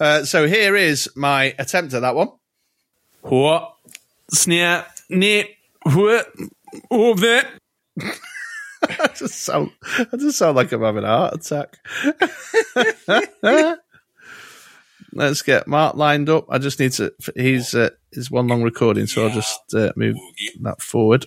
uh, 0.01 0.25
so 0.25 0.47
here 0.47 0.77
is 0.77 1.09
my 1.17 1.55
attempt 1.59 1.95
at 1.95 2.01
that 2.01 2.15
one. 2.15 2.33
What? 3.23 3.75
Snap. 4.31 4.91
Nip. 5.09 5.49
What? 5.85 6.27
Orbit. 6.91 7.47
I 8.01 9.09
just 9.15 9.43
sound, 9.43 9.71
I 10.13 10.17
just 10.17 10.39
sound 10.39 10.57
like 10.57 10.73
I'm 10.73 10.83
having 10.83 11.05
a 11.05 11.07
heart 11.07 11.35
attack. 11.35 11.79
Let's 15.15 15.43
get 15.43 15.67
Mark 15.67 15.97
lined 15.97 16.29
up. 16.31 16.47
I 16.49 16.59
just 16.59 16.81
need 16.81 16.93
to. 16.93 17.13
He's 17.37 17.75
uh, 17.75 17.91
is 18.13 18.31
one 18.31 18.49
long 18.49 18.63
recording, 18.63 19.07
so 19.07 19.25
I'll 19.25 19.35
just 19.35 19.75
uh, 19.75 19.93
move 19.97 20.17
that 20.61 20.81
forward. 20.81 21.27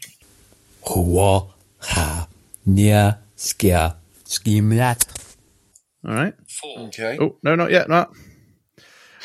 Lwa. 0.84 1.50
Ha. 1.82 2.28
Nia. 2.66 3.20
Skia. 3.38 3.96
Skimlat. 4.26 5.36
All 6.08 6.14
right. 6.14 6.34
Okay. 6.66 7.18
Oh 7.20 7.38
no, 7.44 7.56
not 7.56 7.72
yet, 7.72 7.90
not. 7.90 8.12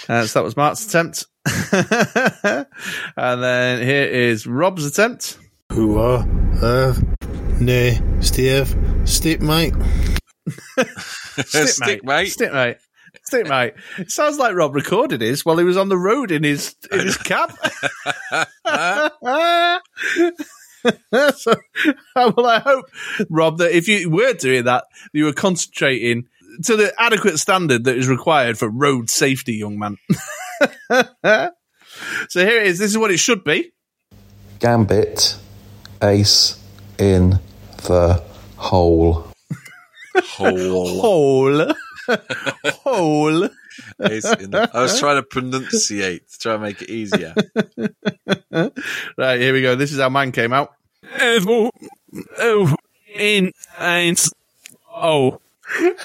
Uh, 0.08 0.26
so 0.26 0.40
that 0.40 0.44
was 0.44 0.56
Mark's 0.56 0.86
attempt, 0.86 1.26
and 3.16 3.42
then 3.42 3.82
here 3.82 4.04
is 4.04 4.46
Rob's 4.46 4.84
attempt. 4.86 5.38
Hua. 5.72 6.26
Earth. 6.62 7.02
Ne. 7.60 8.00
Steve. 8.20 8.74
Stip, 9.04 9.40
mate. 9.42 9.74
Stick, 11.44 12.04
mate. 12.04 12.26
Stick 12.26 12.52
mate. 12.52 12.78
Stick 13.24 13.48
mate. 13.48 13.74
It 13.98 14.10
sounds 14.10 14.38
like 14.38 14.54
Rob 14.54 14.74
recorded 14.74 15.20
his 15.20 15.44
while 15.44 15.58
he 15.58 15.64
was 15.64 15.76
on 15.76 15.88
the 15.88 15.98
road 15.98 16.30
in 16.30 16.42
his 16.42 16.74
in 16.90 17.00
his 17.00 17.16
cab. 17.16 17.52
so, 21.36 21.54
well, 22.16 22.46
I 22.46 22.60
hope, 22.60 22.86
Rob, 23.28 23.58
that 23.58 23.72
if 23.72 23.88
you 23.88 24.08
were 24.10 24.32
doing 24.32 24.64
that, 24.64 24.84
you 25.12 25.24
were 25.24 25.32
concentrating 25.32 26.24
to 26.64 26.76
the 26.76 26.92
adequate 26.98 27.38
standard 27.38 27.84
that 27.84 27.96
is 27.96 28.08
required 28.08 28.58
for 28.58 28.68
road 28.68 29.10
safety, 29.10 29.54
young 29.54 29.78
man. 29.78 29.96
so 32.28 32.44
here 32.46 32.60
it 32.60 32.66
is. 32.66 32.78
This 32.78 32.90
is 32.90 32.98
what 32.98 33.10
it 33.10 33.18
should 33.18 33.44
be. 33.44 33.72
Gambit. 34.58 35.36
Ace. 36.02 36.58
In. 36.98 37.40
The. 37.82 38.22
Hole. 38.56 39.26
Hole. 40.16 41.00
Hole. 41.00 41.74
Hole. 42.96 43.48
It's 44.00 44.30
in- 44.32 44.54
I 44.54 44.68
was 44.82 44.98
trying 44.98 45.16
to 45.16 45.22
pronunciate, 45.22 46.30
to 46.32 46.38
try 46.38 46.54
and 46.54 46.62
make 46.62 46.82
it 46.82 46.90
easier. 46.90 47.34
Right, 49.16 49.40
here 49.40 49.52
we 49.52 49.62
go. 49.62 49.74
This 49.76 49.92
is 49.92 50.00
how 50.00 50.08
mine 50.08 50.32
came 50.32 50.52
out. 50.52 50.74
Evo. 51.16 51.70
Oh. 52.38 52.74
In. 53.14 53.52
Eins. 53.78 54.32
Oh. 54.94 55.40
It 55.78 55.96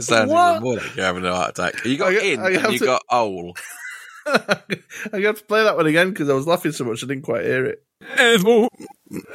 sounds 0.00 0.30
What? 0.30 0.50
even 0.56 0.62
more 0.62 0.74
like 0.76 0.96
you're 0.96 1.04
having 1.04 1.24
a 1.24 1.34
heart 1.34 1.50
attack. 1.58 1.84
You 1.84 1.96
got 1.96 2.08
I 2.08 2.14
got- 2.14 2.22
in 2.24 2.40
I 2.40 2.46
and 2.50 2.56
have 2.58 2.72
you 2.72 2.78
to- 2.80 2.84
got 2.84 3.02
owl. 3.10 3.54
I 4.26 5.20
got 5.20 5.36
to 5.36 5.44
play 5.44 5.62
that 5.64 5.76
one 5.76 5.86
again 5.86 6.10
because 6.10 6.28
I 6.28 6.34
was 6.34 6.46
laughing 6.46 6.72
so 6.72 6.84
much 6.84 7.02
I 7.02 7.06
didn't 7.06 7.22
quite 7.24 7.44
hear 7.44 7.64
it. 7.66 7.82
Evo. 8.16 8.68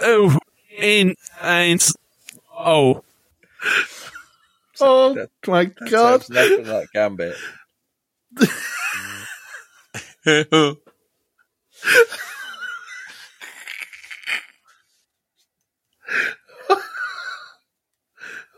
Oh. 0.01 0.37
In. 0.77 1.15
Eins. 1.39 1.95
Oh. 2.57 3.03
Oh 4.81 5.27
my 5.47 5.65
god! 5.65 6.23
Sounds 6.23 6.29
nothing 6.29 6.67
like 6.67 6.89
Gambit. 6.93 7.35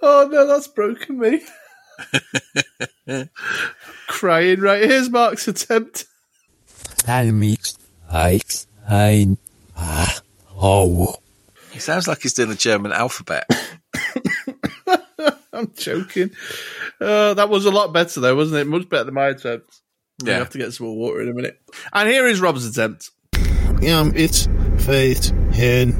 Oh 0.04 0.28
no, 0.32 0.48
that's 0.48 0.68
broken 0.68 1.20
me. 1.20 1.42
Crying. 4.08 4.60
Right, 4.60 4.84
here's 4.84 5.10
Mark's 5.10 5.48
attempt. 5.48 6.06
Talmix. 7.04 7.78
Hikes. 8.08 8.68
Ein. 8.90 9.38
Ah. 9.78 10.22
Oh. 10.56 11.16
He 11.72 11.80
sounds 11.80 12.08
like 12.08 12.22
he's 12.22 12.34
doing 12.34 12.52
a 12.52 12.56
German 12.56 12.92
alphabet. 12.92 13.46
I'm 15.68 15.74
joking. 15.76 16.32
Uh, 17.00 17.34
that 17.36 17.50
was 17.50 17.66
a 17.66 17.72
lot 17.72 17.94
better 17.94 18.20
though, 18.20 18.36
wasn't 18.36 18.60
it? 18.62 18.68
Much 18.68 18.90
better 18.90 19.04
than 19.06 19.14
my 19.14 19.28
attempt. 19.30 19.82
You 20.24 20.32
Yeah. 20.32 20.38
have 20.40 20.50
to 20.52 20.58
get 20.58 20.74
some 20.74 20.88
more 20.88 20.96
water 20.98 21.22
in 21.22 21.30
a 21.30 21.34
minute. 21.34 21.60
And 21.94 22.10
here 22.10 22.28
is 22.28 22.40
Rob's 22.42 22.66
attempt. 22.66 23.10
Yam. 23.82 24.14
It's. 24.16 24.48
Fate. 24.80 25.32
Hen. 25.54 25.92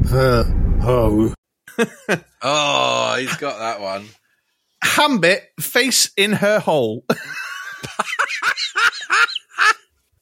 The. 0.00 0.44
Ho. 0.82 1.32
Oh, 2.46 3.16
he's 3.18 3.34
got 3.36 3.58
that 3.58 3.80
one. 3.80 4.06
Hambit 4.82 5.40
face 5.58 6.10
in 6.16 6.32
her 6.32 6.58
hole. 6.60 7.04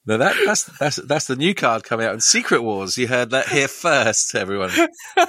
No, 0.05 0.17
that, 0.17 0.35
that's 0.45 0.65
that's 0.79 0.97
that's 0.97 1.27
the 1.27 1.37
new 1.37 1.55
card 1.55 1.85
coming 1.85 2.05
out 2.05 2.13
in 2.13 2.19
Secret 2.19 2.61
Wars. 2.61 2.97
You 2.97 3.07
heard 3.07 3.29
that 3.29 3.47
here 3.47 3.69
first, 3.69 4.35
everyone. 4.35 4.69
I'm 5.17 5.27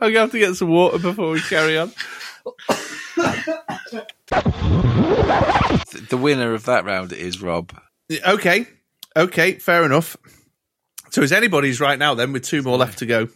gonna 0.00 0.20
have 0.20 0.32
to 0.32 0.38
get 0.38 0.54
some 0.54 0.70
water 0.70 0.98
before 0.98 1.30
we 1.30 1.42
carry 1.42 1.76
on. 1.76 1.92
the 6.08 6.18
winner 6.18 6.54
of 6.54 6.64
that 6.64 6.86
round 6.86 7.12
is 7.12 7.42
Rob. 7.42 7.74
Okay, 8.26 8.66
okay, 9.14 9.52
fair 9.52 9.84
enough. 9.84 10.16
So 11.10 11.22
it's 11.22 11.32
anybody's 11.32 11.78
right 11.78 11.98
now 11.98 12.14
then, 12.14 12.32
with 12.32 12.44
two 12.44 12.62
more 12.62 12.78
left 12.78 13.00
to 13.00 13.06
go. 13.06 13.28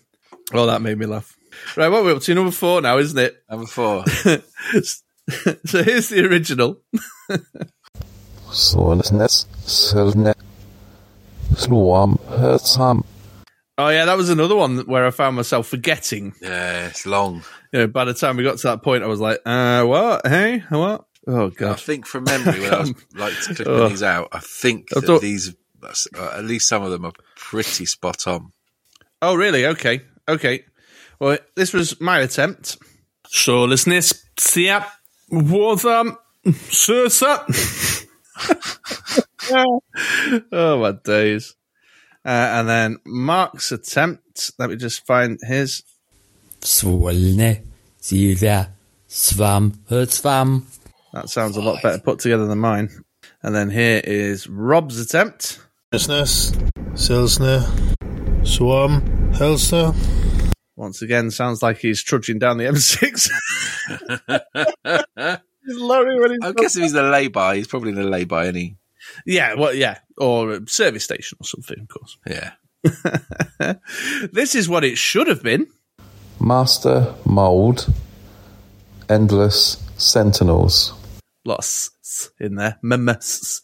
Oh, 0.55 0.65
that 0.67 0.81
made 0.81 0.97
me 0.97 1.05
laugh. 1.05 1.37
Right, 1.77 1.89
what 1.89 2.01
are 2.01 2.05
we 2.05 2.13
up 2.13 2.23
to? 2.23 2.35
Number 2.35 2.53
four 2.53 2.81
now, 2.81 2.97
isn't 2.97 3.19
it? 3.19 3.37
Number 3.51 3.67
four. 3.67 4.07
so 4.11 5.83
here's 5.83 6.09
the 6.09 6.27
original. 6.27 6.81
Sånnes 8.53 9.47
sølvne 9.69 10.33
slåam 11.59 12.17
høtsam. 12.39 13.03
Oh 13.79 13.89
yeah, 13.91 14.07
that 14.07 14.17
was 14.17 14.29
another 14.31 14.57
one 14.57 14.79
where 14.87 15.07
I 15.07 15.11
found 15.11 15.37
myself 15.37 15.69
forgetting. 15.69 16.35
Yeah, 16.43 16.87
it's 16.89 17.07
long. 17.07 17.43
You 17.73 17.81
know, 17.81 17.87
by 17.87 18.05
the 18.05 18.15
time 18.15 18.37
we 18.37 18.43
got 18.43 18.59
to 18.59 18.67
that 18.69 18.83
point, 18.83 19.05
I 19.05 19.07
was 19.07 19.21
like, 19.21 19.39
uh, 19.47 19.85
what? 19.85 20.27
Hey, 20.27 20.65
what? 20.71 21.05
Oh 21.27 21.51
god. 21.51 21.73
I 21.73 21.75
think 21.75 22.07
from 22.07 22.25
memory, 22.25 22.61
when 22.61 22.75
I 22.75 22.81
was 22.81 22.95
like 23.15 23.35
clipping 23.35 23.69
Ugh. 23.73 23.91
these 23.91 24.03
out, 24.03 24.29
I 24.33 24.41
think 24.41 24.89
I 24.97 25.01
that 25.01 25.07
thought- 25.07 25.21
these, 25.23 25.55
uh, 25.83 26.33
at 26.37 26.45
least 26.45 26.69
some 26.69 26.83
of 26.83 26.91
them, 26.91 27.05
are 27.05 27.13
pretty 27.37 27.87
spot 27.87 28.27
on. 28.27 28.53
Oh 29.23 29.35
really? 29.35 29.67
Okay, 29.67 30.03
okay. 30.29 30.65
Well, 31.21 31.39
this 31.55 31.73
was 31.73 32.01
my 32.01 32.21
attempt. 32.21 32.79
Så 33.31 33.65
listeners, 33.69 34.25
siap, 34.41 34.87
water, 35.31 36.17
sursa. 36.47 38.05
Oh 40.53 40.79
my 40.81 40.93
days. 41.05 41.57
Uh, 42.25 42.29
and 42.29 42.69
then 42.69 42.99
Mark's 43.07 43.73
attempt. 43.73 44.51
Let 44.59 44.71
me 44.71 44.77
just 44.77 45.07
find 45.07 45.39
his. 45.43 45.83
Svolne 46.61 47.63
siva 48.01 48.73
svam 49.09 49.73
høtsvam. 49.89 50.65
That 51.13 51.29
sounds 51.31 51.57
a 51.57 51.63
lot 51.63 51.83
better 51.83 51.99
put 51.99 52.19
together 52.19 52.47
than 52.47 52.59
mine. 52.59 52.91
And 53.43 53.55
then 53.55 53.71
here 53.71 54.01
is 54.05 54.49
Rob's 54.49 54.99
attempt. 55.01 55.61
Business, 55.91 56.51
Silsner, 56.93 57.63
Swam, 58.47 59.01
Helster, 59.33 59.95
Once 60.77 61.01
again, 61.03 61.31
sounds 61.31 61.63
like 61.63 61.79
he's 61.79 62.03
trudging 62.03 62.39
down 62.39 62.59
the 62.59 62.65
M6. 62.65 63.31
He's 65.69 65.77
lorry 65.77 66.19
when 66.19 66.31
he's 66.31 66.41
I 66.43 66.53
guess 66.53 66.77
if 66.77 66.83
he's 66.83 66.95
in 66.95 67.05
a 67.05 67.11
lay-by, 67.11 67.57
he's 67.57 67.67
probably 67.67 67.93
in 67.93 67.99
a 67.99 68.05
lay-by, 68.05 68.47
any. 68.47 68.77
Yeah, 69.27 69.55
well, 69.55 69.75
yeah, 69.75 69.99
or 70.17 70.53
a 70.53 70.67
service 70.67 71.05
station 71.05 71.37
or 71.41 71.45
something, 71.45 71.79
of 71.81 71.89
course. 71.89 72.17
Yeah. 72.27 72.53
this 74.33 74.55
is 74.55 74.69
what 74.69 74.85
it 74.85 74.97
should 74.97 75.27
have 75.27 75.43
been. 75.43 75.67
Master 76.41 77.15
mold. 77.27 77.93
Endless 79.11 79.85
sentinels. 79.99 80.95
Lots 81.45 82.31
in 82.41 82.55
there. 82.55 82.79
Memes. 82.83 83.63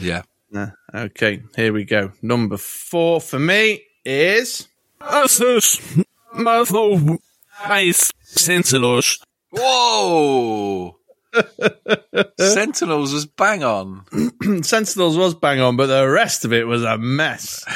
Yeah. 0.00 0.22
Yeah, 0.50 0.70
Okay, 0.94 1.42
here 1.56 1.74
we 1.74 1.84
go. 1.84 2.12
Number 2.22 2.56
four 2.56 3.20
for 3.20 3.38
me 3.38 3.82
is 4.02 4.66
Asses, 5.00 5.78
matho, 6.34 7.18
ice, 7.64 8.10
Sentinels. 8.22 9.18
Whoa! 9.50 10.97
Sentinels 12.38 13.12
was 13.12 13.26
bang 13.26 13.64
on. 13.64 14.04
Sentinels 14.62 15.16
was 15.16 15.34
bang 15.34 15.60
on, 15.60 15.76
but 15.76 15.86
the 15.86 16.08
rest 16.08 16.44
of 16.44 16.52
it 16.52 16.66
was 16.66 16.82
a 16.82 16.98
mess. 16.98 17.64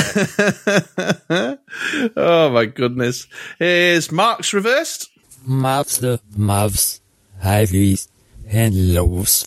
oh 2.16 2.50
my 2.50 2.66
goodness. 2.66 3.26
Is 3.58 4.10
Mark's 4.10 4.52
reversed. 4.52 5.10
Master 5.46 6.18
mavs. 6.36 7.00
Highways 7.42 8.08
and 8.48 8.94
lows. 8.94 9.46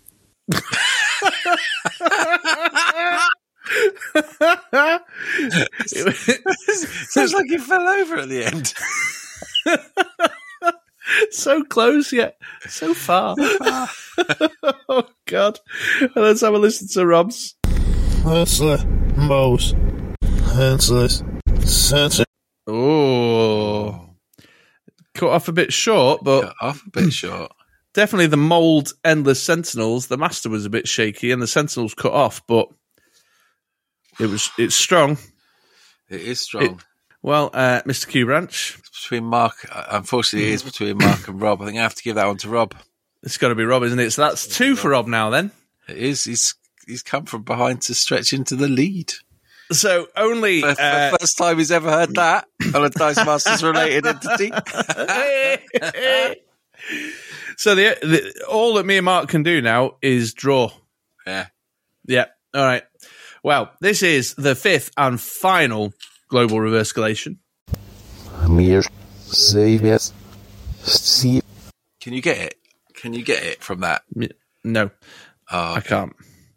Sounds 7.09 7.34
like 7.34 7.47
he 7.47 7.57
fell 7.57 7.88
over 7.88 8.17
at 8.17 8.30
the 8.30 8.45
end. 8.45 8.74
so 11.32 11.64
close 11.64 12.12
yet 12.14 12.38
so 12.68 12.93
far. 12.93 13.36
oh 14.89 15.08
god. 15.26 15.60
Let's 16.16 16.41
have 16.41 16.54
a 16.54 16.58
listen 16.58 16.88
to 16.89 17.06
Rob's. 17.06 17.56
Hensler, 18.24 18.78
Mose, 19.18 19.74
Hensless, 20.54 21.24
Sentinel, 21.60 22.26
Oh. 22.68 24.10
Cut 25.14 25.30
off 25.30 25.47
a 25.49 25.51
bit 25.51 25.74
short, 25.74 26.24
but 26.24 26.43
Cut 26.43 26.56
off 26.62 26.86
a 26.86 26.89
bit 26.89 27.12
short. 27.14 27.51
definitely 27.93 28.28
the 28.28 28.38
mold 28.38 28.93
endless 29.04 29.43
sentinels. 29.43 30.08
The 30.08 30.18
master 30.18 30.49
was 30.49 30.66
a 30.66 30.70
bit 30.70 30.88
shaky, 30.88 31.32
and 31.32 31.41
the 31.41 31.47
sentinels 31.47 31.93
cut 31.93 32.14
off, 32.14 32.41
but 32.47 32.70
it 34.20 34.28
was 34.28 34.49
it's 34.58 34.76
strong. 34.76 35.18
It 36.10 36.22
is 36.22 36.41
strong. 36.41 36.82
Well, 37.24 37.49
uh, 37.53 37.82
Mr. 37.84 38.07
Q 38.07 38.26
Branch, 38.26 38.78
between 39.01 39.24
Mark, 39.24 39.65
unfortunately, 39.71 40.49
it 40.49 40.55
is 40.55 40.63
between 40.63 40.97
Mark 40.97 41.28
and 41.30 41.41
Rob. 41.41 41.61
I 41.61 41.65
think 41.65 41.78
I 41.78 41.82
have 41.82 41.95
to 41.95 42.03
give 42.03 42.15
that 42.15 42.28
one 42.28 42.38
to 42.39 42.49
Rob. 42.49 42.76
it's 43.24 43.38
got 43.38 43.47
to 43.47 43.55
be 43.55 43.63
Rob, 43.63 43.84
isn't 43.84 43.97
it? 43.99 44.11
So 44.11 44.24
that's 44.24 44.45
two 44.45 44.76
for 44.76 44.89
Rob 44.89 45.07
now. 45.07 45.30
Then, 45.30 45.51
It 45.88 45.97
is. 45.97 46.26
He's 46.26 46.53
he's 46.86 47.01
come 47.01 47.26
from 47.26 47.43
behind 47.43 47.82
to 47.84 47.95
stretch 47.95 48.34
into 48.34 48.57
the 48.57 48.67
lead. 48.67 49.13
so 49.71 50.07
only 50.17 50.59
For, 50.61 50.76
for 50.76 50.82
uh, 50.82 51.11
the 51.11 51.17
first 51.21 51.38
time 51.38 51.57
he's 51.59 51.71
ever 51.71 51.89
heard 51.89 52.13
that 52.15 52.45
on 52.76 52.84
a 52.84 52.89
Dice 52.89 53.15
Masters 53.26 53.63
related 53.63 54.05
entity. 54.05 54.51
so 57.57 57.74
the, 57.76 57.97
the 58.01 58.45
all 58.49 58.74
that 58.74 58.86
me 58.86 58.97
and 58.97 59.05
Mark 59.05 59.30
can 59.30 59.43
do 59.43 59.61
now 59.61 59.95
is 60.01 60.34
draw. 60.34 60.71
yeah. 61.26 61.47
Yeah. 62.05 62.26
All 62.53 62.63
right. 62.65 62.84
Well, 63.43 63.71
this 63.80 64.03
is 64.03 64.36
the 64.36 64.55
fifth 64.55 64.91
and 64.97 65.19
final 65.19 65.93
global 66.34 66.59
reverse 66.59 66.91
escalation. 66.91 67.38
Mir. 68.49 68.81
Saviors. 69.19 70.11
See. 70.81 71.43
Can 72.01 72.13
you 72.13 72.23
get 72.23 72.39
it? 72.39 72.55
Can 72.95 73.13
you 73.13 73.23
get 73.23 73.43
it 73.43 73.63
from 73.63 73.81
that? 73.81 74.01
No, 74.63 74.89
Oh, 75.51 75.73
I 75.75 75.81
can't. 75.81 76.13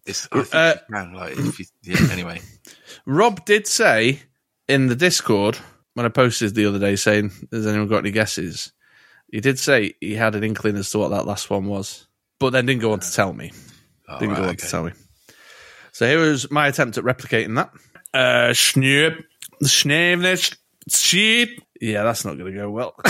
It's, 0.06 0.26
I 0.32 0.42
think 0.42 0.54
Uh, 0.54 0.74
you 0.88 0.94
can, 0.94 1.12
like, 1.12 1.32
if 1.36 1.58
you, 1.58 1.66
yeah, 1.82 2.08
anyway. 2.10 2.40
Rob 3.06 3.44
did 3.44 3.66
say 3.66 4.22
in 4.66 4.86
the 4.86 4.96
Discord 4.96 5.58
when 5.92 6.06
I 6.06 6.08
posted 6.08 6.54
the 6.54 6.64
other 6.64 6.78
day 6.78 6.96
saying, 6.96 7.30
"Has 7.52 7.66
anyone 7.66 7.88
got 7.88 7.98
any 7.98 8.12
guesses?" 8.12 8.72
He 9.30 9.40
did 9.42 9.58
say 9.58 9.92
he 10.00 10.14
had 10.14 10.34
an 10.36 10.42
inkling 10.44 10.76
as 10.76 10.88
to 10.90 10.98
what 10.98 11.10
that 11.10 11.26
last 11.26 11.50
one 11.50 11.66
was, 11.66 12.06
but 12.40 12.50
then 12.50 12.64
didn't 12.64 12.80
go 12.80 12.92
on 12.92 13.00
to 13.00 13.12
tell 13.12 13.34
me. 13.34 13.52
Oh, 14.08 14.18
didn't 14.18 14.30
right, 14.30 14.36
go 14.38 14.42
on 14.44 14.48
okay. 14.50 14.56
to 14.64 14.68
tell 14.70 14.84
me. 14.84 14.92
So 15.92 16.06
here 16.06 16.20
was 16.20 16.50
my 16.50 16.68
attempt 16.68 16.96
at 16.96 17.04
replicating 17.04 17.56
that. 17.56 17.70
Uh, 18.14 18.54
snip, 19.62 20.20
snavnes, 20.20 20.56
sheep. 20.88 21.60
Yeah, 21.80 22.04
that's 22.04 22.24
not 22.24 22.38
going 22.38 22.52
to 22.52 22.58
go 22.58 22.70
well. 22.70 22.94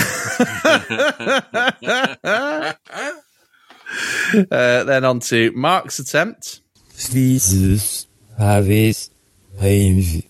uh, 4.51 4.83
then 4.83 5.05
on 5.05 5.19
to 5.21 5.51
Mark's 5.51 5.99
attempt. 5.99 6.61
Svisus. 6.91 8.07
Havis. 8.39 9.09
Heimv. 9.59 10.27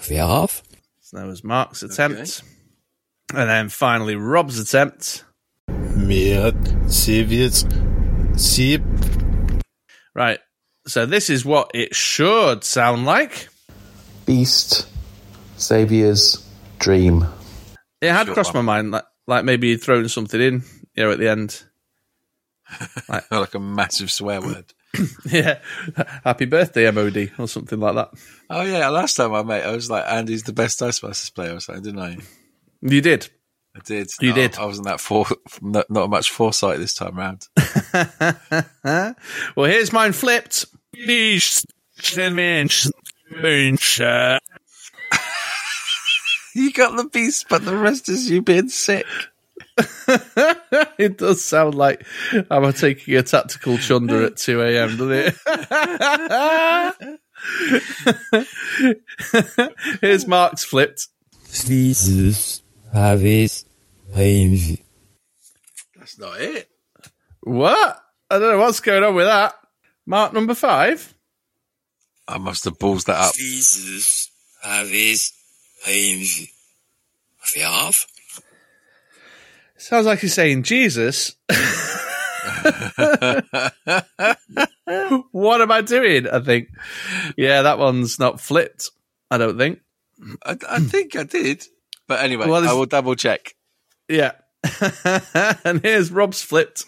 Veraf. 0.00 0.62
So 1.00 1.18
that 1.18 1.26
was 1.26 1.44
Mark's 1.44 1.82
attempt. 1.82 2.42
And 3.34 3.48
then 3.48 3.68
finally 3.68 4.16
Rob's 4.16 4.58
attempt. 4.58 5.24
Mir, 5.68 6.52
Sivits, 6.86 7.64
Sieb, 8.34 8.82
Right. 10.14 10.38
So 10.86 11.04
this 11.04 11.28
is 11.28 11.44
what 11.44 11.72
it 11.74 11.94
should 11.94 12.64
sound 12.64 13.04
like. 13.04 13.48
Beast. 14.24 14.86
Saviors. 15.56 16.46
Dream. 16.78 17.26
It 18.00 18.10
had 18.12 18.26
Sure. 18.26 18.34
crossed 18.34 18.54
my 18.54 18.60
mind 18.62 18.90
like, 18.90 19.04
like 19.26 19.44
maybe 19.44 19.68
you'd 19.68 19.82
thrown 19.82 20.08
something 20.08 20.40
in, 20.40 20.62
you 20.94 21.04
know, 21.04 21.10
at 21.12 21.18
the 21.18 21.28
end. 21.28 21.62
like 23.30 23.54
a 23.54 23.60
massive 23.60 24.10
swear 24.10 24.40
word. 24.40 24.72
Yeah. 25.30 25.58
Happy 26.24 26.46
birthday, 26.46 26.90
MOD, 26.90 27.32
or 27.38 27.46
something 27.48 27.78
like 27.78 27.94
that. 27.96 28.10
Oh, 28.48 28.62
yeah. 28.62 28.88
Last 28.88 29.14
time 29.14 29.34
I 29.34 29.42
met, 29.42 29.66
I 29.66 29.72
was 29.72 29.90
like, 29.90 30.04
Andy's 30.06 30.44
the 30.44 30.54
best 30.54 30.78
Dice 30.78 31.02
Masters 31.02 31.28
player 31.30 31.54
or 31.54 31.60
something, 31.60 31.84
didn't 31.84 32.00
I? 32.00 32.16
You 32.80 33.02
did. 33.02 33.28
I 33.76 33.80
did. 33.84 34.10
You 34.22 34.30
No, 34.30 34.34
did. 34.36 34.56
I 34.56 34.64
wasn't 34.64 34.86
that 34.86 35.00
for 35.00 35.26
not, 35.60 35.90
not 35.90 36.08
much 36.08 36.30
foresight 36.30 36.78
this 36.78 36.94
time 36.94 37.14
round. 37.16 37.46
well, 38.84 39.70
here's 39.70 39.92
mine 39.92 40.12
flipped. 40.12 40.64
Beast, 46.56 46.76
snavens, 46.76 46.88
bunch, 46.88 46.88
You 46.88 46.88
got 46.88 46.96
the 46.96 47.08
beast, 47.08 47.46
but 47.48 47.64
the 47.64 47.76
rest 47.76 48.08
is 48.08 48.30
you 48.30 48.42
being 48.42 48.68
sick. 48.68 49.06
it 50.98 51.18
does 51.18 51.44
sound 51.44 51.74
like 51.74 52.06
I'm 52.50 52.72
taking 52.72 53.16
a 53.16 53.22
tactical 53.22 53.78
chunder 53.78 54.24
at 54.24 54.36
2 54.36 54.62
a.m., 54.62 54.96
doesn't 54.96 55.12
it? 55.12 55.34
Here's 60.00 60.26
Mark's 60.26 60.64
flipped. 60.64 61.08
Dieses 61.48 62.62
Paris 62.92 63.64
Heimweh. 64.14 64.82
That's 65.96 66.18
not 66.18 66.40
it. 66.40 66.68
What? 67.40 68.02
I 68.30 68.38
don't 68.38 68.52
know 68.52 68.58
what's 68.58 68.80
going 68.80 69.04
on 69.04 69.14
with 69.14 69.26
that. 69.26 69.54
Mark 70.06 70.32
number 70.32 70.54
five. 70.54 71.14
I 72.28 72.38
must 72.38 72.64
have 72.64 72.78
balls 72.78 73.04
that 73.04 73.20
up. 73.20 73.34
Dieses 73.34 74.30
Paris 75.86 76.40
Heimweh. 76.40 76.48
Veraf? 77.44 78.06
Sounds 79.78 80.06
like 80.06 80.18
he's 80.20 80.34
saying 80.34 80.62
Jesus. 80.64 81.36
what 85.32 85.60
am 85.60 85.70
I 85.70 85.82
doing? 85.82 86.28
I 86.28 86.40
think. 86.40 86.68
Yeah, 87.36 87.62
that 87.62 87.78
one's 87.78 88.18
not 88.18 88.40
flipped. 88.40 88.90
I 89.30 89.38
don't 89.38 89.58
think. 89.58 89.80
I, 90.44 90.56
I 90.68 90.80
think 90.80 91.14
I 91.16 91.24
did. 91.24 91.64
But 92.08 92.20
anyway, 92.20 92.46
Well, 92.48 92.66
I 92.68 92.72
will 92.72 92.86
double 92.86 93.14
check. 93.16 93.54
Yeah. 94.08 94.32
and 95.64 95.80
here's 95.82 96.10
Rob's 96.10 96.42
flipped. 96.42 96.84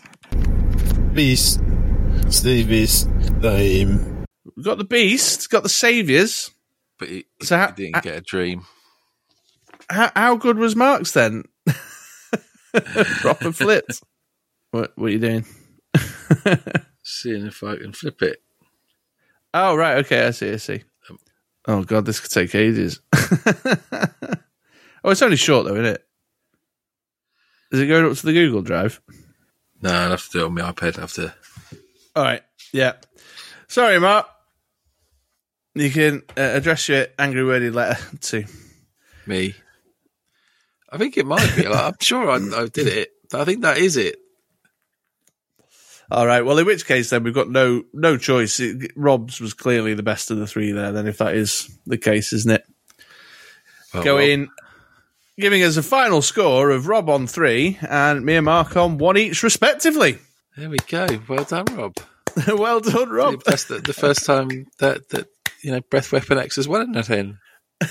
Beast. 1.13 1.61
Stevie's 2.31 3.07
name. 3.07 4.25
We've 4.57 4.65
got 4.65 4.79
the 4.79 4.85
Beast, 4.85 5.51
got 5.51 5.63
the 5.63 5.69
Saviors. 5.69 6.51
But 6.99 7.09
he, 7.09 7.25
So 7.43 7.57
he 7.57 7.61
ha- 7.63 7.71
didn't 7.73 7.95
ha- 7.97 8.01
get 8.01 8.17
a 8.17 8.21
dream. 8.21 8.65
How, 9.91 10.11
how 10.15 10.37
good 10.37 10.59
was 10.59 10.77
Mark's 10.77 11.13
then? 11.13 11.45
Proper 13.21 13.53
flipped. 13.53 14.03
What, 14.71 14.93
what 14.97 15.07
are 15.07 15.11
you 15.11 15.19
doing? 15.19 15.45
Seeing 17.03 17.47
if 17.47 17.63
I 17.63 17.77
can 17.77 17.93
flip 17.93 18.21
it. 18.23 18.43
Oh, 19.55 19.75
right. 19.75 19.99
Okay. 19.99 20.27
I 20.27 20.31
see. 20.31 20.53
I 20.53 20.57
see. 20.57 20.85
Oh, 21.67 21.83
God. 21.83 22.05
This 22.05 22.21
could 22.21 22.31
take 22.31 22.55
ages. 22.55 23.01
oh, 23.15 25.11
it's 25.11 25.23
only 25.23 25.37
short, 25.37 25.67
though, 25.67 25.75
isn't 25.75 25.87
it? 25.87 26.05
Is 27.73 27.81
it 27.81 27.87
going 27.87 28.07
up 28.07 28.17
to 28.17 28.27
the 28.27 28.33
Google 28.33 28.63
Drive? 28.63 29.01
No, 29.81 29.91
I'll 29.91 30.11
have 30.11 30.25
to 30.25 30.31
do 30.31 30.41
it 30.41 30.47
on 30.47 30.55
my 30.55 30.73
iPad. 30.73 30.97
Have 30.97 31.13
to. 31.15 31.35
All 32.15 32.25
right. 32.25 32.43
Yeah. 32.73 32.93
Sorry, 33.69 33.99
Mark. 33.99 34.27
You 35.75 35.91
can 35.91 36.23
uh, 36.37 36.41
address 36.41 36.89
your 36.89 37.07
angry 37.19 37.45
worded 37.45 37.75
letter 37.75 38.03
to. 38.21 38.45
Me. 39.27 39.55
I 40.91 40.99
think 40.99 41.17
it 41.17 41.27
might 41.27 41.55
be. 41.57 41.67
Like, 41.67 41.85
I'm 41.85 41.95
sure 42.01 42.31
I, 42.31 42.37
I 42.37 42.67
did 42.67 42.87
it. 42.87 43.11
I 43.33 43.45
think 43.45 43.63
that 43.63 43.79
is 43.79 43.97
it. 43.97 44.17
All 46.11 46.27
right. 46.27 46.45
Well, 46.45 46.59
in 46.59 46.65
which 46.65 46.87
case, 46.87 47.11
then 47.11 47.23
we've 47.23 47.35
got 47.35 47.51
no 47.51 47.83
no 47.93 48.17
choice. 48.17 48.61
It, 48.61 48.93
Rob's 48.97 49.41
was 49.41 49.53
clearly 49.53 49.93
the 49.95 50.03
best 50.03 50.31
of 50.31 50.39
the 50.39 50.47
three 50.47 50.73
there. 50.73 50.93
Then, 50.93 51.07
if 51.07 51.19
that 51.19 51.35
is 51.35 51.69
the 51.87 51.99
case, 51.99 52.33
isn't 52.33 52.51
it? 52.51 52.65
Well, 53.93 54.05
Going, 54.05 54.49
giving 55.39 55.63
us 55.63 55.77
a 55.77 55.83
final 55.83 56.23
score 56.23 56.71
of 56.71 56.89
Rob 56.89 57.11
on 57.11 57.27
three 57.27 57.79
and 57.87 58.25
me 58.25 58.37
and 58.37 58.47
Mark 58.47 58.77
on 58.77 58.97
one 58.99 59.19
each, 59.19 59.43
respectively. 59.43 60.19
there 60.57 60.71
we 60.71 60.79
go. 60.89 61.07
Well 61.29 61.45
done, 61.45 61.67
Rob. 61.75 61.97
well 62.49 62.81
done, 62.81 63.11
Rob. 63.11 63.43
That's 63.45 63.65
the, 63.65 63.79
the 63.79 63.93
first 63.93 64.25
time 64.25 64.67
that, 64.79 65.09
that 65.11 65.29
you 65.63 65.73
know 65.73 65.81
Breath 65.81 66.11
Weapon 66.13 66.39
X 66.39 66.57
has 66.57 66.67
won 66.69 66.95
anything. 66.97 67.39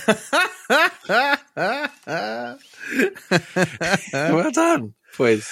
well 4.13 4.51
done, 4.51 4.93
boys. 5.17 5.51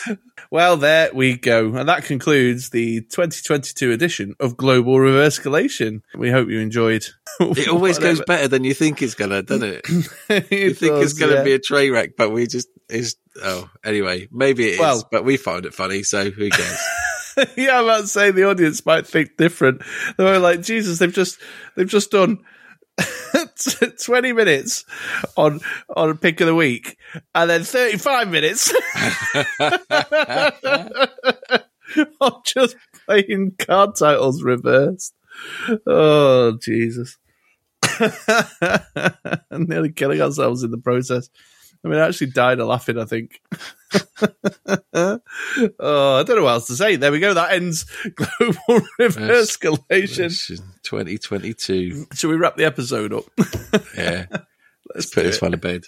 well, 0.52 0.78
there 0.78 1.10
we 1.14 1.38
go. 1.38 1.76
And 1.76 1.90
that 1.90 2.04
concludes 2.06 2.70
the 2.70 3.02
2022 3.02 3.92
edition 3.92 4.36
of 4.40 4.58
Global 4.58 5.00
Reverse 5.00 5.40
Escalation. 5.40 6.02
We 6.16 6.30
hope 6.32 6.50
you 6.50 6.60
enjoyed. 6.60 7.06
It 7.40 7.68
always 7.70 8.00
goes 8.00 8.22
better 8.26 8.48
than 8.48 8.64
you 8.64 8.74
think 8.74 9.02
it's 9.02 9.16
gonna, 9.16 9.42
doesn't 9.42 9.82
it? 9.86 9.88
You 10.52 10.74
think 10.74 11.04
it's 11.04 11.14
gonna 11.14 11.44
be 11.44 11.54
a 11.54 11.60
train 11.60 11.92
wreck, 11.92 12.12
but 12.18 12.32
we 12.32 12.48
just 12.48 12.68
is. 12.90 13.16
Oh, 13.44 13.70
anyway, 13.84 14.28
maybe 14.32 14.68
it 14.70 14.74
is, 14.74 14.80
Well- 14.80 15.08
but 15.12 15.26
we 15.26 15.38
found 15.38 15.66
it 15.66 15.74
funny, 15.74 16.04
so 16.04 16.30
who 16.30 16.50
cares? 16.50 16.80
yeah, 17.58 17.80
I'm 17.80 17.86
not 17.86 18.08
saying 18.08 18.36
the 18.36 18.48
audience 18.50 18.86
might 18.86 19.06
think 19.06 19.36
different. 19.38 19.82
They 20.18 20.24
were 20.24 20.40
like, 20.40 20.62
Jesus, 20.62 21.00
they've 21.00 21.12
just 21.14 21.38
they've 21.76 21.88
just 21.88 22.12
done 22.12 22.40
20 24.06 24.34
minutes 24.34 24.84
on 25.38 25.62
on 25.96 26.10
a 26.10 26.16
pick 26.16 26.42
of 26.42 26.48
the 26.48 26.56
week, 26.56 26.98
and 27.34 27.50
then 27.50 27.64
35 27.64 28.30
minutes 28.30 28.74
on 32.20 32.42
just 32.46 32.76
playing 33.06 33.54
card 33.58 33.92
titles 33.98 34.44
reversed. 34.44 35.14
Oh 35.88 36.58
Jesus! 36.62 37.18
Nearly 39.52 39.92
killing 39.92 40.22
ourselves 40.22 40.64
in 40.64 40.72
the 40.72 40.78
process. 40.78 41.30
I 41.86 41.88
mean, 41.88 42.00
I 42.00 42.08
actually 42.08 42.32
died 42.32 42.60
of 42.60 42.68
laughing. 42.68 42.98
I 42.98 43.06
think. 43.06 43.40
oh, 44.94 45.20
I 46.20 46.24
don't 46.24 46.36
know 46.36 46.44
what 46.44 46.54
else 46.54 46.68
to 46.68 46.76
say. 46.76 46.96
There 46.96 47.12
we 47.12 47.20
go. 47.20 47.36
That 47.36 47.52
ends 47.52 47.86
global 48.16 48.88
reverse 49.00 49.56
escalation. 49.56 50.60
2022. 50.82 52.08
Should 52.14 52.30
we 52.30 52.38
wrap 52.38 52.58
the 52.58 52.66
episode 52.66 53.14
up? 53.14 53.26
Yeah, 53.96 54.26
let's 54.94 55.10
do 55.10 55.16
put 55.16 55.24
this 55.24 55.42
one 55.42 55.52
to 55.52 55.58
bed. 55.58 55.84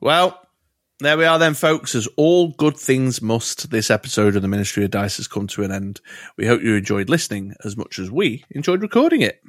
Well, 0.00 0.40
there 1.00 1.18
we 1.18 1.24
are 1.24 1.38
then, 1.38 1.54
folks. 1.54 1.94
As 1.94 2.08
all 2.16 2.52
good 2.52 2.76
things 2.76 3.20
must, 3.20 3.70
this 3.70 3.90
episode 3.90 4.36
of 4.36 4.42
the 4.42 4.48
Ministry 4.48 4.84
of 4.84 4.90
Dice 4.90 5.18
has 5.18 5.28
come 5.28 5.46
to 5.48 5.64
an 5.64 5.70
end. 5.70 6.00
We 6.36 6.46
hope 6.46 6.62
you 6.62 6.76
enjoyed 6.76 7.08
listening 7.08 7.54
as 7.64 7.76
much 7.76 7.98
as 7.98 8.10
we 8.10 8.44
enjoyed 8.50 8.82
recording 8.82 9.20
it. 9.20 9.40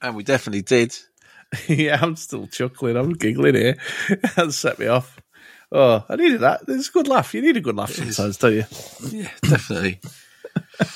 And 0.00 0.14
we 0.14 0.24
definitely 0.24 0.62
did. 0.62 0.96
yeah, 1.68 1.98
I'm 2.00 2.16
still 2.16 2.46
chuckling. 2.46 2.96
I'm 2.96 3.12
giggling 3.12 3.54
here. 3.54 3.76
that 4.36 4.52
set 4.52 4.78
me 4.78 4.86
off. 4.86 5.18
Oh, 5.70 6.04
I 6.08 6.16
needed 6.16 6.40
that. 6.40 6.62
It's 6.68 6.88
a 6.88 6.92
good 6.92 7.08
laugh. 7.08 7.32
You 7.34 7.42
need 7.42 7.56
a 7.56 7.60
good 7.60 7.76
laugh 7.76 7.92
sometimes, 7.92 8.36
don't 8.36 8.52
you? 8.52 8.64
Yeah, 9.08 9.30
definitely. 9.42 10.00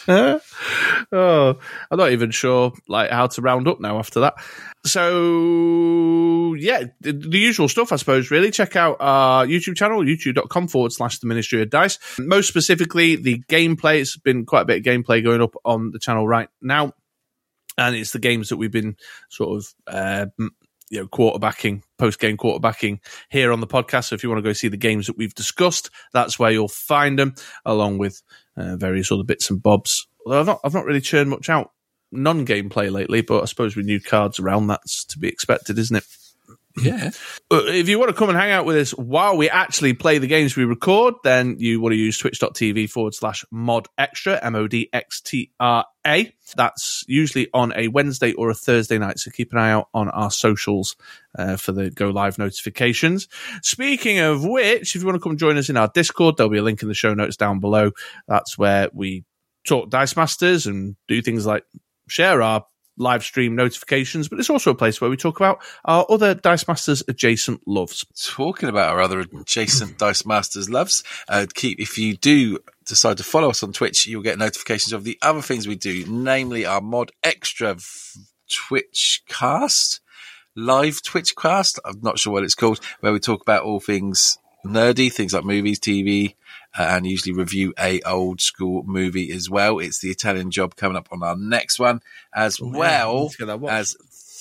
oh, 1.13 1.59
I'm 1.91 1.99
not 1.99 2.13
even 2.13 2.31
sure 2.31 2.73
like 2.89 3.11
how 3.11 3.27
to 3.27 3.43
round 3.43 3.69
up 3.69 3.81
now 3.81 3.99
after 3.99 4.21
that. 4.21 4.35
So 4.85 6.55
yeah, 6.59 6.85
the, 7.01 7.13
the 7.13 7.39
usual 7.39 7.69
stuff, 7.69 7.93
I 7.93 7.97
suppose. 7.97 8.31
Really, 8.31 8.51
check 8.51 8.77
out 8.77 8.99
our 9.01 9.47
YouTube 9.47 9.77
channel, 9.77 10.03
youtube.com 10.03 10.69
forward 10.69 10.93
slash 10.93 11.19
the 11.19 11.27
Ministry 11.27 11.63
of 11.63 11.71
Dice. 11.71 11.99
Most 12.19 12.49
specifically, 12.49 13.17
the 13.17 13.43
gameplay. 13.49 14.01
It's 14.01 14.17
been 14.17 14.45
quite 14.45 14.63
a 14.63 14.67
bit 14.67 14.79
of 14.79 14.85
gameplay 14.85 15.25
going 15.25 15.43
up 15.43 15.55
on 15.65 15.91
the 15.91 15.99
channel 15.99 16.29
right 16.29 16.49
now, 16.61 16.93
and 17.79 17.95
it's 17.97 18.13
the 18.13 18.19
games 18.19 18.49
that 18.49 18.57
we've 18.57 18.73
been 18.73 18.97
sort 19.29 19.59
of. 19.59 19.75
Uh, 19.87 20.27
you 20.89 21.01
know, 21.01 21.07
quarterbacking, 21.09 21.83
post 21.99 22.21
game 22.21 22.37
quarterbacking 22.37 23.01
here 23.29 23.51
on 23.51 23.59
the 23.59 23.67
podcast. 23.67 24.05
So 24.05 24.15
if 24.15 24.23
you 24.23 24.29
want 24.29 24.39
to 24.39 24.49
go 24.49 24.53
see 24.53 24.69
the 24.69 24.77
games 24.77 25.09
that 25.09 25.17
we've 25.17 25.35
discussed, 25.35 25.91
that's 26.13 26.39
where 26.39 26.53
you'll 26.53 26.69
find 26.69 27.19
them, 27.19 27.35
along 27.65 27.99
with 27.99 28.23
uh, 28.57 28.77
various 28.77 29.11
other 29.11 29.25
bits 29.25 29.51
and 29.51 29.61
bobs. 29.61 30.07
Although 30.25 30.41
I've 30.41 30.47
not, 30.47 30.61
I've 30.63 30.75
not 30.75 30.85
really 30.85 31.01
churned 31.01 31.31
much 31.31 31.49
out 31.49 31.73
non 32.13 32.47
gameplay 32.47 32.91
lately, 32.91 33.21
but 33.23 33.43
I 33.43 33.47
suppose 33.47 33.77
with 33.77 33.87
new 33.87 34.01
cards 34.01 34.39
around, 34.39 34.69
that's 34.69 35.05
to 35.07 35.19
be 35.19 35.29
expected, 35.29 35.79
isn't 35.79 35.97
it? 35.97 36.05
Yeah. 36.79 37.11
If 37.51 37.89
you 37.89 37.99
want 37.99 38.11
to 38.11 38.17
come 38.17 38.29
and 38.29 38.37
hang 38.37 38.51
out 38.51 38.67
with 38.67 38.77
us 38.77 38.91
while 38.91 39.37
we 39.37 39.49
actually 39.49 39.95
play 39.95 40.19
the 40.19 40.27
games 40.27 40.57
we 40.57 40.65
record, 40.65 41.15
then 41.25 41.57
you 41.59 41.81
want 41.81 41.93
to 41.93 41.97
use 41.97 42.19
twitch.tv 42.19 42.91
forward 42.91 43.15
slash 43.15 43.45
mod 43.51 43.89
extra, 43.97 44.39
M 44.45 44.55
O 44.55 44.69
D 44.69 44.91
X 44.93 45.21
T 45.23 45.51
R 45.59 45.87
A. 46.07 46.35
That's 46.55 47.03
usually 47.09 47.49
on 47.55 47.73
a 47.75 47.89
Wednesday 47.89 48.33
or 48.35 48.51
a 48.51 48.55
Thursday 48.55 48.99
night. 48.99 49.19
So 49.19 49.31
keep 49.31 49.53
an 49.53 49.59
eye 49.59 49.71
out 49.71 49.89
on 49.95 50.11
our 50.11 50.31
socials 50.31 50.97
uh, 51.39 51.57
for 51.57 51.73
the 51.73 51.91
go 51.91 52.11
live 52.11 52.39
notifications. 52.39 53.29
Speaking 53.63 54.19
of 54.19 54.45
which, 54.45 54.95
if 54.95 55.01
you 55.01 55.07
want 55.07 55.17
to 55.17 55.27
come 55.27 55.39
join 55.39 55.57
us 55.57 55.71
in 55.71 55.77
our 55.77 55.89
Discord, 55.89 56.37
there'll 56.37 56.51
be 56.51 56.59
a 56.59 56.63
link 56.63 56.83
in 56.83 56.89
the 56.89 56.95
show 56.95 57.15
notes 57.15 57.37
down 57.37 57.59
below. 57.59 57.93
That's 58.29 58.59
where 58.59 58.91
we 58.93 59.25
talk 59.67 59.89
Dice 59.89 60.15
Masters 60.15 60.67
and 60.67 60.97
do 61.09 61.23
things 61.23 61.47
like 61.47 61.65
share 62.09 62.43
our 62.43 62.67
live 62.97 63.23
stream 63.23 63.55
notifications, 63.55 64.29
but 64.29 64.39
it's 64.39 64.51
also 64.51 64.71
a 64.71 64.75
place 64.75 65.01
where 65.01 65.11
we 65.11 65.17
talk 65.17 65.39
about 65.39 65.61
our 65.85 66.07
other 66.09 66.35
Dice 66.35 66.67
Masters 66.67 67.03
adjacent 67.09 67.67
loves. 67.67 68.05
Talking 68.35 68.69
about 68.69 68.91
our 68.91 69.01
other 69.01 69.21
adjacent 69.21 69.99
Dice 69.99 70.25
Masters 70.25 70.71
loves, 70.71 71.05
uh, 71.29 71.47
keep 71.55 71.79
if 71.81 71.99
you 71.99 72.17
do 72.17 72.59
decide 72.85 73.19
to 73.19 73.25
follow 73.25 73.51
us 73.51 73.63
on 73.63 73.73
Twitch, 73.73 74.07
you'll 74.07 74.23
get 74.23 74.39
notifications 74.39 74.93
of 74.93 75.05
the 75.05 75.19
other 75.23 75.43
things 75.43 75.67
we 75.67 75.77
do, 75.77 76.05
namely 76.07 76.65
our 76.65 76.81
Mod 76.81 77.13
Extra 77.23 77.75
v- 77.75 77.83
Twitch 78.51 79.23
cast, 79.29 80.01
live 80.55 81.03
Twitch 81.03 81.35
cast. 81.37 81.79
I'm 81.85 82.01
not 82.03 82.19
sure 82.19 82.33
what 82.33 82.45
it's 82.45 82.55
called, 82.55 82.81
where 83.01 83.13
we 83.13 83.21
talk 83.21 83.43
about 83.43 83.65
all 83.65 83.81
things 83.81 84.39
nerdy, 84.65 85.13
things 85.13 85.33
like 85.33 85.45
movies, 85.45 85.81
TV, 85.81 86.35
and 86.83 87.07
usually 87.07 87.33
review 87.35 87.73
a 87.79 88.01
old 88.03 88.41
school 88.41 88.83
movie 88.85 89.31
as 89.33 89.49
well. 89.51 89.79
It's 89.79 90.01
the 90.01 90.11
Italian 90.11 90.51
Job 90.51 90.77
coming 90.77 90.97
up 90.97 91.09
on 91.11 91.23
our 91.23 91.37
next 91.37 91.79
one, 91.79 92.01
as 92.35 92.59
Oh, 92.61 92.69
well 92.69 93.23
let's 93.25 93.37
get 93.37 93.47
that 93.47 93.61
watched. 93.61 93.73
as 93.73 93.97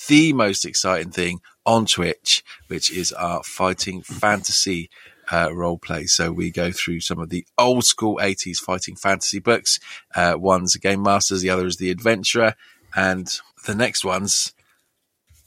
the 0.08 0.32
most 0.32 0.64
exciting 0.64 1.10
thing 1.10 1.40
on 1.64 1.86
Twitch, 1.86 2.44
which 2.68 2.90
is 2.90 3.12
our 3.12 3.42
fighting 3.42 4.02
fantasy 4.02 4.88
uh, 5.32 5.50
role 5.52 5.78
play. 5.78 6.06
So 6.06 6.30
we 6.30 6.50
go 6.50 6.70
through 6.70 7.00
some 7.00 7.18
of 7.18 7.30
the 7.30 7.44
old 7.58 7.84
school 7.84 8.18
80s 8.22 8.58
fighting 8.58 8.94
fantasy 8.94 9.40
books. 9.40 9.80
Uh, 10.14 10.34
one's 10.38 10.76
a 10.76 10.78
Game 10.78 11.02
Masters, 11.02 11.42
the 11.42 11.50
other 11.50 11.66
is 11.66 11.78
The 11.78 11.90
Adventurer, 11.90 12.54
and 12.94 13.36
the 13.66 13.74
next 13.74 14.04
one's 14.04 14.52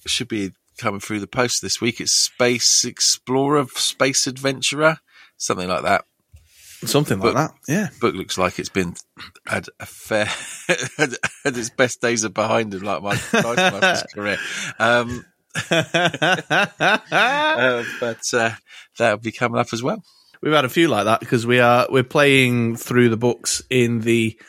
should 0.05 0.27
be 0.27 0.51
coming 0.77 0.99
through 0.99 1.19
the 1.19 1.27
post 1.27 1.61
this 1.61 1.79
week. 1.79 2.01
It's 2.01 2.11
Space 2.11 2.83
Explorer, 2.83 3.67
Space 3.75 4.27
Adventurer, 4.27 4.97
something 5.37 5.67
like 5.69 5.83
that. 5.83 6.05
Something 6.85 7.19
like 7.19 7.33
that. 7.33 7.51
Yeah. 7.67 7.89
Book 7.99 8.15
looks 8.15 8.37
like 8.37 8.57
it's 8.57 8.69
been 8.69 8.95
had 9.45 9.67
a 9.79 9.85
fair 9.85 10.25
had, 10.97 11.13
had 11.43 11.57
its 11.57 11.69
best 11.69 12.01
days 12.01 12.23
are 12.23 12.29
behind 12.29 12.73
him, 12.73 12.83
like 12.83 13.01
my 13.01 13.19
Masters 13.33 14.03
career. 14.13 14.37
Um, 14.79 15.25
uh, 15.71 15.87
but 17.99 18.21
uh, 18.33 18.51
that'll 18.97 19.17
be 19.17 19.31
coming 19.31 19.59
up 19.59 19.73
as 19.73 19.83
well. 19.83 20.01
We've 20.41 20.53
had 20.53 20.63
a 20.63 20.69
few 20.69 20.87
like 20.87 21.05
that 21.05 21.19
because 21.19 21.45
we 21.45 21.59
are 21.59 21.85
we're 21.89 22.03
playing 22.03 22.77
through 22.77 23.09
the 23.09 23.17
books 23.17 23.61
in 23.69 24.01
the 24.01 24.39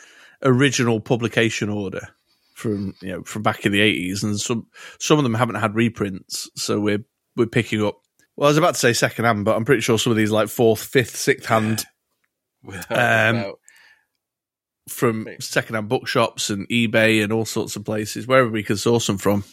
original 0.41 1.01
publication 1.01 1.69
order 1.69 2.07
from 2.53 2.93
you 3.01 3.11
know 3.11 3.23
from 3.23 3.41
back 3.43 3.65
in 3.65 3.73
the 3.73 3.81
eighties, 3.81 4.23
and 4.23 4.39
some 4.39 4.67
some 4.99 5.17
of 5.17 5.23
them 5.23 5.33
haven't 5.33 5.55
had 5.55 5.75
reprints, 5.75 6.49
so 6.55 6.79
we're 6.79 7.03
we're 7.35 7.45
picking 7.45 7.83
up. 7.83 7.99
Well, 8.37 8.47
I 8.47 8.51
was 8.51 8.57
about 8.57 8.75
to 8.75 8.79
say 8.79 8.93
second 8.93 9.25
hand, 9.25 9.43
but 9.43 9.57
I'm 9.57 9.65
pretty 9.65 9.81
sure 9.81 9.99
some 9.99 10.11
of 10.11 10.17
these 10.17 10.31
like 10.31 10.47
fourth, 10.47 10.81
fifth, 10.81 11.17
sixth 11.17 11.47
hand 11.49 11.83
Um, 12.89 13.53
from 14.89 15.27
secondhand 15.39 15.89
bookshops 15.89 16.49
and 16.49 16.67
eBay 16.69 17.23
and 17.23 17.31
all 17.31 17.45
sorts 17.45 17.75
of 17.75 17.85
places 17.85 18.27
wherever 18.27 18.49
we 18.49 18.63
can 18.63 18.77
source 18.77 19.07
them 19.07 19.17
from. 19.17 19.43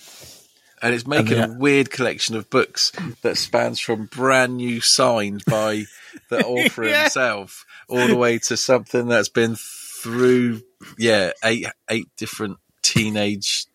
and 0.83 0.95
it's 0.95 1.07
making 1.07 1.39
and 1.39 1.53
a 1.53 1.59
weird 1.59 1.91
collection 1.91 2.35
of 2.37 2.49
books 2.51 2.93
that 3.23 3.37
spans 3.37 3.79
from 3.79 4.07
brand 4.07 4.57
new 4.57 4.81
signed 4.81 5.43
by 5.47 5.85
the 6.31 6.39
author 6.45 6.85
Yeah. 6.85 7.03
himself 7.03 7.65
all 7.89 8.07
the 8.09 8.17
way 8.17 8.39
to 8.39 8.57
something 8.57 9.07
that's 9.09 9.29
been 9.29 9.57
through 9.57 10.63
yeah 10.99 11.33
eight 11.45 11.67
eight 11.91 12.07
different 12.17 12.59
teenage 12.83 13.67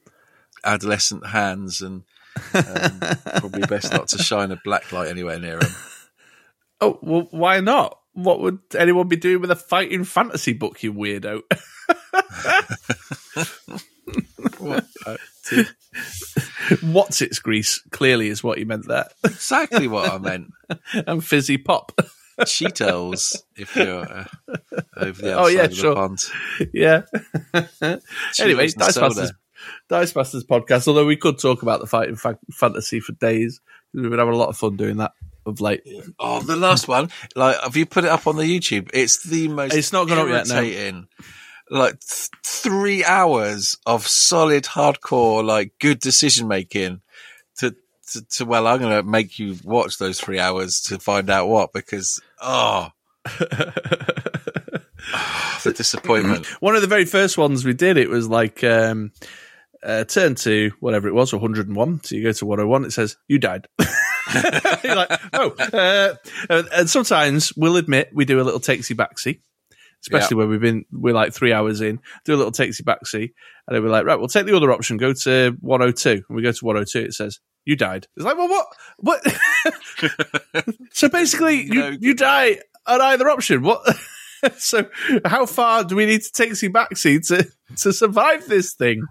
adolescent 0.63 1.25
hands 1.27 1.81
and 1.81 2.03
um, 2.53 2.99
probably 3.39 3.61
best 3.67 3.91
not 3.91 4.07
to 4.09 4.17
shine 4.23 4.51
a 4.51 4.59
black 4.63 4.91
light 4.91 5.09
anywhere 5.09 5.39
near 5.39 5.59
him 5.59 5.71
Oh 6.81 6.99
well, 7.01 7.27
why 7.31 7.59
not? 7.61 7.97
What 8.13 8.39
would 8.41 8.59
anyone 8.77 9.07
be 9.07 9.15
doing 9.15 9.41
with 9.41 9.51
a 9.51 9.55
fighting 9.55 10.03
fantasy 10.03 10.53
book, 10.53 10.81
you 10.83 10.93
weirdo? 10.93 11.41
What? 14.59 14.85
What's 16.81 17.21
its 17.21 17.39
grease? 17.39 17.81
Clearly, 17.91 18.27
is 18.29 18.43
what 18.43 18.57
you 18.59 18.65
meant 18.65 18.87
there. 18.87 19.07
exactly 19.25 19.87
what 19.87 20.09
I 20.09 20.17
meant 20.17 20.51
and 20.93 21.23
fizzy 21.23 21.57
pop. 21.57 21.91
Cheetos 22.41 23.35
if 23.55 23.75
you're 23.75 24.01
uh, 24.09 24.25
over 24.97 25.21
the 25.21 25.33
Oh, 25.37 25.47
yeah, 25.47 25.67
sure. 25.67 25.93
pond 25.95 26.19
yeah. 26.73 27.01
anyway, 28.39 28.69
Dice 28.69 28.93
soda. 28.95 29.07
Masters, 29.07 29.33
Dice 29.89 30.15
Masters 30.15 30.43
podcast. 30.43 30.87
Although 30.87 31.05
we 31.05 31.15
could 31.17 31.37
talk 31.39 31.61
about 31.61 31.79
the 31.79 31.87
fighting 31.87 32.15
fa- 32.15 32.39
fantasy 32.51 32.99
for 32.99 33.11
days, 33.13 33.61
we've 33.93 34.09
been 34.09 34.17
having 34.19 34.33
a 34.33 34.37
lot 34.37 34.49
of 34.49 34.57
fun 34.57 34.77
doing 34.77 34.97
that 34.97 35.11
of 35.45 35.61
like 35.61 35.85
Oh, 36.19 36.39
the 36.41 36.55
last 36.55 36.87
one. 36.87 37.09
Like, 37.35 37.59
have 37.61 37.75
you 37.75 37.85
put 37.85 38.05
it 38.05 38.09
up 38.09 38.27
on 38.27 38.37
the 38.37 38.43
YouTube? 38.43 38.89
It's 38.93 39.23
the 39.23 39.47
most. 39.47 39.73
It's 39.73 39.93
not 39.93 40.07
gone 40.07 40.19
up 40.19 40.27
yet, 40.27 40.47
no. 40.47 41.05
Like 41.69 41.99
th- 42.01 42.29
three 42.43 43.03
hours 43.03 43.77
of 43.85 44.05
solid, 44.05 44.65
hardcore, 44.65 45.43
like 45.43 45.73
good 45.79 45.99
decision 45.99 46.47
making. 46.47 47.01
To, 47.57 47.75
to, 48.11 48.25
to 48.25 48.45
well, 48.45 48.67
I'm 48.67 48.79
going 48.79 48.95
to 48.95 49.09
make 49.09 49.39
you 49.39 49.57
watch 49.63 49.97
those 49.97 50.19
three 50.19 50.39
hours 50.39 50.81
to 50.87 50.99
find 50.99 51.29
out 51.29 51.47
what 51.47 51.73
because 51.73 52.21
oh, 52.41 52.89
the 55.63 55.73
disappointment. 55.75 56.45
One 56.59 56.75
of 56.75 56.81
the 56.81 56.87
very 56.87 57.05
first 57.05 57.37
ones 57.37 57.65
we 57.65 57.73
did, 57.73 57.97
it 57.97 58.09
was 58.09 58.27
like 58.27 58.63
um, 58.63 59.11
uh, 59.83 60.03
turn 60.05 60.35
to 60.35 60.71
whatever 60.79 61.07
it 61.07 61.13
was, 61.13 61.33
101. 61.33 62.03
So 62.03 62.15
you 62.15 62.23
go 62.23 62.31
to 62.31 62.45
101, 62.45 62.85
it 62.85 62.91
says, 62.91 63.17
You 63.27 63.39
died. 63.39 63.67
You're 64.83 64.95
like, 64.95 65.19
Oh. 65.33 65.51
Uh, 65.57 66.15
and- 66.49 66.67
and 66.73 66.89
sometimes 66.89 67.53
we'll 67.55 67.77
admit 67.77 68.09
we 68.13 68.25
do 68.25 68.39
a 68.41 68.43
little 68.43 68.59
takesy 68.59 68.95
backsy, 68.95 69.39
especially 70.01 70.37
when 70.37 70.49
we've 70.49 70.59
been, 70.61 70.85
we're 70.91 71.13
like 71.13 71.33
three 71.33 71.53
hours 71.53 71.81
in, 71.81 71.99
do 72.25 72.33
a 72.33 72.37
little 72.37 72.51
takesy 72.51 72.81
backsy. 72.81 73.33
And 73.67 73.75
then 73.75 73.83
we're 73.83 73.89
like, 73.89 74.05
Right, 74.05 74.17
we'll 74.19 74.27
take 74.27 74.45
the 74.45 74.55
other 74.55 74.71
option, 74.71 74.97
go 74.97 75.13
to 75.13 75.57
102. 75.61 76.09
And 76.27 76.35
we 76.35 76.41
go 76.43 76.51
to 76.51 76.65
102, 76.65 76.99
it 76.99 77.13
says, 77.13 77.39
You 77.65 77.75
died. 77.75 78.07
It's 78.15 78.25
like, 78.25 78.37
Well, 78.37 78.49
what? 78.49 78.67
What? 78.97 79.21
so 80.91 81.09
basically, 81.09 81.63
you, 81.63 81.73
No 81.73 81.89
you 81.99 82.13
die 82.13 82.59
at 82.87 83.01
either 83.01 83.29
option. 83.29 83.61
What? 83.63 83.81
so 84.57 84.89
how 85.25 85.45
far 85.45 85.83
do 85.85 85.95
we 85.95 86.05
need 86.05 86.21
to 86.21 86.31
take 86.31 86.61
you 86.61 86.69
backseat 86.69 87.27
to 87.27 87.47
to 87.77 87.93
survive 87.93 88.45
this 88.47 88.73
thing? 88.73 89.03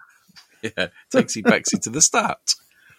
Yeah, 0.63 0.89
takes 1.11 1.35
you 1.37 1.43
back 1.43 1.65
to 1.65 1.91
the 1.91 2.01
start. 2.03 2.39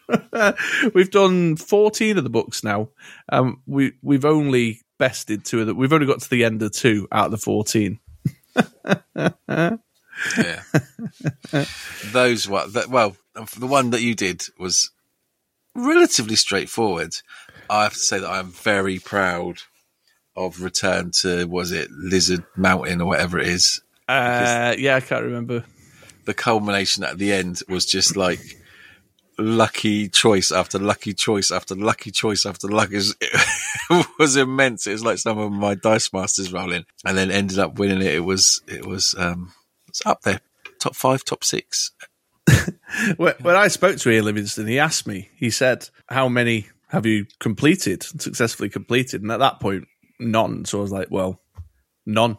We've 0.93 1.11
done 1.11 1.55
fourteen 1.55 2.17
of 2.17 2.23
the 2.23 2.29
books 2.29 2.63
now. 2.63 2.89
Um, 3.31 3.61
we 3.65 3.93
we've 4.01 4.25
only 4.25 4.81
bested 4.97 5.45
two 5.45 5.61
of 5.61 5.67
them. 5.67 5.77
We've 5.77 5.93
only 5.93 6.07
got 6.07 6.21
to 6.21 6.29
the 6.29 6.43
end 6.43 6.61
of 6.61 6.71
two 6.71 7.07
out 7.11 7.25
of 7.25 7.31
the 7.31 7.37
fourteen. 7.37 7.99
Yeah, 10.37 10.61
those 12.11 12.45
that, 12.45 12.87
well, 12.89 13.15
the 13.57 13.67
one 13.67 13.89
that 13.91 14.01
you 14.01 14.15
did 14.15 14.43
was 14.59 14.91
relatively 15.75 16.35
straightforward. 16.35 17.15
I 17.69 17.83
have 17.83 17.93
to 17.93 17.99
say 17.99 18.19
that 18.19 18.29
I'm 18.29 18.51
very 18.51 18.99
proud 18.99 19.57
of 20.35 20.61
Return 20.61 21.11
to 21.21 21.45
was 21.45 21.71
it 21.71 21.89
Lizard 21.91 22.43
Mountain 22.55 23.01
or 23.01 23.07
whatever 23.07 23.39
it 23.39 23.47
is. 23.47 23.81
Uh, 24.07 24.75
yeah, 24.77 24.95
I 24.95 25.01
can't 25.01 25.23
remember. 25.23 25.63
The 26.25 26.33
culmination 26.33 27.03
at 27.03 27.17
the 27.17 27.33
end 27.33 27.61
was 27.67 27.85
just 27.85 28.15
like 28.15 28.39
lucky 29.37 30.09
choice 30.09 30.51
after 30.51 30.79
lucky 30.79 31.13
choice 31.13 31.51
after 31.51 31.75
lucky 31.75 32.11
choice 32.11 32.45
after 32.45 32.67
lucky. 32.67 32.97
It 32.97 33.39
was 34.19 34.35
immense. 34.35 34.87
It 34.87 34.91
was 34.91 35.03
like 35.03 35.17
some 35.17 35.37
of 35.37 35.51
my 35.51 35.75
dice 35.75 36.11
masters 36.13 36.53
rolling, 36.53 36.85
and 37.05 37.17
then 37.17 37.31
ended 37.31 37.59
up 37.59 37.79
winning 37.79 38.01
it. 38.01 38.13
It 38.13 38.23
was 38.23 38.61
it 38.67 38.85
was 38.85 39.15
um 39.17 39.53
it's 39.87 40.05
up 40.05 40.21
there, 40.21 40.41
top 40.79 40.95
five, 40.95 41.23
top 41.23 41.43
six. 41.43 41.91
When, 43.17 43.33
when 43.41 43.55
I 43.55 43.69
spoke 43.69 43.97
to 43.97 44.11
Ian 44.11 44.25
Livingstone, 44.25 44.67
he 44.67 44.77
asked 44.77 45.07
me. 45.07 45.29
He 45.35 45.49
said, 45.49 45.89
"How 46.09 46.29
many 46.29 46.67
have 46.89 47.07
you 47.07 47.25
completed 47.39 48.03
successfully 48.03 48.69
completed?" 48.69 49.23
And 49.23 49.31
at 49.31 49.39
that 49.39 49.59
point, 49.59 49.87
none. 50.19 50.65
So 50.65 50.77
I 50.77 50.81
was 50.81 50.91
like, 50.91 51.07
"Well, 51.09 51.41
none." 52.05 52.37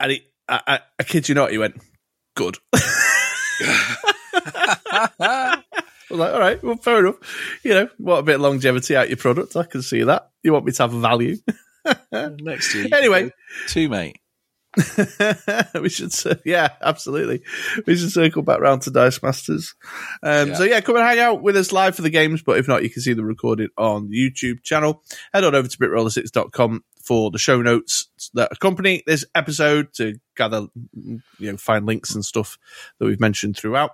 And 0.00 0.12
he, 0.12 0.22
I, 0.48 0.60
I, 0.66 0.80
I 0.98 1.02
kid 1.02 1.28
you 1.28 1.34
not, 1.34 1.50
he 1.50 1.58
went, 1.58 1.76
"Good." 2.34 2.56
I 6.10 6.14
was 6.14 6.20
like, 6.20 6.32
"All 6.32 6.40
right, 6.40 6.62
well, 6.62 6.76
fair 6.76 7.00
enough. 7.00 7.60
You 7.62 7.74
know, 7.74 7.88
what 7.98 8.18
a 8.18 8.22
bit 8.22 8.36
of 8.36 8.40
longevity 8.40 8.96
out 8.96 9.08
your 9.08 9.16
product? 9.16 9.56
I 9.56 9.64
can 9.64 9.82
see 9.82 10.02
that. 10.04 10.30
You 10.42 10.52
want 10.52 10.64
me 10.64 10.72
to 10.72 10.82
have 10.82 10.92
value." 10.92 11.36
Next 12.12 12.74
year, 12.74 12.84
you 12.84 12.96
Anyway. 12.96 13.30
two 13.68 13.88
mate. 13.88 14.18
we 15.80 15.88
should, 15.88 16.12
yeah, 16.44 16.68
absolutely. 16.82 17.42
We 17.86 17.96
should 17.96 18.12
circle 18.12 18.42
back 18.42 18.60
round 18.60 18.82
to 18.82 18.90
Dice 18.90 19.22
Masters. 19.22 19.74
Um, 20.22 20.48
Yeah. 20.48 20.54
So 20.54 20.64
yeah, 20.64 20.80
come 20.80 20.96
and 20.96 21.04
hang 21.04 21.18
out 21.18 21.42
with 21.42 21.56
us 21.56 21.72
live 21.72 21.96
for 21.96 22.02
the 22.02 22.10
games, 22.10 22.42
but 22.42 22.58
if 22.58 22.68
not, 22.68 22.82
you 22.82 22.90
can 22.90 23.02
see 23.02 23.14
them 23.14 23.24
recorded 23.24 23.70
on 23.78 24.08
the 24.10 24.16
YouTube 24.16 24.62
channel. 24.62 25.02
Head 25.32 25.44
on 25.44 25.54
over 25.54 25.66
to 25.66 25.78
BritRoll6.com 25.78 26.84
for 27.02 27.30
the 27.30 27.38
show 27.38 27.62
notes 27.62 28.08
that 28.34 28.52
accompany 28.52 29.02
this 29.06 29.24
episode 29.34 29.94
to 29.94 30.16
gather, 30.36 30.66
you 30.94 31.20
know, 31.40 31.56
find 31.56 31.86
links 31.86 32.14
and 32.14 32.24
stuff 32.24 32.58
that 32.98 33.06
we've 33.06 33.20
mentioned 33.20 33.56
throughout. 33.56 33.92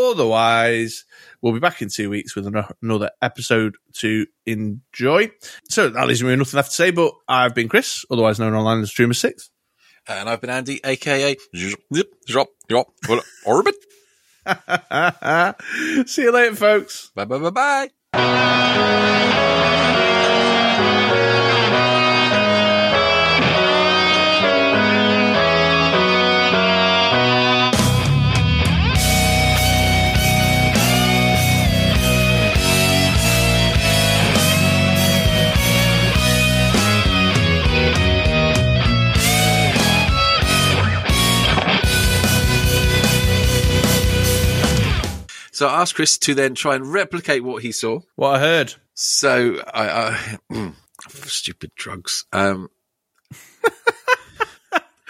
Otherwise, 0.00 1.04
we'll 1.42 1.52
be 1.52 1.58
back 1.60 1.82
in 1.82 1.88
two 1.88 2.08
weeks 2.10 2.34
with 2.34 2.46
another 2.82 3.10
episode 3.20 3.76
to 3.94 4.26
enjoy. 4.46 5.30
So 5.68 5.88
that 5.90 6.06
leaves 6.08 6.22
me 6.22 6.30
with 6.30 6.38
nothing 6.38 6.56
left 6.56 6.70
to 6.70 6.74
say, 6.76 6.90
but 6.90 7.12
I've 7.28 7.54
been 7.54 7.68
Chris, 7.68 8.04
otherwise 8.10 8.40
known 8.40 8.54
online 8.54 8.80
as 8.80 8.90
Streamer6. 8.90 9.50
And 10.08 10.28
I've 10.28 10.40
been 10.40 10.50
Andy, 10.50 10.80
aka 10.82 11.36
Zip, 11.54 12.08
Drop, 12.26 12.48
Drop, 12.68 12.88
Orbit. 13.44 13.76
See 16.08 16.22
you 16.22 16.32
later, 16.32 16.56
folks. 16.56 17.10
Bye, 17.14 17.26
bye, 17.26 17.50
bye, 17.50 17.88
bye. 18.12 19.86
So 45.60 45.68
I 45.68 45.82
asked 45.82 45.94
Chris 45.94 46.16
to 46.16 46.34
then 46.34 46.54
try 46.54 46.74
and 46.74 46.90
replicate 46.90 47.44
what 47.44 47.62
he 47.62 47.70
saw. 47.70 48.00
What 48.16 48.36
I 48.36 48.38
heard. 48.38 48.72
So 48.94 49.62
I, 49.74 50.38
I 50.50 50.72
stupid 51.10 51.72
drugs. 51.74 52.24
Um, 52.32 52.70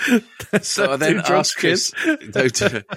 so 0.61 0.91
I 0.91 0.97
then 0.97 1.13
drugs, 1.19 1.31
asked 1.31 1.57
Chris. 1.57 1.93
Do- 2.33 2.51